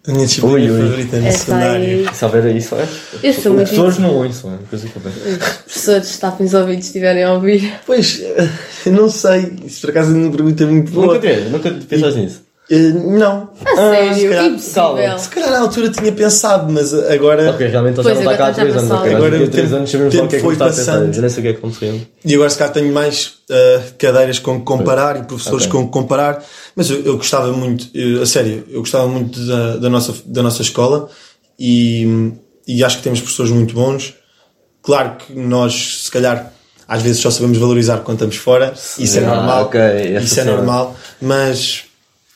A 0.07 0.11
minha 0.13 0.25
disciplina 0.25 0.55
Ui, 0.55 0.71
ui. 0.71 0.81
favorita 0.81 1.17
no 1.17 1.27
Essa 1.27 1.37
secundário. 1.37 1.83
aí. 1.85 2.09
Se 2.15 2.25
houver 2.25 2.55
isso, 2.55 2.75
é? 2.75 2.81
Eu 2.81 2.87
sou 2.87 3.21
Os 3.21 3.45
muito. 3.45 3.55
professores 3.55 3.97
não 3.99 4.15
ouçam, 4.15 4.49
é 4.49 4.53
uma 4.53 4.63
coisa 4.67 4.87
que 4.87 4.95
eu. 4.95 5.01
Os 5.11 5.37
professores 5.37 6.17
tapem 6.17 6.45
os 6.47 6.53
ouvidos 6.55 6.85
se 6.85 6.89
estiverem 6.89 7.23
a 7.23 7.33
ouvir. 7.33 7.73
Pois, 7.85 8.19
eu 8.85 8.93
não 8.93 9.09
sei. 9.09 9.53
Isso 9.63 9.81
por 9.81 9.91
acaso 9.91 10.11
é 10.11 10.17
uma 10.17 10.31
pergunta 10.31 10.65
muito 10.65 10.91
boa. 10.91 11.13
Nunca 11.15 11.35
nunca 11.49 11.71
pensaste 11.87 12.19
nisso. 12.19 12.40
Eh, 12.73 12.91
não. 12.93 13.49
A 13.65 13.71
Ah, 13.71 13.75
sério, 13.75 14.15
se 14.15 14.27
calhar- 14.29 14.45
impossível. 14.45 14.73
calma. 14.83 15.19
Se 15.19 15.29
calhar 15.29 15.51
na 15.51 15.59
altura 15.59 15.89
tinha 15.89 16.11
pensado, 16.13 16.71
mas 16.71 16.93
agora. 16.93 17.49
Ok, 17.51 17.67
realmente 17.67 17.99
ele 17.99 18.07
já 18.07 18.13
não 18.15 18.21
está 18.21 18.37
cá 18.37 18.43
há 18.45 18.47
agora 18.47 18.53
3 18.53 18.73
já 18.73 18.79
anos. 18.79 18.89
passou. 18.89 18.97
ok, 18.97 19.09
Agora 19.15 19.17
Agora 19.27 19.35
o 19.35 19.39
daqui 19.39 19.43
a 19.43 19.51
3 19.51 19.63
tempo- 19.65 19.75
anos 19.75 19.91
sabemos 19.91 20.13
o 20.15 20.17
que 20.17 20.35
é 20.35 20.39
que 20.39 20.45
a 20.45 20.49
pensar. 20.49 20.65
passando. 20.67 21.15
Eu 21.15 21.21
nem 21.21 21.29
sei 21.29 21.39
o 21.39 21.41
que 21.43 21.47
é 21.49 21.51
que 21.53 21.57
aconteceu. 21.59 22.01
E 22.23 22.33
agora 22.35 22.49
se 22.49 22.57
calhar 22.57 22.73
tenho 22.73 22.93
mais 22.93 23.33
eh, 23.49 23.81
cadeiras 23.99 24.39
com 24.39 24.59
que 24.59 24.65
comparar 24.65 25.17
e 25.19 25.23
professores 25.23 25.65
Ok. 25.65 25.69
com 25.71 25.85
que 25.87 25.91
comparar. 25.91 26.43
Mas 26.73 26.89
eu, 26.89 27.01
eu 27.03 27.17
gostava 27.17 27.51
muito, 27.51 27.87
eu- 27.93 28.21
a 28.21 28.25
sério, 28.25 28.63
eu 28.69 28.79
gostava 28.79 29.05
muito 29.07 29.37
da, 29.45 29.75
da, 29.75 29.89
nossa, 29.89 30.13
da 30.25 30.41
nossa 30.41 30.61
escola 30.61 31.09
e, 31.59 32.31
e 32.65 32.83
acho 32.85 32.97
que 32.97 33.03
temos 33.03 33.19
professores 33.19 33.51
muito 33.51 33.73
bons. 33.73 34.13
Claro 34.81 35.17
que 35.17 35.33
nós, 35.37 36.03
se 36.05 36.11
calhar, 36.11 36.53
às 36.87 37.01
vezes 37.01 37.21
só 37.21 37.29
sabemos 37.29 37.57
valorizar 37.57 37.97
quando 37.99 38.15
estamos 38.17 38.37
fora. 38.37 38.73
Isso 38.97 39.19
é 39.19 39.23
Ah, 39.25 39.35
normal. 39.35 39.63
ok, 39.65 39.79
essa 39.81 40.25
Isso 40.25 40.39
é 40.39 40.43
normal. 40.45 40.95
Mas, 41.21 41.83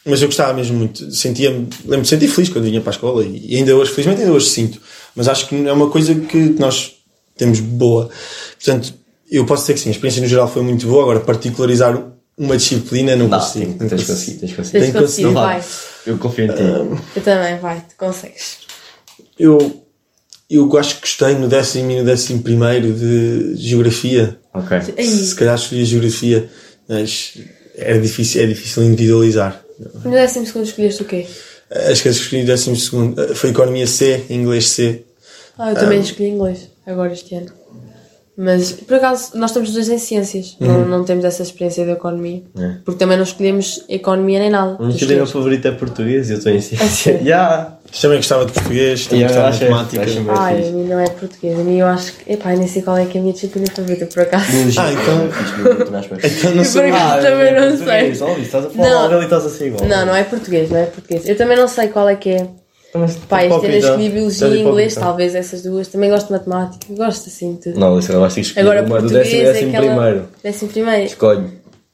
mas 0.05 0.21
eu 0.21 0.27
gostava 0.27 0.53
mesmo 0.53 0.77
muito. 0.77 1.11
Sentia-me, 1.11 1.67
lembro-me 1.83 2.01
de 2.03 2.07
sentir 2.07 2.27
feliz 2.27 2.49
quando 2.49 2.65
vinha 2.65 2.81
para 2.81 2.91
a 2.91 2.95
escola 2.95 3.23
e, 3.25 3.55
ainda 3.55 3.75
hoje, 3.75 3.91
felizmente, 3.91 4.21
ainda 4.21 4.33
hoje 4.33 4.47
sinto. 4.47 4.79
Mas 5.15 5.27
acho 5.27 5.47
que 5.47 5.67
é 5.67 5.71
uma 5.73 5.89
coisa 5.89 6.13
que 6.15 6.37
nós 6.59 6.93
temos 7.37 7.59
boa. 7.59 8.09
Portanto, 8.55 8.93
eu 9.31 9.45
posso 9.45 9.63
dizer 9.63 9.73
que 9.73 9.79
sim, 9.79 9.89
a 9.89 9.91
experiência 9.91 10.21
no 10.21 10.27
geral 10.27 10.47
foi 10.47 10.61
muito 10.61 10.85
boa. 10.87 11.03
Agora, 11.03 11.19
particularizar 11.21 12.11
uma 12.37 12.57
disciplina 12.57 13.15
não 13.15 13.27
Não, 13.27 13.39
consigo. 13.39 13.71
não 13.79 13.87
tens 13.89 14.03
consigo. 14.03 14.07
conseguido, 14.13 14.39
tens 14.39 14.49
Tens 14.51 14.55
conseguido. 14.55 14.83
Tem 14.83 14.91
que 14.93 14.99
conseguido, 14.99 15.33
conseguir. 15.33 15.33
vai. 15.33 15.63
Eu 16.05 16.17
confio 16.17 16.45
em 16.45 16.47
ti. 16.49 17.01
Eu 17.15 17.21
também, 17.23 17.59
vai, 17.59 17.79
tu 17.79 17.95
consegues. 17.97 18.57
Eu, 19.39 19.83
eu 20.49 20.77
acho 20.77 20.95
que 20.95 21.01
gostei 21.01 21.33
no 21.35 21.47
décimo 21.47 21.91
e 21.91 21.99
no 21.99 22.05
décimo 22.05 22.41
primeiro 22.43 22.93
de 22.93 23.55
geografia. 23.55 24.37
Ok. 24.53 24.79
Se 25.03 25.33
calhar 25.35 25.55
escolhi 25.55 25.83
geografia, 25.85 26.49
mas 26.87 27.33
era 27.75 27.99
difícil, 27.99 28.41
é 28.43 28.45
difícil 28.45 28.83
individualizar. 28.83 29.64
No 29.79 30.11
décimo 30.11 30.45
segundo 30.45 30.65
escolheste 30.65 31.01
o 31.01 31.05
quê? 31.05 31.27
Acho 31.69 32.03
que 32.03 32.09
as 32.09 32.17
que 32.17 32.23
escolhi 32.23 32.41
no 32.41 32.47
décimo 32.47 32.75
segundo 32.75 33.21
eh, 33.21 33.35
foi 33.35 33.49
Economia 33.49 33.87
C, 33.87 34.23
Inglês 34.29 34.69
C. 34.69 35.03
Ah, 35.57 35.71
eu 35.71 35.75
também 35.75 35.99
escolhi 35.99 36.29
inglês, 36.29 36.69
agora 36.85 37.13
este 37.13 37.33
ano. 37.35 37.51
Mas, 38.37 38.73
por 38.73 38.95
acaso, 38.95 39.31
nós 39.35 39.51
estamos 39.51 39.69
os 39.69 39.75
dois 39.75 39.87
em 39.89 39.97
ciências. 39.97 40.57
Não, 40.59 40.85
não 40.85 41.05
temos 41.05 41.23
essa 41.23 41.41
experiência 41.41 41.85
de 41.85 41.91
economia. 41.91 42.43
É. 42.59 42.75
Porque 42.83 42.99
também 42.99 43.15
não 43.15 43.23
escolhemos 43.23 43.85
economia 43.87 44.39
nem 44.39 44.49
nada. 44.49 44.75
Tu 44.75 44.87
disciplina 44.87 45.23
escolheste. 45.23 45.33
favorita 45.33 45.67
é 45.69 45.71
português 45.71 46.29
e 46.29 46.33
eu 46.33 46.37
estou 46.39 46.51
em 46.51 46.59
ciência. 46.59 46.87
sério? 46.87 47.21
Yeah. 47.21 47.77
Também 48.01 48.17
gostava 48.17 48.45
de 48.45 48.51
português, 48.51 49.05
também 49.07 49.21
Yeah, 49.25 49.49
gostava 49.49 49.65
de 49.65 49.71
matemática. 49.71 50.33
Ai, 50.37 50.67
a 50.67 50.71
mim 50.71 50.83
não 50.83 50.99
é 50.99 51.09
português. 51.09 51.57
A 51.57 51.63
mim 51.63 51.77
eu 51.77 51.87
acho 51.87 52.11
que. 52.13 52.33
Epá, 52.33 52.53
nem 52.53 52.67
sei 52.67 52.81
qual 52.81 52.97
é 52.97 53.05
que 53.05 53.17
é 53.17 53.19
a 53.19 53.23
minha 53.23 53.33
disciplina 53.33 53.67
favorita, 53.73 54.05
por 54.07 54.23
acaso. 54.23 54.45
Ah, 54.77 54.91
então-. 54.91 55.29
Então 56.25 56.51
não 56.51 56.61
Eu 56.61 56.65
sei. 56.65 56.91
Ah, 56.91 57.19
também 57.21 57.47
é 57.47 57.59
não 57.61 57.77
português, 57.77 58.17
sei. 58.17 58.41
Estás 58.41 58.65
a 58.65 58.69
falar 58.69 59.09
Não. 59.09 59.21
e 59.21 59.23
estás 59.23 59.45
a 59.45 59.49
ser 59.49 59.67
igual. 59.67 59.87
Não, 59.87 60.05
não 60.07 60.15
é 60.15 60.23
português, 60.25 60.69
não 60.69 60.77
é 60.77 60.85
português. 60.87 61.29
Eu 61.29 61.37
também 61.37 61.55
não 61.55 61.67
sei 61.69 61.87
qual 61.87 62.09
é 62.09 62.15
que 62.15 62.29
é. 62.31 62.47
Mas, 62.97 63.15
Pá, 63.15 63.43
este 63.43 63.97
biologia 64.09 64.47
Estás 64.47 64.55
e 64.55 64.59
inglês, 64.61 64.95
talvez 64.95 65.35
essas 65.35 65.61
duas. 65.61 65.87
Também 65.87 66.09
gosto 66.09 66.27
de 66.27 66.33
matemática, 66.33 66.85
gosto 66.93 67.27
assim 67.27 67.53
de 67.55 67.61
tudo. 67.61 67.79
Não, 67.79 67.99
isso 67.99 68.09
agora 68.09 68.21
vais 68.21 68.33
ter 68.33 68.41
que 68.41 68.47
escolher 68.47 68.61
Agora, 68.61 68.79
uma 68.81 69.01
do 69.01 69.01
português 69.01 69.27
décimo 69.27 69.41
e 69.41 69.45
é 69.45 69.53
décimo 69.53 69.71
primeiro. 69.71 70.27
Décimo 70.43 70.71
primeiro. 70.71 71.05
Escolhe. 71.05 71.45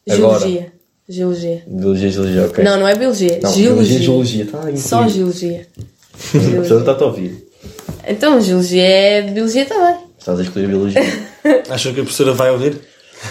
Agora. 0.10 0.40
Geologia. 0.40 0.72
Geologia. 1.10 1.64
Biologia 1.68 2.08
e 2.08 2.12
geologia, 2.12 2.46
ok. 2.46 2.64
Não, 2.64 2.80
não 2.80 2.88
é 2.88 2.96
biologia. 2.96 3.40
Não, 3.42 3.52
geologia. 3.52 4.00
biologia 4.00 4.00
geologia. 4.00 4.46
Tá 4.46 4.78
Só 4.78 5.08
geologia. 5.08 5.68
A 5.78 6.32
pessoa 6.32 6.52
Geologia. 6.52 6.78
está 6.80 6.92
a 6.92 7.06
ouvir. 7.06 7.48
Então, 8.08 8.42
geologia 8.42 8.84
é 8.84 9.22
biologia 9.24 9.66
também. 9.66 9.96
Estás 10.18 10.40
a 10.40 10.44
escolher 10.44 10.68
biologia. 10.68 11.02
Acham 11.70 11.94
que 11.94 12.00
a 12.00 12.04
professora 12.04 12.34
vai 12.34 12.52
ouvir? 12.52 12.80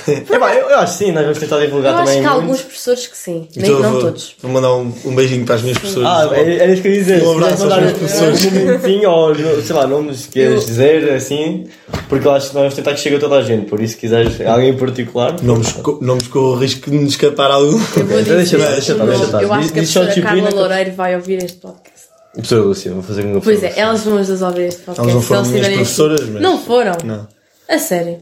É 0.07 0.39
pá, 0.39 0.55
eu, 0.55 0.69
eu 0.71 0.79
acho 0.79 0.93
que 0.99 1.05
sim, 1.05 1.13
nós 1.13 1.23
vamos 1.25 1.39
tentar 1.39 1.59
divulgar 1.59 1.93
Eu 1.93 1.99
acho 1.99 2.07
também. 2.07 2.21
que 2.23 2.27
há 2.27 2.31
muito. 2.33 2.43
alguns 2.45 2.63
professores 2.63 3.07
que 3.09 3.17
sim. 3.17 3.49
Nem, 3.57 3.71
Então 3.71 3.81
não 3.81 3.91
vou, 3.93 4.01
todos. 4.03 4.37
Vou 4.41 4.51
mandar 4.53 4.75
um, 4.75 4.93
um 5.05 5.15
beijinho 5.15 5.45
para 5.45 5.57
as 5.57 5.63
minhas 5.63 5.79
pessoas. 5.79 6.07
Ah, 6.07 6.29
é- 6.33 6.55
era 6.57 6.73
isso 6.73 6.83
que 6.83 6.89
eu 6.89 6.93
ia 6.93 6.99
dizer. 7.01 7.23
Um 7.23 7.33
abraço 7.33 7.63
mandar 7.63 7.75
aos 7.77 7.85
meus 7.85 7.99
professores. 7.99 8.45
um 8.45 8.51
momentinho 8.51 9.11
ou, 9.11 9.35
sei 9.63 9.77
lá, 9.77 9.87
nomes 9.87 10.27
que 10.27 10.33
queres 10.33 10.67
dizer, 10.67 11.13
assim, 11.13 11.67
porque 12.09 12.27
eu 12.27 12.33
acho 12.33 12.49
que 12.49 12.55
nós 12.55 12.63
vamos 12.63 12.75
tentar 12.75 12.95
que 12.95 13.01
chegue 13.01 13.17
a 13.17 13.21
toda 13.21 13.37
a 13.37 13.43
gente, 13.43 13.67
por 13.67 13.81
isso 13.81 13.95
se 13.95 14.01
quiseres 14.01 14.41
alguém 14.47 14.69
em 14.71 14.77
particular. 14.77 15.43
Nomes, 15.43 15.73
co- 15.73 15.99
nomes 16.01 16.29
com 16.29 16.39
o 16.39 16.55
risco 16.57 16.91
de 16.91 16.97
me 16.97 17.09
escapar 17.09 17.51
algum. 17.51 17.73
Eu 17.97 18.07
vou 18.07 18.23
Deixa 18.23 18.57
estar, 18.57 18.71
deixa 18.73 18.93
estar. 18.93 19.43
Eu 19.43 19.53
acho 19.53 19.73
que 19.73 19.79
a 19.81 19.83
a 19.83 19.87
professora 19.87 20.23
Carla 20.23 20.51
Loureiro 20.51 20.93
vai 20.93 21.17
ouvir 21.17 21.43
este 21.43 21.57
podcast. 21.59 21.91
Professora 22.33 22.63
Lúcia, 22.63 22.93
vou 22.93 23.03
fazer 23.03 23.25
uma 23.25 23.41
Pois 23.41 23.61
é, 23.63 23.73
elas 23.77 24.05
vão 24.05 24.17
as 24.17 24.29
duas 24.29 24.41
ouvir 24.41 24.63
este 24.69 24.83
podcast. 24.83 25.01
Elas 25.01 25.15
não 25.15 25.21
foram 25.23 25.45
minhas 25.47 25.67
professoras, 25.67 26.21
mas- 26.29 26.41
Não 26.43 26.59
foram? 26.59 26.93
Não. 27.05 27.27
A 27.71 27.79
sério. 27.79 28.19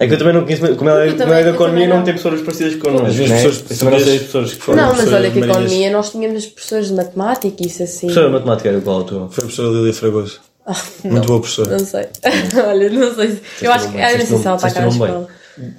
É 0.00 0.06
que 0.08 0.14
eu 0.14 0.18
também 0.18 0.32
não 0.34 0.44
conheço, 0.44 0.62
como 0.76 0.88
ela, 0.90 1.00
Eu 1.04 1.08
como 1.08 1.18
também- 1.18 1.34
ela 1.34 1.40
é 1.40 1.44
da 1.44 1.50
economia, 1.50 1.86
não 1.88 1.96
não. 1.98 2.04
tem 2.04 2.14
pessoas 2.14 2.40
parecidas 2.40 2.74
connosco. 2.76 3.06
As 3.06 3.14
minhas 3.16 3.30
né? 3.30 3.36
pessoas 3.36 3.78
também 3.78 3.98
não 3.98 4.04
sei 4.06 4.16
as 4.16 4.22
pessoas 4.22 4.54
que 4.54 4.60
foram. 4.62 4.82
Não, 4.82 4.96
mas 4.96 5.12
olha 5.12 5.30
que 5.30 5.38
economia 5.38 5.90
nós 5.90 6.10
tínhamos 6.10 6.36
as 6.38 6.46
professores 6.46 6.86
de 6.88 6.94
matemática 6.94 7.56
e 7.62 7.66
isso 7.66 7.82
assim. 7.82 8.06
Professora 8.06 8.26
de 8.28 8.32
matemática 8.32 8.68
era 8.70 8.80
qual 8.80 9.00
a 9.00 9.04
tua? 9.04 9.18
Foi 9.28 9.42
a 9.44 9.46
professora 9.46 9.68
Lília 9.68 9.92
Fragoso. 9.92 10.40
Ah, 10.66 10.76
Muito 11.04 11.26
boa 11.28 11.40
professora. 11.40 11.70
Não 11.70 11.84
sei. 11.84 12.06
olha, 12.66 12.90
não 12.90 13.14
sei. 13.14 13.30
se- 13.30 13.40
Eu 13.62 13.72
acho 13.72 13.90
que. 13.90 14.00
Ah, 14.00 14.10
não 14.18 14.26
sei 14.26 14.38
se 14.38 14.46
ela 14.46 14.56
está 14.56 14.70
cá 14.70 14.80
na 14.80 14.88
escola. 14.88 15.28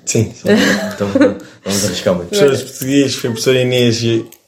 Sim. 0.05 0.33
Então 0.93 1.07
vamos 1.63 1.85
arriscar 1.85 2.13
muito. 2.15 2.29
Professora 2.29 2.57
de 2.57 2.63
português 2.63 3.15
foi 3.15 3.29
a 3.29 3.33
professora 3.33 3.61
Inês 3.61 4.03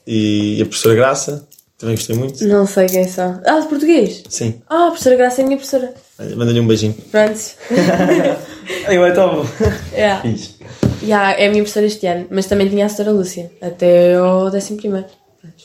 e, 0.06 0.62
a 0.62 0.64
professora 0.66 0.94
Graça. 0.94 1.48
Também 1.78 1.96
gostei 1.96 2.14
muito. 2.16 2.44
Não 2.46 2.64
sei 2.64 2.86
quem 2.86 3.08
são. 3.08 3.40
Ah, 3.44 3.58
de 3.58 3.66
português? 3.66 4.22
Sim. 4.28 4.54
Ah, 4.70 4.84
a 4.86 4.90
professora 4.90 5.16
Graça 5.16 5.40
é 5.40 5.42
a 5.42 5.46
minha 5.46 5.56
professora. 5.58 5.92
Manda-lhe 6.36 6.60
um 6.60 6.66
beijinho. 6.66 6.94
Pronto. 7.10 7.40
Ai, 8.86 8.98
vai, 8.98 9.10
então. 9.10 9.46
Yeah. 9.92 10.22
Fiz. 10.22 10.56
Yeah, 11.02 11.32
é 11.32 11.46
a 11.46 11.50
minha 11.50 11.62
professora 11.62 11.86
este 11.86 12.06
ano, 12.06 12.26
mas 12.30 12.46
também 12.46 12.68
tinha 12.68 12.84
a 12.84 12.88
professora 12.88 13.10
Lúcia, 13.10 13.50
até 13.60 14.20
o 14.20 14.48
décimo 14.50 14.78
primeiro. 14.78 15.06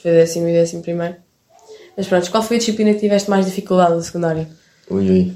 Foi 0.01 0.11
décimo 0.11 0.47
e 0.47 0.53
décimo 0.53 0.81
primeiro. 0.81 1.15
Mas 1.95 2.07
pronto, 2.07 2.29
qual 2.31 2.43
foi 2.43 2.57
a 2.57 2.59
disciplina 2.59 2.93
que 2.93 2.99
tiveste 2.99 3.29
mais 3.29 3.45
dificuldade 3.45 3.93
no 3.93 4.01
secundário? 4.01 4.47
Ui, 4.89 5.09
ui. 5.09 5.33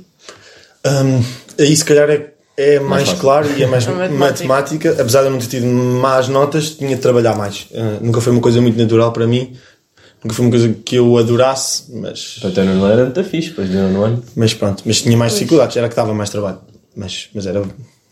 Hum, 0.86 1.24
aí 1.60 1.76
se 1.76 1.86
calhar 1.86 2.10
é, 2.10 2.32
é 2.58 2.80
mais, 2.80 3.04
fácil. 3.10 3.22
claro 3.22 3.48
e 3.58 3.64
é 3.64 3.68
mais 3.68 3.86
matemática. 3.88 4.48
matemática. 4.48 4.92
Apesar 4.94 5.22
de 5.22 5.28
eu 5.28 5.32
não 5.32 5.40
ter 5.40 5.48
tido 5.48 5.66
más 5.68 6.28
notas, 6.28 6.72
tinha 6.72 6.96
de 6.96 7.02
trabalhar 7.02 7.36
mais. 7.36 7.68
Uh, 7.72 8.04
nunca 8.04 8.22
foi 8.22 8.32
uma 8.34 8.42
coisa 8.42 8.60
muito 8.62 8.78
natural 8.78 9.12
para 9.12 9.28
mim. 9.28 9.56
Nunca 10.24 10.36
foi 10.36 10.46
uma 10.46 10.52
coisa 10.52 10.70
que 10.86 10.96
eu 10.96 11.18
adorasse, 11.18 11.92
mas, 11.96 12.40
Até 12.44 12.62
ano 12.62 12.86
era 12.86 13.06
muito 13.06 13.24
fixe, 13.24 13.50
depois 13.50 13.70
de 13.70 13.76
no 13.76 14.04
ano. 14.04 14.24
mas 14.36 14.54
pronto. 14.54 14.84
Mas 14.86 15.02
tinha 15.02 15.18
mais 15.18 15.34
dificuldades, 15.34 15.76
era 15.78 15.90
que 15.90 15.96
dava 15.96 16.14
mais 16.14 16.30
trabalho. 16.30 16.60
Mas, 16.96 17.30
mas 17.34 17.46
era 17.46 17.64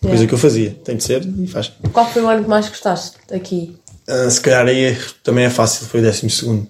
coisa 0.02 0.26
que 0.26 0.34
eu 0.34 0.38
fazia. 0.38 0.76
Tem 0.84 0.96
de 0.96 1.04
ser 1.04 1.24
e 1.26 1.48
faz. 1.48 1.72
Qual 1.92 2.10
foi 2.10 2.22
o 2.22 2.28
ano 2.28 2.44
que 2.44 2.50
mais 2.50 2.68
gostaste 2.68 3.18
aqui? 3.32 3.76
Uh, 4.08 4.30
se 4.30 4.42
calhar 4.42 4.66
aí 4.66 4.98
também 5.24 5.46
é 5.46 5.50
fácil, 5.50 5.86
foi 5.86 6.00
o 6.00 6.04
décimo 6.04 6.30
segundo. 6.30 6.62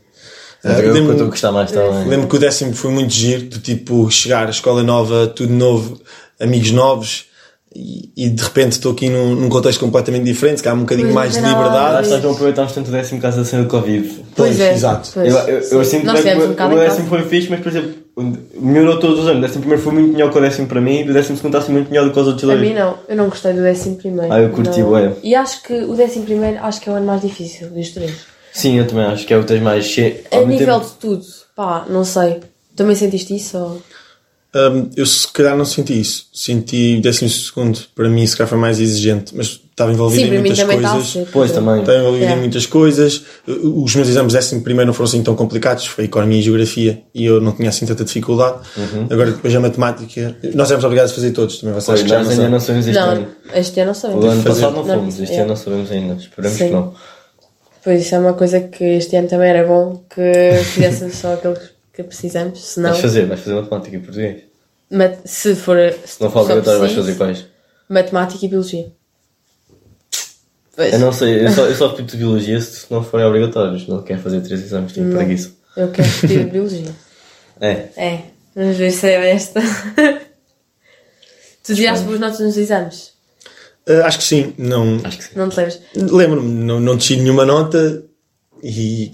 Uh, 0.64 0.68
eu 0.68 0.94
lembro- 0.94 1.16
que 1.16 1.24
gostar 1.24 1.52
mais 1.52 1.72
também. 1.72 2.08
Lembro 2.08 2.28
que 2.28 2.36
o 2.36 2.40
décimo 2.40 2.74
foi 2.74 2.92
muito 2.92 3.14
giro, 3.14 3.46
do 3.46 3.60
tipo 3.60 4.10
chegar 4.12 4.48
à 4.48 4.50
escola 4.50 4.84
nova, 4.84 5.28
tudo 5.28 5.54
novo, 5.54 6.02
amigos 6.40 6.72
novos, 6.72 7.26
e, 7.74 8.12
e 8.18 8.30
de 8.30 8.44
repente 8.44 8.74
estou 8.74 8.92
aqui 8.92 9.10
num, 9.10 9.36
num 9.36 9.48
contexto 9.48 9.80
completamente 9.80 10.26
diferente, 10.26 10.62
que 10.62 10.68
há 10.68 10.74
um 10.74 10.82
bocadinho 10.82 11.08
Pois, 11.08 11.16
mais 11.16 11.34
de 11.34 11.40
liberdade. 11.40 12.08
Que 12.08 12.14
nós 12.14 12.24
não 12.24 12.32
aproveitámos 12.32 12.72
tanto 12.74 12.90
o 12.90 12.92
décimo 12.92 13.22
caso 13.22 13.38
da 13.38 13.46
cena 13.46 13.64
do 13.64 13.70
Covid. 13.70 14.26
Pois 14.36 14.60
é. 14.60 14.74
exato. 14.74 15.12
Pois. 15.14 15.34
Eu, 15.34 15.40
eu, 15.40 15.60
eu 15.60 15.86
sinto 15.86 16.02
que 16.02 16.62
o 16.62 16.66
um 16.66 16.76
décimo 16.76 17.08
foi 17.08 17.24
fixe, 17.24 17.50
mas 17.50 17.62
por 17.62 17.70
exemplo, 17.70 17.94
melhorou 18.56 19.00
todos 19.00 19.20
os 19.20 19.28
anos. 19.28 19.40
O 19.40 19.42
décimo 19.42 19.60
primeiro 19.62 19.82
foi 19.84 19.94
muito 19.94 20.14
melhor 20.14 20.32
que 20.32 20.38
o 20.38 20.42
décimo 20.42 20.68
para 20.68 20.82
mim 20.82 21.02
e 21.02 21.10
o 21.10 21.14
décimo 21.14 21.38
segundo 21.38 21.54
está 21.56 21.60
a 21.60 21.62
ser 21.68 21.72
muito 21.72 21.90
melhor 21.90 22.06
do 22.06 22.12
que 22.12 22.20
os 22.20 22.28
outros 22.28 22.44
A 22.50 22.54
dois. 22.56 22.68
mim 22.68 22.74
não, 22.74 22.96
eu 23.08 23.16
não 23.16 23.30
gostei 23.30 23.54
do 23.54 23.62
décimo 23.62 23.96
primeiro. 23.96 24.32
Ah, 24.34 24.40
eu 24.42 24.50
curti, 24.50 24.80
Não. 24.82 24.90
bué. 24.90 25.14
E 25.24 25.36
acho 25.36 25.64
que 25.64 25.74
o 25.74 25.96
décimo 25.96 26.26
primeiro 26.26 26.58
acho 26.64 26.82
que 26.82 26.90
é 26.90 26.94
o 26.94 26.96
ano 26.96 27.06
mais 27.06 27.22
difícil 27.22 27.70
dos 27.70 27.90
três. 27.90 28.26
Sim, 28.52 28.78
eu 28.78 28.88
também 28.88 29.06
acho 29.06 29.26
que 29.28 29.34
é 29.34 29.38
o 29.38 29.42
que 29.42 29.48
tens 29.48 29.62
mais 29.62 29.86
cheio. 29.86 30.18
A 30.32 30.40
nível 30.42 30.80
de 30.80 30.92
tudo, 31.00 31.24
pá, 31.56 31.86
não 31.90 32.04
sei. 32.04 32.40
Também 32.76 32.96
sentiste 32.96 33.36
isso? 33.36 33.58
Ou... 33.58 33.82
Hum, 34.56 34.90
eu 34.98 35.06
se 35.06 35.28
calhar 35.32 35.56
não 35.56 35.64
senti 35.64 36.00
isso. 36.00 36.26
Senti 36.34 36.96
o 36.98 37.02
décimo 37.02 37.30
segundo, 37.30 37.80
para 37.94 38.10
mim 38.10 38.26
se 38.26 38.36
calhar 38.36 38.50
foi 38.50 38.58
mais 38.58 38.80
exigente, 38.80 39.36
mas 39.36 39.46
estava 39.70 39.92
envolvido 39.94 40.24
Sim, 40.28 40.36
em 40.36 40.40
muitas 40.40 40.60
a 40.60 40.66
coisas. 40.66 41.08
ser. 41.08 41.28
Pois, 41.32 41.52
também. 41.52 41.80
Estava 41.82 42.00
envolvido 42.00 42.24
Yeah. 42.24 42.36
em 42.38 42.40
muitas 42.42 42.66
coisas. 42.66 43.22
Os 43.48 43.96
meus 43.96 44.08
exames 44.10 44.34
décimo 44.34 44.62
primeiro 44.64 44.88
não 44.88 44.94
foram 44.96 45.08
assim 45.08 45.22
tão 45.22 45.36
complicados, 45.36 45.86
foi 45.86 46.06
Economia 46.06 46.40
e 46.40 46.42
Geografia, 46.42 47.04
e 47.14 47.26
eu 47.26 47.40
não 47.40 47.52
tinha 47.52 47.70
assim 47.70 47.86
tanta 47.86 48.04
dificuldade. 48.04 48.58
Uhum. 48.76 49.08
Agora 49.12 49.32
depois 49.32 49.56
a 49.56 49.60
Matemática, 49.60 50.36
nós 50.56 50.68
éramos 50.70 50.84
obrigados 50.84 51.12
a 51.12 51.16
fazer 51.16 51.30
todos, 51.32 51.60
também 51.60 51.76
vocês 51.76 51.86
Pois, 51.86 52.00
acho 52.00 52.04
que 52.06 52.10
já 52.10 52.18
nós 52.18 52.26
não 52.26 52.32
ainda 52.32 52.42
sabem. 52.42 52.52
não 52.52 52.60
sabemos 52.60 52.88
este 52.88 52.98
ano. 53.00 53.22
Não, 53.46 53.56
este 53.60 53.80
ano 53.80 53.86
não 53.86 53.92
O 53.92 53.96
sabemos. 53.96 54.26
ano 54.26 54.42
fazer. 54.44 54.50
passado 54.62 54.76
não 54.76 54.84
Não, 54.86 54.96
fomos, 54.96 55.20
este 55.20 55.36
é. 55.36 55.40
ano 55.40 55.48
não 55.50 55.56
sabemos 55.56 55.92
ainda. 55.92 56.14
Esperamos 56.16 56.58
Sim. 56.58 56.66
que 56.68 56.74
não. 56.74 56.94
Pois 57.84 58.02
isso 58.02 58.16
é 58.16 58.20
uma 58.20 58.34
coisa 58.34 58.60
que 58.62 58.84
este 58.84 59.16
ano 59.16 59.28
também 59.28 59.50
era 59.52 59.66
bom 59.68 60.04
que 60.14 60.64
fizéssemos 60.66 61.16
só 61.16 61.36
aqueles 61.36 61.60
que 62.04 62.10
precisamos, 62.10 62.60
senão. 62.64 62.90
Vais 62.90 63.02
fazer, 63.02 63.26
vais 63.26 63.40
fazer 63.40 63.56
matemática 63.56 63.96
e 63.96 64.00
português. 64.00 64.44
mat- 64.92 65.20
Se 65.26 65.56
for. 65.56 65.78
Se 66.06 66.22
não 66.22 66.30
for 66.32 66.42
obrigatório, 66.42 66.80
vais 66.80 66.94
fazer 66.94 67.16
quais? 67.16 67.46
Matemática 67.90 68.46
e 68.46 68.50
Biologia. 68.50 68.92
Pois. 70.76 70.94
Eu 70.94 71.00
não 71.00 71.12
sei, 71.12 71.46
eu 71.46 71.52
só, 71.52 71.66
eu 71.66 71.76
só 71.76 71.88
repito 71.90 72.16
biologia 72.16 72.60
se 72.62 72.86
não 72.90 73.04
forem 73.04 73.26
obrigatórios. 73.26 73.86
Não 73.88 74.02
quero 74.02 74.22
fazer 74.22 74.40
três 74.42 74.62
exames, 74.62 74.94
tenho 74.94 75.12
preguiça. 75.14 75.52
Eu 75.76 75.92
quero 75.92 76.08
repetir 76.08 76.46
Biologia. 76.52 76.92
É, 77.62 77.90
É, 77.98 78.22
vamos 78.56 78.78
ver 78.78 78.90
se 78.90 79.06
é 79.08 79.32
esta. 79.32 79.60
tu 81.64 81.76
tiraste 81.76 82.06
boas 82.06 82.20
notas 82.20 82.40
nos 82.40 82.58
exames? 82.58 83.12
Ah, 83.86 84.06
acho 84.08 84.20
que 84.20 84.24
sim, 84.24 84.54
não. 84.58 85.00
acho 85.04 85.18
que 85.18 85.24
sim. 85.26 85.30
Não 85.36 85.50
te 85.50 85.58
lembras? 85.58 85.80
Lembro-me, 85.96 86.50
não, 86.64 86.80
não 86.80 86.96
desci 86.96 87.18
nenhuma 87.18 87.46
nota 87.46 88.04
e 88.64 89.12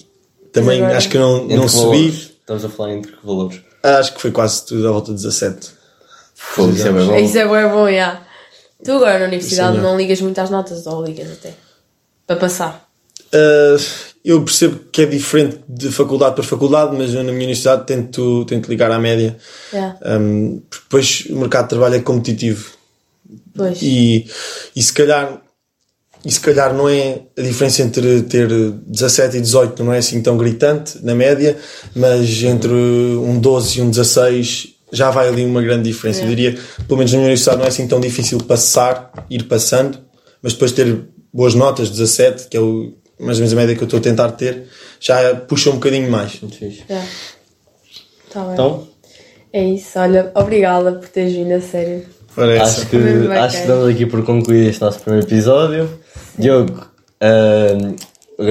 também 0.53 0.79
agora- 0.79 0.97
acho 0.97 1.09
que 1.09 1.17
não, 1.17 1.45
não 1.47 1.67
subi. 1.67 2.34
Estamos 2.45 2.63
a 2.63 2.69
falar 2.69 2.93
entre 2.93 3.11
que 3.11 3.25
valores? 3.25 3.59
Acho 3.81 4.13
que 4.13 4.21
foi 4.21 4.29
quase 4.29 4.63
tudo 4.67 4.87
à 4.87 4.91
volta 4.91 5.07
de 5.07 5.15
17. 5.15 5.71
Fogo, 6.35 6.73
isso 6.73 6.87
é 6.87 6.91
bem 6.91 7.07
bom. 7.07 7.15
Isso 7.15 7.37
é 7.39 7.47
bom, 7.47 7.55
é 7.55 7.67
bom, 7.67 7.91
já. 7.91 8.21
Tu 8.83 8.91
agora 8.91 9.17
na 9.17 9.25
universidade 9.25 9.73
Sim, 9.73 9.79
é. 9.79 9.81
não 9.81 9.97
ligas 9.97 10.21
muito 10.21 10.37
às 10.37 10.51
notas, 10.51 10.85
ou 10.85 11.03
ligas 11.03 11.31
até? 11.31 11.55
Para 12.27 12.35
passar. 12.35 12.87
Ah, 13.33 13.77
eu 14.23 14.43
percebo 14.43 14.79
que 14.91 15.01
é 15.01 15.05
diferente 15.07 15.59
de 15.67 15.91
faculdade 15.91 16.35
para 16.35 16.43
faculdade, 16.43 16.95
mas 16.95 17.15
eu 17.15 17.23
na 17.23 17.31
minha 17.31 17.45
universidade 17.45 17.83
tento, 17.87 18.45
tento 18.45 18.69
ligar 18.69 18.91
à 18.91 18.99
média. 18.99 19.35
Já. 19.73 19.97
Um, 20.05 20.61
porque 20.69 20.83
depois 20.83 21.25
o 21.31 21.37
mercado 21.37 21.63
de 21.63 21.69
trabalho 21.69 21.95
é 21.95 21.99
competitivo 21.99 22.73
Pois. 23.55 23.79
e, 23.81 24.29
e 24.75 24.83
se 24.83 24.93
calhar 24.93 25.41
e 26.25 26.31
se 26.31 26.39
calhar 26.39 26.73
não 26.73 26.89
é 26.89 27.21
a 27.37 27.41
diferença 27.41 27.83
entre 27.83 28.23
ter 28.23 28.47
17 28.47 29.37
e 29.37 29.41
18 29.41 29.83
não 29.83 29.93
é 29.93 29.99
assim 29.99 30.19
tão 30.23 30.35
gritante 30.35 30.97
na 31.05 31.13
média, 31.13 31.55
mas 31.95 32.41
entre 32.41 32.73
um 32.73 33.39
12 33.39 33.77
e 33.77 33.81
um 33.83 33.89
16 33.91 34.69
já 34.91 35.11
vai 35.11 35.27
ali 35.27 35.45
uma 35.45 35.61
grande 35.61 35.83
diferença. 35.83 36.23
Eu 36.23 36.27
diria, 36.27 36.57
pelo 36.87 36.97
menos 36.97 37.11
na 37.11 37.17
minha 37.19 37.27
universidade 37.27 37.59
não 37.59 37.65
é 37.65 37.67
assim 37.67 37.87
tão 37.87 37.99
difícil 37.99 38.39
passar, 38.39 39.11
ir 39.29 39.43
passando, 39.43 39.99
mas 40.41 40.53
depois 40.53 40.71
ter 40.71 40.99
boas 41.31 41.53
notas, 41.53 41.91
17, 41.91 42.47
que 42.47 42.57
é 42.57 42.59
o, 42.59 42.93
mais 43.19 43.37
ou 43.37 43.43
menos 43.43 43.53
a 43.53 43.55
média 43.55 43.75
que 43.75 43.83
eu 43.83 43.85
estou 43.85 43.99
a 43.99 44.03
tentar 44.03 44.31
ter, 44.31 44.63
já 44.99 45.35
puxa 45.35 45.69
um 45.69 45.73
bocadinho 45.73 46.09
mais. 46.09 46.39
Muito 46.41 46.57
fixe. 46.57 46.83
Já. 46.89 47.05
Tá 48.31 48.43
bem. 48.45 48.53
Então, 48.53 48.87
É 49.53 49.63
isso, 49.63 49.99
olha, 49.99 50.31
obrigada 50.33 50.93
por 50.93 51.07
teres 51.07 51.33
vindo 51.33 51.53
a 51.53 51.61
sério. 51.61 52.03
Essa. 52.37 52.81
acho 52.81 52.89
que, 52.89 52.97
acho 52.97 53.61
que 53.61 53.67
damos 53.67 53.87
aqui 53.87 54.05
por 54.05 54.25
concluído 54.25 54.69
este 54.69 54.81
nosso 54.81 54.99
primeiro 54.99 55.25
episódio. 55.25 56.04
Diogo, 56.37 56.87
ahm, 57.21 57.95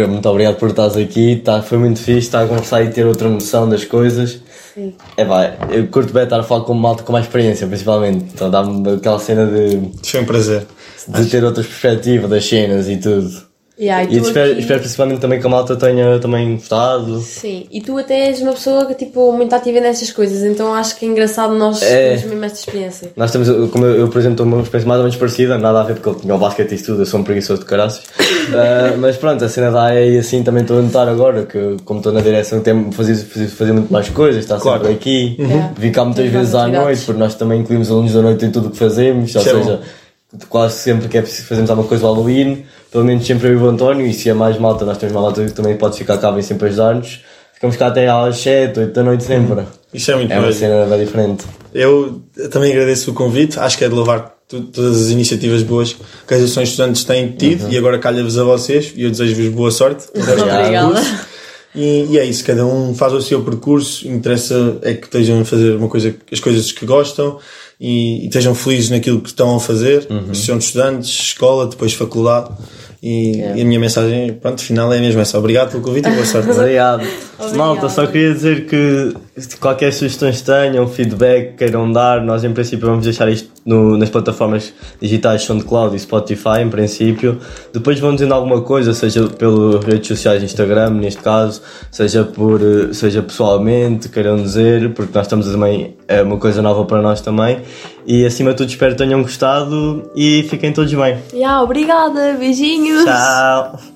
muito 0.09 0.29
obrigado 0.29 0.57
por 0.57 0.71
estares 0.71 0.97
aqui. 0.97 1.37
Tá, 1.45 1.63
foi 1.63 1.79
muito 1.79 1.99
fixe 2.01 2.21
estar 2.21 2.43
a 2.43 2.47
conversar 2.47 2.83
e 2.83 2.91
ter 2.91 3.07
outra 3.07 3.29
noção 3.29 3.69
das 3.69 3.85
coisas. 3.85 4.41
Sim. 4.75 4.95
É 5.17 5.25
vai, 5.25 5.57
eu 5.71 5.87
curto 5.89 6.13
bem 6.13 6.25
estar 6.25 6.41
a 6.41 6.43
falar 6.43 6.65
com 6.65 6.75
malta 6.75 7.03
com 7.03 7.13
mais 7.13 7.27
experiência, 7.27 7.67
principalmente. 7.67 8.25
Então 8.35 8.51
dá-me 8.51 8.95
aquela 8.95 9.19
cena 9.19 9.47
de, 9.47 9.91
Foi 10.03 10.21
um 10.21 10.25
prazer. 10.25 10.67
de 11.09 11.27
ter 11.27 11.45
outras 11.45 11.67
perspectivas 11.67 12.29
das 12.31 12.45
cenas 12.45 12.89
e 12.89 12.97
tudo. 12.97 13.31
Yeah, 13.77 14.05
E 14.05 14.21
tu 14.21 14.27
espero, 14.29 14.53
aqui- 14.53 14.61
espero 14.61 14.79
principalmente 14.81 15.21
também 15.21 15.41
que 15.41 15.47
a 15.47 15.51
malta 15.51 15.75
tenha 15.75 16.19
também 16.21 16.55
gostado. 16.55 17.19
Sim, 17.21 17.67
e 17.73 17.81
tu 17.81 17.99
até 17.99 18.29
és 18.29 18.41
uma 18.41 18.53
pessoa 18.53 18.87
que 18.87 18.95
tipo, 18.95 19.33
muito 19.33 19.53
ativa 19.53 19.81
nessas 19.81 20.13
coisas, 20.13 20.45
então 20.45 20.73
acho 20.73 20.97
que 20.97 21.05
é 21.05 21.09
engraçado 21.09 21.55
nós 21.57 21.83
É. 21.83 22.11
termos 22.11 22.25
mesmo 22.27 22.45
esta 22.45 22.59
experiência. 22.61 23.13
Nós 23.17 23.33
temos, 23.33 23.49
como 23.73 23.85
eu, 23.85 23.95
eu 23.97 24.09
por 24.09 24.19
exemplo, 24.19 24.35
estou 24.35 24.47
uma 24.47 24.63
experiência 24.63 24.89
mais 24.89 24.99
ou 25.01 25.05
menos 25.05 25.17
parecida, 25.17 25.59
nada 25.59 25.81
a 25.81 25.83
ver 25.83 25.95
porque 25.95 26.09
ele 26.09 26.21
tinha 26.21 26.35
o 26.37 26.39
basquete 26.39 26.73
e 26.73 26.79
tudo, 26.83 27.03
eu 27.03 27.07
sou 27.07 27.19
um 27.19 27.25
preguiçoso 27.25 27.61
de 27.63 27.67
caraças. 27.67 28.05
Ah, 28.55 28.95
mas 28.99 29.17
pronto, 29.17 29.43
a 29.45 29.49
cena 29.49 29.71
da 29.73 29.85
AE 29.87 30.15
e 30.17 30.19
assim 30.19 30.43
também 30.43 30.63
estou 30.63 30.79
a 30.79 30.83
notar 30.83 31.09
agora 31.09 31.45
que, 31.47 31.57
eu, 31.57 31.77
como 31.85 31.99
estou 31.99 32.13
na 32.13 32.21
direção, 32.21 32.61
tenho 32.61 32.93
fazer, 32.93 33.17
fazer, 33.17 33.47
fazer 33.49 33.73
muito 33.73 33.91
mais 33.93 34.09
coisas, 34.11 34.43
está 34.45 34.59
Claro. 34.59 34.81
sempre 34.83 34.95
aqui. 34.95 35.37
Yeah. 35.39 35.73
Vi 35.77 35.91
cá 35.91 36.05
muitas 36.05 36.29
vezes 36.31 36.55
à 36.55 36.69
noite, 36.69 37.03
porque 37.05 37.19
nós 37.19 37.35
também 37.35 37.61
incluímos 37.63 37.91
alunos 37.91 38.13
da 38.13 38.21
noite 38.23 38.45
em 38.45 38.51
tudo 38.51 38.69
o 38.69 38.71
que 38.71 38.77
fazemos, 38.77 39.35
ou 39.35 39.41
é 39.41 39.45
seja, 39.45 39.81
quase 40.49 40.79
sempre 40.79 41.09
que 41.09 41.19
é 41.19 41.23
preciso 41.23 41.49
fazermos 41.49 41.71
alguma 41.71 41.89
coisa 41.89 42.07
ao 42.07 42.13
Halloween, 42.15 42.65
pelo 42.91 43.05
menos 43.05 43.27
sempre 43.27 43.49
eu 43.49 43.53
e 43.55 43.57
o 43.57 43.69
António, 43.69 44.07
e 44.07 44.13
se 44.15 44.29
é 44.29 44.35
mais 44.35 44.59
malta, 44.59 44.85
nós 44.85 44.99
temos 44.99 45.15
uma 45.15 45.23
malta 45.23 45.45
que 45.45 45.53
também 45.53 45.77
pode 45.77 45.97
ficar 45.99 46.19
cá, 46.19 46.31
vem 46.31 46.43
sempre 46.43 46.69
ajudar-nos. 46.69 47.21
Ficamos 47.55 47.77
cá 47.77 47.87
até 47.87 48.09
às 48.09 48.37
7, 48.39 48.79
8 48.81 48.93
da 48.93 49.03
noite 49.03 49.25
sempre. 49.25 49.65
Isso 49.93 50.11
é 50.11 50.17
muito 50.17 50.33
É 50.33 50.39
uma 50.39 50.49
bom. 50.49 50.53
cena 50.53 50.87
bem 50.87 51.05
diferente. 51.05 51.45
Eu 51.73 52.21
também 52.51 52.71
agradeço 52.73 53.11
o 53.11 53.15
convite, 53.15 53.59
acho 53.59 53.79
que 53.79 53.85
é 53.85 53.89
de 53.89 53.95
louvar 53.95 54.35
tu- 54.49 54.63
todas 54.63 55.03
as 55.03 55.09
iniciativas 55.11 55.63
boas 55.63 55.97
que 56.27 56.35
as 56.35 56.43
ações 56.43 56.69
estudantes 56.71 57.05
têm 57.05 57.33
tido 57.33 57.71
e 57.73 57.79
agora 57.79 57.99
calha-vos 57.99 58.37
a 58.39 58.45
vocês 58.45 58.93
e 58.97 59.05
eu 59.05 59.11
desejo-vos 59.11 59.49
boa 59.49 59.71
sorte. 59.71 60.05
Obrigada. 60.15 61.01
E, 61.75 62.07
e 62.11 62.19
é 62.19 62.25
isso, 62.25 62.45
cada 62.45 62.65
um 62.65 62.95
faz 62.95 63.13
o 63.13 63.21
seu 63.21 63.43
percurso, 63.43 64.05
o 64.05 64.09
que 64.09 64.15
interessa 64.15 64.79
é 64.83 64.95
que 64.95 65.07
estejam 65.07 65.41
a 65.41 65.45
fazer 65.45 65.75
uma 65.75 65.89
coisa, 65.89 66.15
as 66.31 66.39
coisas 66.39 66.71
que 66.71 66.87
gostam 66.87 67.39
e, 67.85 68.25
e 68.25 68.27
estejam 68.29 68.55
felizes 68.55 68.89
naquilo 68.89 69.21
que 69.21 69.29
estão 69.29 69.55
a 69.57 69.61
fazer, 69.61 70.09
sejam 70.33 70.57
estudantes, 70.57 71.11
escola, 71.11 71.67
depois 71.67 71.93
faculdade. 71.93 72.51
E, 73.03 73.37
e 73.37 73.61
a 73.61 73.65
minha 73.67 73.79
mensagem, 73.79 74.33
pronto, 74.33 74.63
final 74.63 74.91
é 74.91 74.99
mesmo 74.99 75.21
essa. 75.21 75.39
Obrigado 75.39 75.73
pelo 75.73 75.83
convite 75.83 76.09
e 76.09 76.13
boa 76.13 76.25
sorte. 76.25 76.49
Obrigado. 76.51 77.07
Malta, 77.55 77.91
só 77.91 78.07
queria 78.07 78.33
dizer 78.33 78.65
que 78.65 79.15
se 79.37 79.59
qualquer 79.59 79.93
sugestões 79.93 80.41
tenham, 80.41 80.89
feedback 80.89 81.57
queiram 81.57 81.93
dar, 81.93 82.23
nós 82.25 82.43
em 82.43 82.55
princípio 82.55 82.87
vamos 82.87 83.05
deixar 83.05 83.29
isto 83.29 83.51
no, 83.65 83.97
nas 83.97 84.11
plataformas 84.11 84.73
digitais 85.01 85.43
SoundCloud 85.43 85.97
e 85.97 85.99
Spotify, 85.99 86.61
em 86.61 86.69
princípio. 86.69 87.39
Depois 87.73 87.99
vão 87.99 88.15
dizendo 88.15 88.35
alguma 88.35 88.61
coisa, 88.61 88.93
seja 88.93 89.27
pelas 89.29 89.85
redes 89.85 90.09
sociais, 90.09 90.43
Instagram, 90.43 90.91
neste 90.91 91.23
caso, 91.23 91.63
seja, 91.91 92.25
por, 92.25 92.61
seja 92.93 93.23
pessoalmente, 93.23 94.09
queiram 94.09 94.37
dizer, 94.37 94.93
porque 94.95 95.13
nós 95.17 95.27
estamos 95.27 95.47
também, 95.47 95.97
é 96.07 96.23
uma 96.23 96.39
coisa 96.39 96.61
nova 96.61 96.85
para 96.85 97.01
nós 97.01 97.21
também. 97.21 97.63
E 98.07 98.25
acima 98.27 98.51
de 98.51 98.59
tudo, 98.59 98.69
espero 98.69 98.93
que 98.93 98.99
tenham 98.99 99.23
gostado 99.23 100.11
e 100.15 100.43
fiquem 100.49 100.73
todos 100.73 100.93
bem. 100.93 101.19
Yeah, 101.33 101.63
obrigada, 101.63 102.35
beijinhos! 102.39 103.05
Tchau! 103.05 103.94